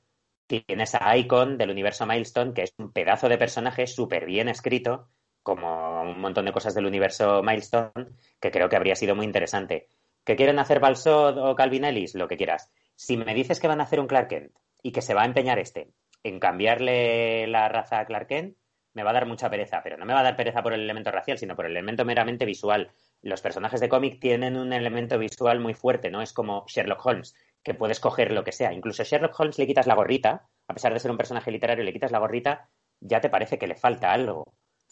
[0.48, 5.10] tienes a Icon del universo Milestone, que es un pedazo de personaje súper bien escrito,
[5.44, 8.08] como un montón de cosas del universo Milestone,
[8.40, 9.88] que creo que habría sido muy interesante.
[10.24, 12.16] ¿Que quieren hacer Balsod o Calvin Ellis?
[12.16, 12.70] Lo que quieras.
[12.96, 14.52] Si me dices que van a hacer un Clark Kent
[14.82, 15.94] y que se va a empeñar este
[16.24, 18.58] en cambiarle la raza a Clark Kent,
[18.98, 20.82] me va a dar mucha pereza, pero no me va a dar pereza por el
[20.82, 22.90] elemento racial, sino por el elemento meramente visual.
[23.22, 27.36] Los personajes de cómic tienen un elemento visual muy fuerte, no es como Sherlock Holmes,
[27.62, 28.74] que puedes coger lo que sea.
[28.74, 31.84] Incluso a Sherlock Holmes le quitas la gorrita, a pesar de ser un personaje literario,
[31.84, 32.70] le quitas la gorrita,
[33.00, 34.44] ya te parece que le falta algo.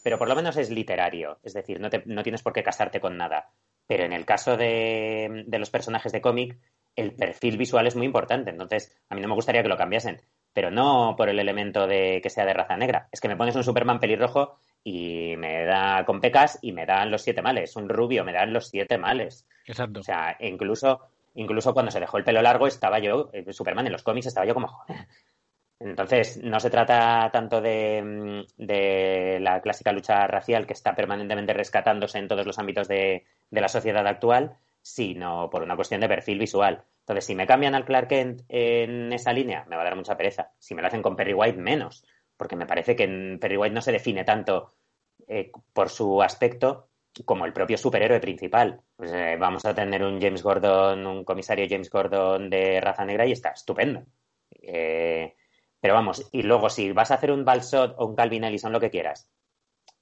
[0.04, 1.90] Pero por lo menos es literario, es decir, no,
[2.22, 3.50] tienes por qué casarte con nada.
[3.88, 6.56] Pero en el caso de, los personajes de cómic,
[6.94, 8.50] el perfil visual es muy importante.
[8.50, 10.22] Entonces, a mí no me gustaría que lo cambiasen.
[10.56, 13.10] Pero no por el elemento de que sea de raza negra.
[13.12, 17.10] Es que me pones un Superman pelirrojo y me da con pecas y me dan
[17.10, 17.76] los siete males.
[17.76, 19.46] Un rubio, me dan los siete males.
[19.66, 20.00] Exacto.
[20.00, 21.02] O sea, incluso,
[21.34, 24.46] incluso cuando se dejó el pelo largo, estaba yo, eh, Superman en los cómics estaba
[24.46, 25.06] yo como, joder,
[25.78, 32.18] entonces, no se trata tanto mm, de, la clásica lucha racial que está permanentemente rescatándose
[32.18, 34.56] en todos los ámbitos de, la sociedad actual,
[34.86, 36.84] sino por una cuestión de perfil visual.
[37.00, 40.16] Entonces, si me cambian al Clark Kent en esa línea, me va a dar mucha
[40.16, 40.52] pereza.
[40.60, 42.04] Si me lo hacen con Perry White, menos,
[42.36, 44.74] porque me parece que en Perry White no se define tanto
[45.26, 46.88] eh, por su aspecto
[47.24, 48.80] como el propio superhéroe principal.
[48.94, 53.26] Pues, eh, vamos a tener un James Gordon, un comisario James Gordon de raza negra
[53.26, 54.04] y está estupendo.
[54.62, 55.34] Eh,
[55.80, 58.80] pero vamos, y luego si vas a hacer un Balsot o un Calvin Ellison, lo
[58.80, 59.28] que quieras,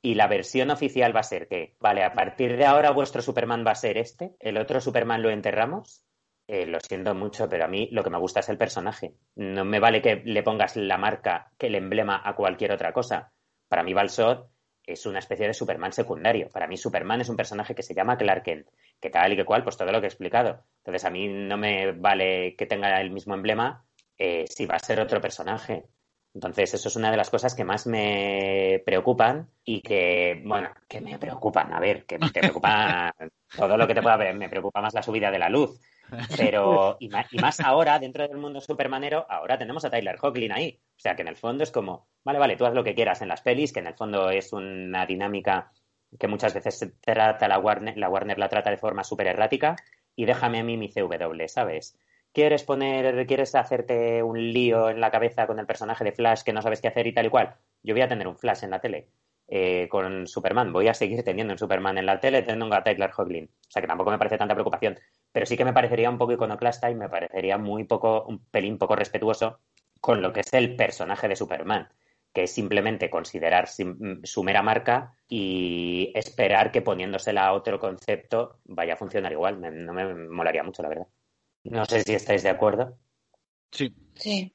[0.05, 3.65] y la versión oficial va a ser que, vale, a partir de ahora vuestro Superman
[3.67, 6.05] va a ser este, el otro Superman lo enterramos,
[6.47, 9.15] eh, lo siento mucho, pero a mí lo que me gusta es el personaje.
[9.35, 13.33] No me vale que le pongas la marca, que el emblema a cualquier otra cosa.
[13.67, 14.51] Para mí Balsot
[14.85, 16.51] es una especie de Superman secundario.
[16.51, 18.69] Para mí Superman es un personaje que se llama Clark Kent,
[19.01, 20.65] que tal y que cual, pues todo lo que he explicado.
[20.81, 23.87] Entonces a mí no me vale que tenga el mismo emblema
[24.19, 25.87] eh, si va a ser otro personaje.
[26.35, 31.01] Entonces, eso es una de las cosas que más me preocupan y que, bueno, que
[31.01, 31.73] me preocupan.
[31.73, 33.15] A ver, que me preocupa
[33.57, 34.35] todo lo que te pueda ver.
[34.35, 35.81] Me preocupa más la subida de la luz.
[36.37, 40.81] Pero, y más, ahora, dentro del mundo supermanero, ahora tenemos a Tyler Hoechlin ahí.
[40.97, 43.23] O sea, que en el fondo es como, vale, vale, tú haz lo que quieras
[43.23, 45.71] en las pelis, que en el fondo es una dinámica
[46.19, 49.77] que muchas veces trata la Warner, la Warner la trata de forma súper errática,
[50.17, 51.97] y déjame a mí mi CW, ¿sabes?
[52.35, 56.53] ¿Quieres poner, quieres hacerte un lío en la cabeza con el personaje de Flash que
[56.53, 57.55] no sabes qué hacer y tal y cual?
[57.83, 59.09] Yo voy a tener un Flash en la tele.
[59.47, 60.73] Eh, con Superman.
[60.73, 63.45] Voy a seguir teniendo un Superman en la tele, teniendo a Tyler Hoechlin.
[63.45, 64.99] O sea que tampoco me parece tanta preocupación.
[65.31, 68.79] Pero sí que me parecería un poco iconoclasta y me parecería muy poco, un pelín
[68.79, 69.61] poco respetuoso
[70.01, 71.89] con lo que es el personaje de Superman,
[72.33, 78.95] que es simplemente considerar su mera marca y esperar que poniéndosela a otro concepto vaya
[78.95, 79.61] a funcionar igual.
[79.61, 81.07] no me molaría mucho, la verdad.
[81.65, 82.97] No sé si estáis de acuerdo.
[83.71, 83.95] Sí.
[84.15, 84.53] Sí.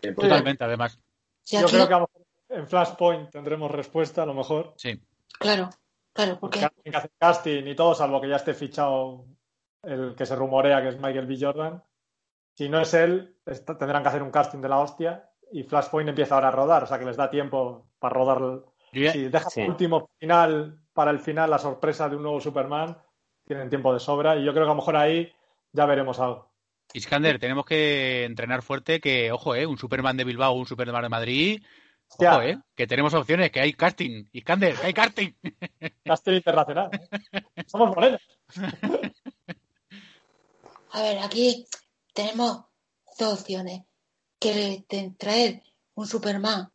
[0.00, 0.98] Totalmente, además.
[1.46, 4.74] Yo creo que en Flashpoint tendremos respuesta, a lo mejor.
[4.76, 5.00] Sí.
[5.38, 5.70] Claro,
[6.12, 6.60] claro, porque.
[6.84, 9.24] que hacer casting y todo, salvo que ya esté fichado
[9.82, 11.36] el que se rumorea que es Michael B.
[11.40, 11.82] Jordan.
[12.54, 16.34] Si no es él, tendrán que hacer un casting de la hostia y Flashpoint empieza
[16.34, 18.62] ahora a rodar, o sea que les da tiempo para rodar.
[18.92, 22.96] Si dejas el último final para el final, la sorpresa de un nuevo Superman,
[23.46, 25.32] tienen tiempo de sobra y yo creo que a lo mejor ahí
[25.72, 26.52] ya veremos algo.
[26.94, 31.08] Iskander, tenemos que entrenar fuerte que, ojo, eh, un Superman de Bilbao, un Superman de
[31.08, 31.62] Madrid,
[32.18, 34.26] ojo, eh, que tenemos opciones, que hay casting.
[34.32, 35.32] Iskander, que hay casting.
[36.04, 36.90] Casting internacional.
[37.66, 38.20] Somos morenos.
[40.90, 41.66] A ver, aquí
[42.12, 42.66] tenemos
[43.18, 43.82] dos opciones.
[44.38, 44.84] Que
[45.16, 45.62] traer
[45.94, 46.70] un Superman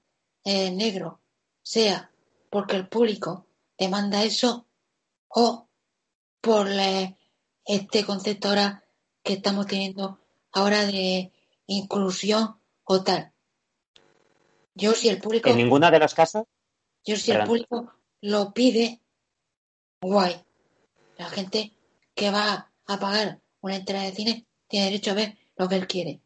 [0.45, 1.19] eh, negro
[1.61, 2.09] sea
[2.49, 3.45] porque el público
[3.77, 4.65] demanda eso
[5.27, 5.67] o
[6.39, 6.67] por
[7.65, 8.86] este concepto ahora
[9.27, 10.17] que estamos teniendo
[10.53, 11.33] ahora de
[11.65, 13.33] inclusión o tal.
[14.73, 15.49] Yo si el público...
[15.49, 16.45] En ninguna de los casos.
[17.03, 17.91] Yo si el público
[18.21, 19.01] lo pide,
[19.99, 20.41] guay.
[21.17, 21.73] La gente
[22.15, 25.87] que va a pagar una entrada de cine tiene derecho a ver lo que él
[25.87, 26.21] quiere.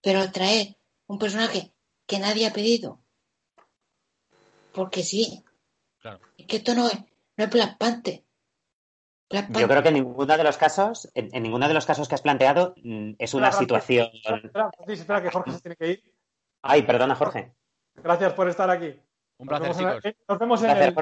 [0.00, 0.78] Pero traer
[1.08, 1.74] un personaje
[2.06, 2.98] que nadie ha pedido,
[4.72, 5.44] porque sí,
[5.98, 6.20] claro.
[6.38, 6.98] es que esto no es,
[7.36, 7.50] no es
[9.30, 12.22] yo creo que en ninguno de los casos, en, ninguno de los casos que has
[12.22, 14.08] planteado mm, es una situación.
[14.12, 16.12] Espera, espera, que Jorge se tiene que ir.
[16.62, 17.52] Ay, perdona, Jorge.
[17.94, 18.94] Gracias por estar aquí.
[19.38, 20.02] Un placer, chicos.
[20.28, 20.94] nos vemos en el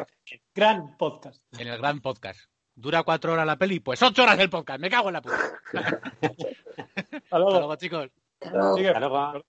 [0.55, 1.43] gran podcast.
[1.59, 2.41] En el gran podcast.
[2.75, 3.79] ¿Dura cuatro horas la peli?
[3.79, 4.81] Pues ocho horas el podcast.
[4.81, 5.37] Me cago en la puta.
[7.13, 7.77] Hasta luego.
[7.77, 8.11] chicos.
[8.41, 9.45] Hasta luego.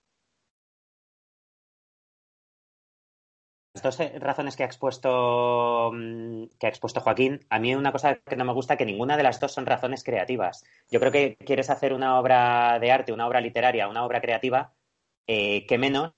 [3.82, 8.36] Dos razones que ha expuesto mm, que ha expuesto Joaquín, a mí una cosa que
[8.36, 10.64] no me gusta que ninguna de las dos son razones creativas.
[10.90, 14.72] Yo creo que quieres hacer una obra de arte, una obra literaria, una obra creativa,
[15.26, 16.14] eh, que menos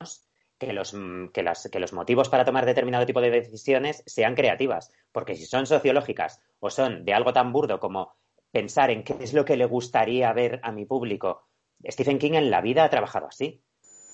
[0.58, 4.34] que los, mm, que, las, que los motivos para tomar determinado tipo de decisiones sean
[4.34, 4.92] creativas.
[5.12, 8.14] Porque si son sociológicas o son de algo tan burdo como
[8.50, 11.48] pensar en qué es lo que le gustaría ver a mi público,
[11.86, 13.62] Stephen King en la vida ha trabajado así.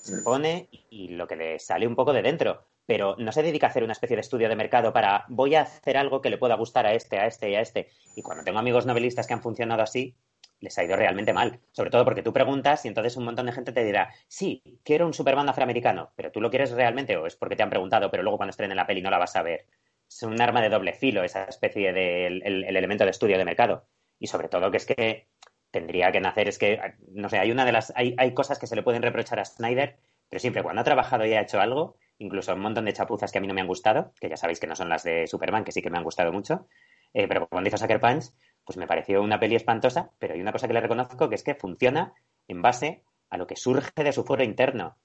[0.03, 3.67] Se pone y lo que le sale un poco de dentro pero no se dedica
[3.67, 6.39] a hacer una especie de estudio de mercado para voy a hacer algo que le
[6.39, 7.89] pueda gustar a este, a este y a este.
[8.15, 10.17] Y cuando tengo amigos novelistas que han funcionado así,
[10.61, 11.61] les ha ido realmente mal.
[11.73, 15.07] Sobre todo porque tú preguntas y entonces un montón de gente te dirá, sí, quiero
[15.07, 18.23] un Superman afroamericano, pero tú lo quieres realmente o es porque te han preguntado, pero
[18.23, 19.67] luego cuando estrenen la peli no la vas a ver.
[20.09, 23.87] Es un arma de doble filo esa especie de el, elemento de estudio de mercado.
[24.19, 25.29] Y sobre todo que es que
[25.71, 28.67] tendría que nacer, es que, no sé, hay una de las, hay, hay cosas que
[28.67, 29.99] se le pueden reprochar a Snyder,
[30.29, 33.39] pero siempre cuando ha trabajado y ha hecho algo, incluso un montón de chapuzas que
[33.39, 35.65] a mí no me han gustado, que ya sabéis que no son las de Superman,
[35.65, 36.67] que sí que me han gustado mucho,
[37.13, 38.33] eh, pero cuando hizo Sucker Punch,
[38.65, 41.43] pues me pareció una peli espantosa, pero hay una cosa que le reconozco que es
[41.43, 42.15] que funciona
[42.49, 44.97] en base a lo que surge de su foro interno.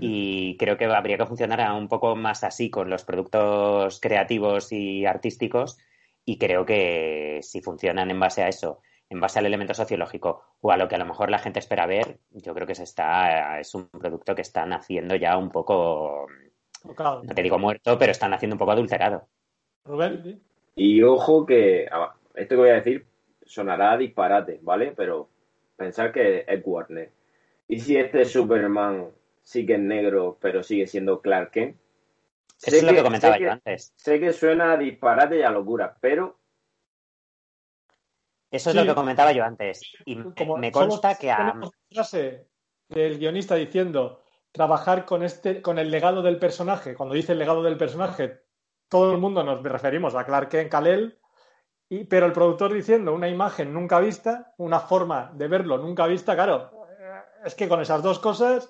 [0.00, 5.04] Y creo que habría que funcionar un poco más así con los productos creativos y
[5.04, 5.76] artísticos.
[6.24, 8.80] Y creo que si funcionan en base a eso,
[9.10, 11.86] en base al elemento sociológico o a lo que a lo mejor la gente espera
[11.86, 16.28] ver, yo creo que se está, es un producto que están haciendo ya un poco
[16.84, 19.28] no te digo muerto, pero están haciendo un poco adulterado.
[19.84, 20.42] Rubén.
[20.74, 23.06] Y ojo que ah, esto que voy a decir
[23.44, 24.92] sonará disparate, ¿vale?
[24.96, 25.28] Pero
[25.76, 27.10] pensar que es Warner.
[27.66, 29.10] ¿Y si este Superman
[29.42, 31.76] sí que es negro, pero sigue siendo Clark Kent?
[32.62, 33.92] Eso es lo que comentaba yo antes.
[33.96, 36.38] Sé que suena a disparate y a locura, pero.
[38.50, 39.80] Eso es lo que comentaba yo antes.
[40.04, 41.54] Y me consta que a.
[41.90, 42.46] frase
[42.88, 44.22] del guionista diciendo
[44.58, 46.96] trabajar con, este, con el legado del personaje.
[46.96, 48.42] Cuando dice el legado del personaje,
[48.88, 51.16] todo el mundo nos referimos a Clark Kent, Kalel,
[51.88, 56.34] y, pero el productor diciendo una imagen nunca vista, una forma de verlo nunca vista,
[56.34, 56.72] claro,
[57.44, 58.68] es que con esas dos cosas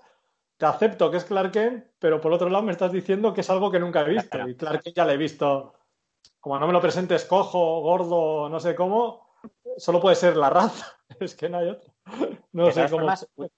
[0.58, 3.48] te acepto que es Clark Kent, pero por otro lado me estás diciendo que es
[3.48, 4.46] algo que nunca he visto.
[4.46, 5.72] Y Clark Kent ya lo he visto,
[6.38, 9.26] como no me lo presentes cojo, gordo, no sé cómo,
[9.78, 11.94] solo puede ser la raza, es que no hay otro.
[12.52, 13.08] No sé cómo...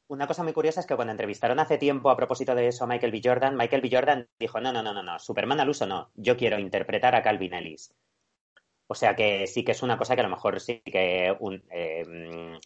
[0.09, 2.87] una cosa muy curiosa es que cuando entrevistaron hace tiempo a propósito de eso a
[2.87, 3.21] Michael B.
[3.23, 3.91] Jordan, Michael B.
[3.91, 7.23] Jordan dijo, no, no, no, no, no, Superman al uso no, yo quiero interpretar a
[7.23, 7.95] Calvin Ellis.
[8.87, 11.63] O sea que sí que es una cosa que a lo mejor sí que un,
[11.71, 12.59] eh,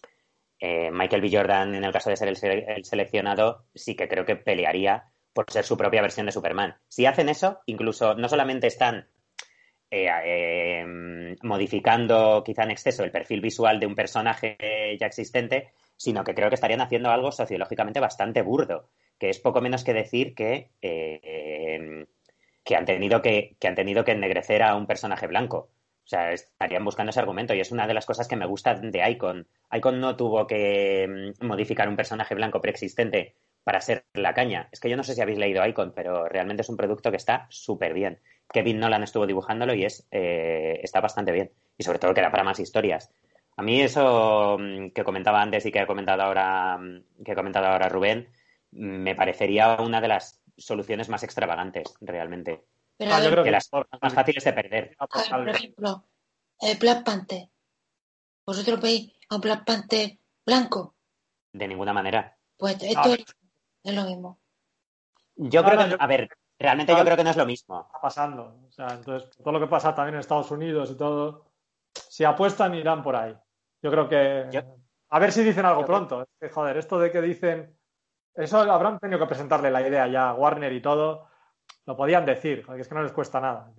[0.58, 1.28] eh, Michael B.
[1.30, 5.64] Jordan, en el caso de ser el, seleccionado, sí que creo que pelearía por ser
[5.64, 6.78] su propia versión de Superman.
[6.88, 9.08] Si hacen eso, incluso no solamente están
[9.96, 14.56] eh, modificando quizá en exceso el perfil visual de un personaje
[14.98, 18.88] ya existente, sino que creo que estarían haciendo algo sociológicamente bastante burdo,
[19.18, 24.12] que es poco menos que decir que, que, han, tenido que, que han tenido que
[24.12, 25.70] ennegrecer a un personaje blanco.
[26.04, 28.74] O sea, estarían buscando ese argumento y es una de las cosas que me gusta
[28.74, 29.48] de Icon.
[29.72, 34.68] Icon no tuvo que mm, modificar un personaje blanco preexistente para ser la caña.
[34.70, 37.16] Es que yo no sé si habéis leído Icon, pero realmente es un producto que
[37.16, 38.20] está súper bien.
[38.52, 41.52] Kevin Nolan estuvo dibujándolo y es eh, está bastante bien.
[41.76, 43.10] Y sobre todo que era para más historias.
[43.56, 47.36] A mí eso mm, que comentaba antes y que ha comentado ahora, mm, que ha
[47.36, 48.28] comentado ahora Rubén,
[48.72, 52.64] me parecería una de las soluciones más extravagantes, realmente.
[52.96, 54.96] Pero ah, yo creo que, las más fáciles de perder.
[54.96, 56.04] por ejemplo,
[56.60, 57.48] el Black Panther.
[58.46, 60.94] ¿Vosotros veis a un Black Panther blanco?
[61.52, 62.36] De ninguna manera.
[62.56, 63.24] Pues esto es,
[63.94, 64.38] lo mismo.
[65.36, 66.28] Yo creo que, a ver,
[66.58, 67.82] realmente yo creo que no es lo mismo.
[67.86, 68.56] Está pasando.
[68.68, 71.46] O sea, entonces, todo lo que pasa también en Estados Unidos y todo,
[71.92, 73.36] si apuestan irán por ahí.
[73.82, 74.64] Yo creo que...
[75.10, 76.26] A ver si dicen algo pronto.
[76.40, 77.78] que, joder, esto de que dicen...
[78.34, 81.28] Eso habrán tenido que presentarle la idea ya a Warner y todo
[81.86, 83.72] lo podían decir, es que no les cuesta nada.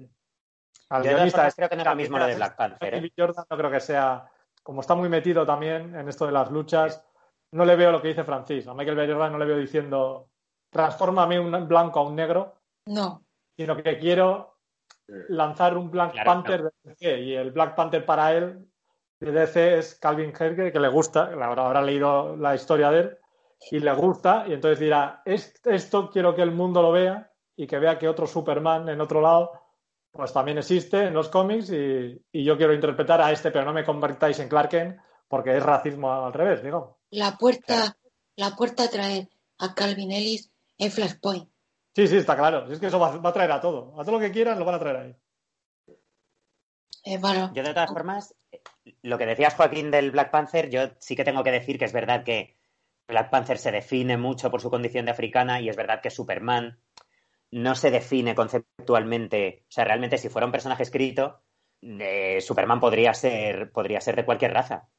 [0.90, 2.94] Al guionista creo que no es lo mismo lo de Black Panther.
[2.94, 3.12] ¿eh?
[3.18, 4.30] Jordan no creo que sea,
[4.62, 7.04] como está muy metido también en esto de las luchas,
[7.52, 8.68] no le veo lo que dice Francis.
[8.68, 9.08] A Michael B.
[9.08, 10.30] Jordan no le veo diciendo,
[10.70, 12.56] transfórmame un blanco a un negro.
[12.86, 13.24] No.
[13.58, 14.58] Sino que quiero
[15.30, 17.22] lanzar un Black Panther de DC.
[17.22, 18.66] Y el Black Panther para él
[19.20, 23.18] de DC es Calvin Herger, que le gusta, habrá leído la historia de él,
[23.72, 27.80] y le gusta, y entonces dirá, esto quiero que el mundo lo vea y que
[27.80, 29.52] vea que otro Superman en otro lado
[30.16, 33.84] pues también existe en los cómics y, yo quiero interpretar a este, pero no me
[33.84, 34.98] convertáis en Clark Kent
[35.28, 37.00] porque es racismo al revés, digo.
[37.10, 37.98] La puerta,
[38.38, 41.50] la puerta a traer a Calvin Ellis en Flashpoint.
[41.96, 42.70] Sí, sí, está claro.
[42.70, 43.94] Es que eso va, a traer a todo.
[44.00, 45.16] A todo lo que quieran lo van a traer ahí.
[47.06, 47.52] Eh, bueno.
[47.54, 48.36] Yo de todas formas,
[49.02, 51.94] lo que decías Joaquín del Black Panther, yo sí que tengo que decir que es
[51.94, 52.58] verdad que
[53.08, 56.78] Black Panther se define mucho por su condición de africana y es verdad que Superman
[57.52, 59.64] no se define conceptualmente.
[59.70, 61.44] O sea, realmente si fuera un personaje escrito,
[61.82, 64.90] eh, Superman podría ser, podría ser de cualquier raza.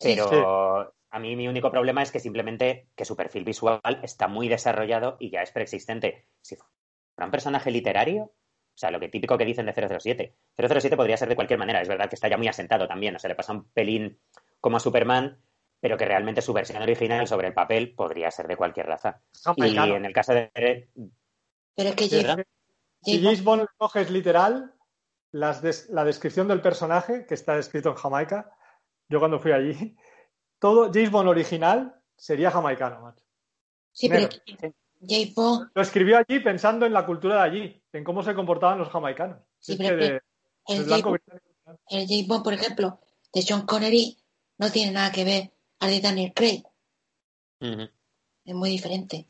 [0.00, 4.48] Pero a mí mi único problema es que simplemente que su perfil visual está muy
[4.48, 6.26] desarrollado y ya es preexistente.
[6.40, 10.36] Si fuera un personaje literario, o sea, lo que típico que dicen de 007.
[10.56, 13.18] 007 podría ser de cualquier manera, es verdad que está ya muy asentado también, o
[13.18, 14.20] sea, le pasa un pelín
[14.60, 15.42] como a Superman,
[15.80, 19.20] pero que realmente su versión original sobre el papel podría ser de cualquier raza.
[19.56, 20.50] y en el caso de,
[21.74, 22.44] pero es que
[23.02, 24.74] Si James Bond coges literal
[25.30, 28.50] la descripción del personaje que está escrito en Jamaica,
[29.08, 29.96] yo cuando fui allí,
[30.58, 33.24] todo James Bond original sería jamaicano, macho.
[33.92, 34.28] Sí, pero
[35.00, 35.70] James Bond...
[35.74, 39.38] Lo escribió allí pensando en la cultura de allí, en cómo se comportaban los jamaicanos.
[39.58, 40.20] Sí, pero el,
[40.66, 43.00] James, Bond, por ejemplo,
[43.32, 44.18] de Sean Connery
[44.58, 46.64] no tiene nada que ver al de Daniel Craig.
[47.60, 49.26] Es muy diferente.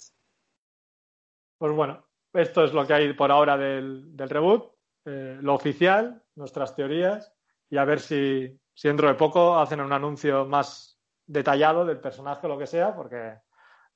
[1.58, 4.72] Pues bueno, esto es lo que hay por ahora del, reboot,
[5.04, 7.32] eh, lo oficial, nuestras teorías,
[7.70, 10.97] y a ver si, dentro de poco hacen un anuncio más
[11.28, 13.34] detallado del personaje o lo que sea, porque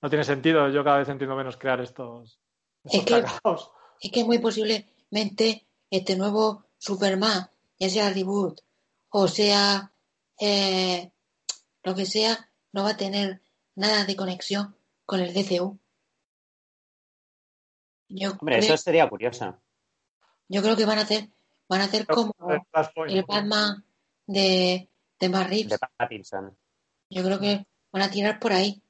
[0.00, 0.68] no tiene sentido.
[0.68, 2.38] Yo cada vez entiendo menos crear estos,
[2.84, 3.24] es, que,
[4.00, 7.48] es que muy posiblemente este nuevo Superman,
[7.78, 8.60] ya sea reboot
[9.14, 9.92] o sea
[10.40, 11.12] eh,
[11.82, 13.42] lo que sea, no va a tener
[13.74, 15.78] nada de conexión con el DCU.
[18.40, 19.58] Hombre, eso sería curioso.
[20.48, 21.28] Yo creo que van a hacer,
[21.68, 22.34] van a hacer como
[23.06, 23.84] el Batman
[24.26, 24.88] de,
[25.18, 26.56] de Matt De Pattinson.
[27.12, 28.82] Yo creo que van a tirar por ahí.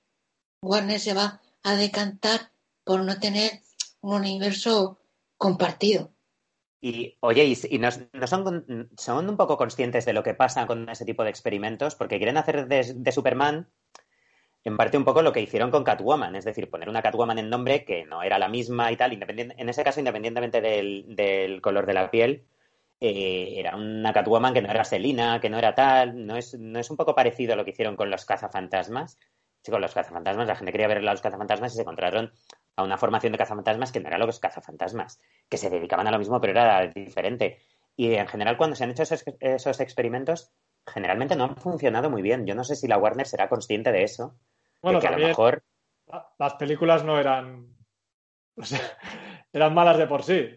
[0.62, 2.52] Warner se va a decantar
[2.84, 3.50] por no tener
[4.00, 4.98] un universo
[5.36, 6.12] compartido.
[6.80, 7.90] Y oye, y, no,
[8.26, 12.18] son, son, un poco conscientes de lo que pasa con ese tipo de experimentos, porque
[12.18, 13.68] quieren hacer de Superman
[14.64, 17.50] en parte un poco lo que hicieron con Catwoman, es decir, poner una Catwoman en
[17.50, 21.94] nombre que no era la misma y tal, en ese caso, independientemente del, color de
[21.94, 22.44] la piel,
[23.02, 26.78] eh, era una Catwoman que no era Selina, que no era tal, no es, no
[26.78, 29.18] es un poco parecido a lo que hicieron con los cazafantasmas.
[29.62, 32.32] Sí, con los cazafantasmas, la gente quería ver a los cazafantasmas y se encontraron
[32.76, 36.18] a una formación de cazafantasmas que no era los cazafantasmas, que se dedicaban a lo
[36.18, 37.58] mismo pero era diferente.
[37.94, 40.52] Y en general cuando se han hecho esos, esos experimentos,
[40.86, 42.46] generalmente no han funcionado muy bien.
[42.46, 44.36] Yo no sé si la Warner será consciente de eso
[44.82, 45.62] bueno, que a lo mejor.
[46.38, 47.68] Las películas no eran.
[48.54, 48.80] O sea,
[49.52, 50.56] eran malas de por sí.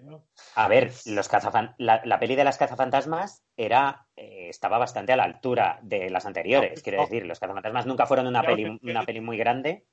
[0.56, 1.30] A ver, los
[1.78, 6.82] la, peli de las cazafantasmas era eh, estaba bastante a la altura de las anteriores,
[6.82, 7.26] quiero decir.
[7.26, 9.86] Los cazafantasmas nunca fueron una peli, una peli muy grande.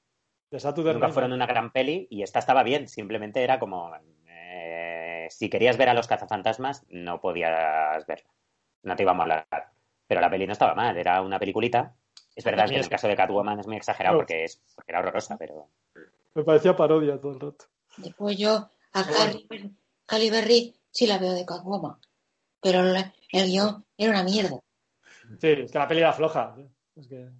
[0.50, 2.86] Nunca fueron una gran peli y esta estaba bien.
[2.86, 3.90] Simplemente era como
[4.28, 8.30] eh, si querías ver a los cazafantasmas, no podías verla.
[8.82, 9.46] No te iba a molar.
[10.06, 11.94] Pero la peli no estaba mal, era una peliculita.
[12.36, 15.36] Es verdad que en el caso de Catwoman es muy exagerado porque, es, era horrorosa,
[15.38, 15.68] pero.
[16.34, 17.64] Me parecía parodia todo el rato.
[17.96, 21.96] Después yo a Berry sí la veo de Catwoman.
[22.60, 24.60] Pero el, guion era una mierda.
[25.40, 26.54] Sí, es que la peli era floja.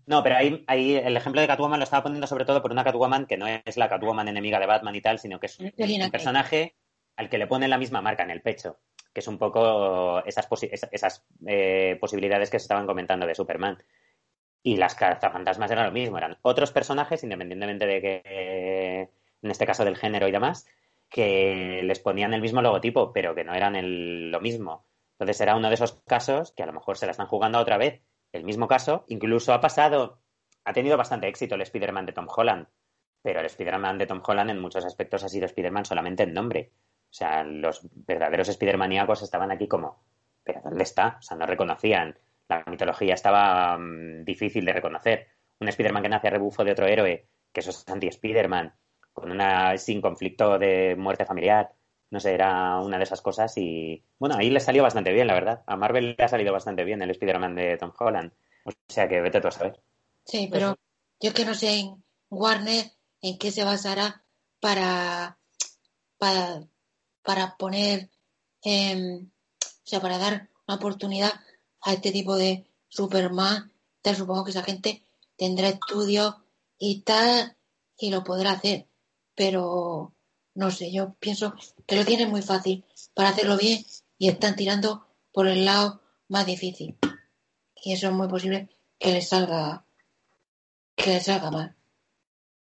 [0.07, 2.85] No, pero ahí, ahí el ejemplo de Catwoman lo estaba poniendo sobre todo por una
[2.85, 5.71] Catwoman que no es la Catwoman enemiga de Batman y tal, sino que es un,
[6.11, 6.75] personaje
[7.17, 8.81] al que le ponen la misma marca en el pecho,
[9.13, 10.49] que es un poco esas,
[10.91, 13.83] esas eh, posibilidades que se estaban comentando de Superman.
[14.63, 19.11] Y las cazafantasmas eran lo mismo, eran otros personajes, independientemente de que,
[19.43, 20.67] en este caso del género y demás,
[21.13, 24.87] que les ponían el mismo logotipo, pero que no eran lo mismo.
[25.13, 27.79] Entonces era uno de esos casos que a lo mejor se la están jugando otra
[27.79, 28.03] vez.
[28.33, 30.23] El mismo caso, incluso ha pasado,
[30.65, 32.67] ha tenido bastante éxito el Spider-Man de Tom Holland,
[33.23, 36.73] pero el Spider-Man de Tom Holland en muchos aspectos ha sido Spider-Man solamente en nombre.
[37.11, 40.03] O sea, los verdaderos Spider-Maníacos estaban aquí como,
[40.43, 41.19] ¿pero dónde está?
[41.19, 42.17] O sea, no reconocían
[42.49, 45.29] la mitología estaba mm, difícil de reconocer.
[45.61, 48.75] Un Spider-Man que nace a rebufo de otro héroe, que eso es anti-Spider-Man,
[49.13, 51.73] con una sin conflicto de muerte familiar.
[52.11, 55.35] No sé, era una de esas cosas y bueno, ahí le salió bastante bien, la
[55.35, 55.63] verdad.
[55.67, 58.33] A Marvel le ha salido bastante bien el Spider-Man de Tom Holland.
[58.65, 59.81] O sea que vete tú a saber.
[60.25, 60.77] Sí, pero
[61.21, 62.87] yo que no sé en Warner
[63.23, 64.23] en qué se basará
[64.61, 65.39] para,
[66.19, 66.63] para,
[67.23, 68.11] para poner,
[68.65, 69.27] o
[69.85, 71.33] sea, para dar una oportunidad
[71.81, 73.73] a este tipo de Superman,
[74.03, 75.03] tal, supongo que esa gente
[75.37, 76.37] tendrá estudios
[76.79, 77.57] y tal,
[77.99, 78.87] y lo podrá hacer.
[79.35, 80.13] Pero
[80.55, 81.55] no sé, yo pienso
[81.87, 82.85] que lo tienen muy fácil
[83.15, 83.85] para hacerlo bien
[84.19, 86.99] y están tirando por el lado más difícil.
[87.77, 88.69] Y eso es muy posible
[88.99, 89.85] que les salga
[90.95, 91.75] que les salga mal.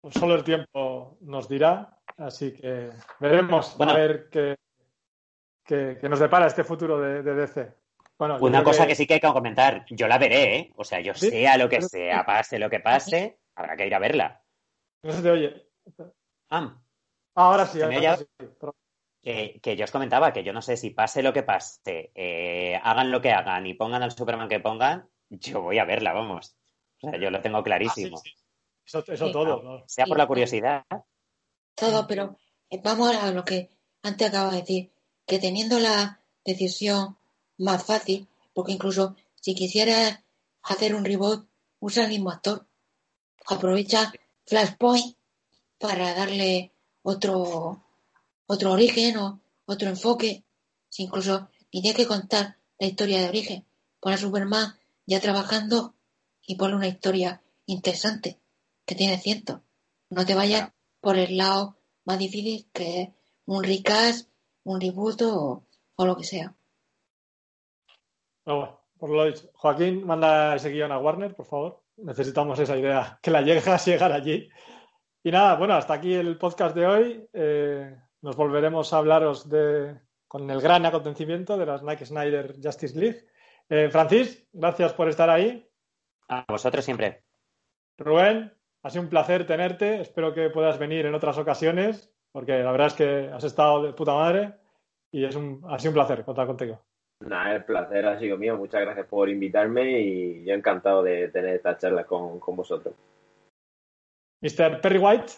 [0.01, 2.91] Pues solo el tiempo nos dirá, así que
[3.21, 4.57] veremos a ver qué,
[5.65, 7.83] qué, nos depara este futuro de DC.
[8.41, 8.95] Una cosa que...
[8.95, 10.73] sí que hay que comentar, yo la veré, ¿eh?
[10.77, 13.99] O sea, yo sea lo que sea, pase lo que pase, habrá que ir a
[13.99, 14.43] verla.
[15.03, 15.67] No se te oye.
[16.53, 16.79] Ah.
[17.35, 17.79] Ahora sí,
[19.23, 23.11] Que, yo os comentaba que yo no sé si pase lo que pase, eh, hagan
[23.11, 26.55] lo que hagan y pongan al Superman que pongan, yo voy a verla, vamos.
[27.01, 28.19] O sea, yo lo tengo clarísimo.
[28.19, 28.31] Ah,
[28.85, 29.83] eso, todo.
[29.87, 30.85] Sea por la curiosidad.
[31.75, 32.37] Todo, pero
[32.69, 33.71] eh, vamos a lo que
[34.03, 34.93] antes acabo de decir,
[35.27, 37.17] que teniendo la decisión
[37.57, 40.23] más fácil, porque incluso si quisiera
[40.63, 41.49] hacer un reboot,
[41.81, 42.67] usa el mismo actor.
[43.47, 44.13] Aprovecha
[44.45, 45.17] Flashpoint
[45.83, 46.71] para darle
[47.03, 47.83] otro,
[48.47, 50.45] otro origen o otro enfoque.
[50.89, 53.67] Si incluso ni tiene que contar la historia de origen.
[54.01, 54.75] Pon a Superman
[55.07, 55.95] ya trabajando
[56.47, 58.39] y ponle una historia interesante,
[58.87, 59.63] que tiene ciento.
[60.09, 63.13] No te vayas por el lado más difícil que
[63.47, 64.29] un recast,
[64.65, 65.65] un reboot o
[65.99, 66.55] lo que sea.
[68.45, 69.51] por lo dicho.
[69.55, 71.83] Joaquín, manda ese guion a Warner, por favor.
[71.97, 74.49] Necesitamos esa idea, que la llegue a llegar allí.
[75.25, 77.29] Y nada, bueno, hasta aquí el podcast de hoy.
[77.33, 82.99] Eh, nos volveremos a hablaros de, con el gran acontecimiento de las Nike Snyder Justice
[82.99, 83.27] League.
[83.69, 85.69] Eh, Francis, gracias por estar ahí.
[86.29, 87.25] A vosotros siempre.
[87.99, 90.01] Rubén, ha sido un placer tenerte.
[90.01, 93.93] Espero que puedas venir en otras ocasiones, porque la verdad es que has estado de
[93.93, 94.55] puta madre
[95.11, 96.83] y es un, ha sido un placer contar contigo.
[97.21, 98.57] Nada, el placer ha sido mío.
[98.57, 102.95] Muchas gracias por invitarme y yo encantado de tener esta charla con, vosotros.
[104.43, 104.81] Mr.
[104.81, 105.33] Perry White,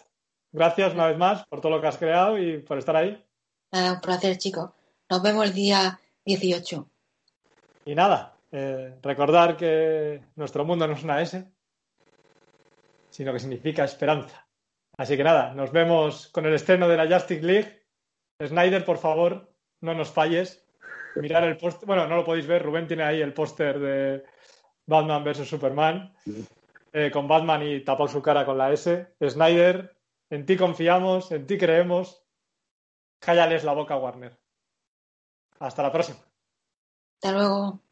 [0.51, 3.23] gracias una vez más por todo lo que has creado y por estar ahí.
[3.71, 4.71] Nada, un placer, chicos.
[5.09, 6.89] Nos vemos el día 18.
[7.85, 11.45] Y nada, eh, recordar que nuestro mundo no es una S,
[13.11, 14.47] sino que significa esperanza.
[14.97, 17.83] Así que nada, nos vemos con el estreno de la Justice League.
[18.43, 20.65] Snyder, por favor, no nos falles
[21.15, 21.85] mirar el póster.
[21.85, 22.63] Bueno, no lo podéis ver.
[22.63, 24.23] Rubén tiene ahí el póster de
[24.87, 26.13] Batman vs Superman.
[26.97, 29.17] Eh, con Batman y tapado su cara con la S.
[29.21, 29.99] Snyder,
[30.29, 32.25] en ti confiamos, en ti creemos.
[33.19, 34.39] Cállales la boca, Warner.
[35.59, 36.19] Hasta la próxima.
[37.15, 37.84] Hasta luego.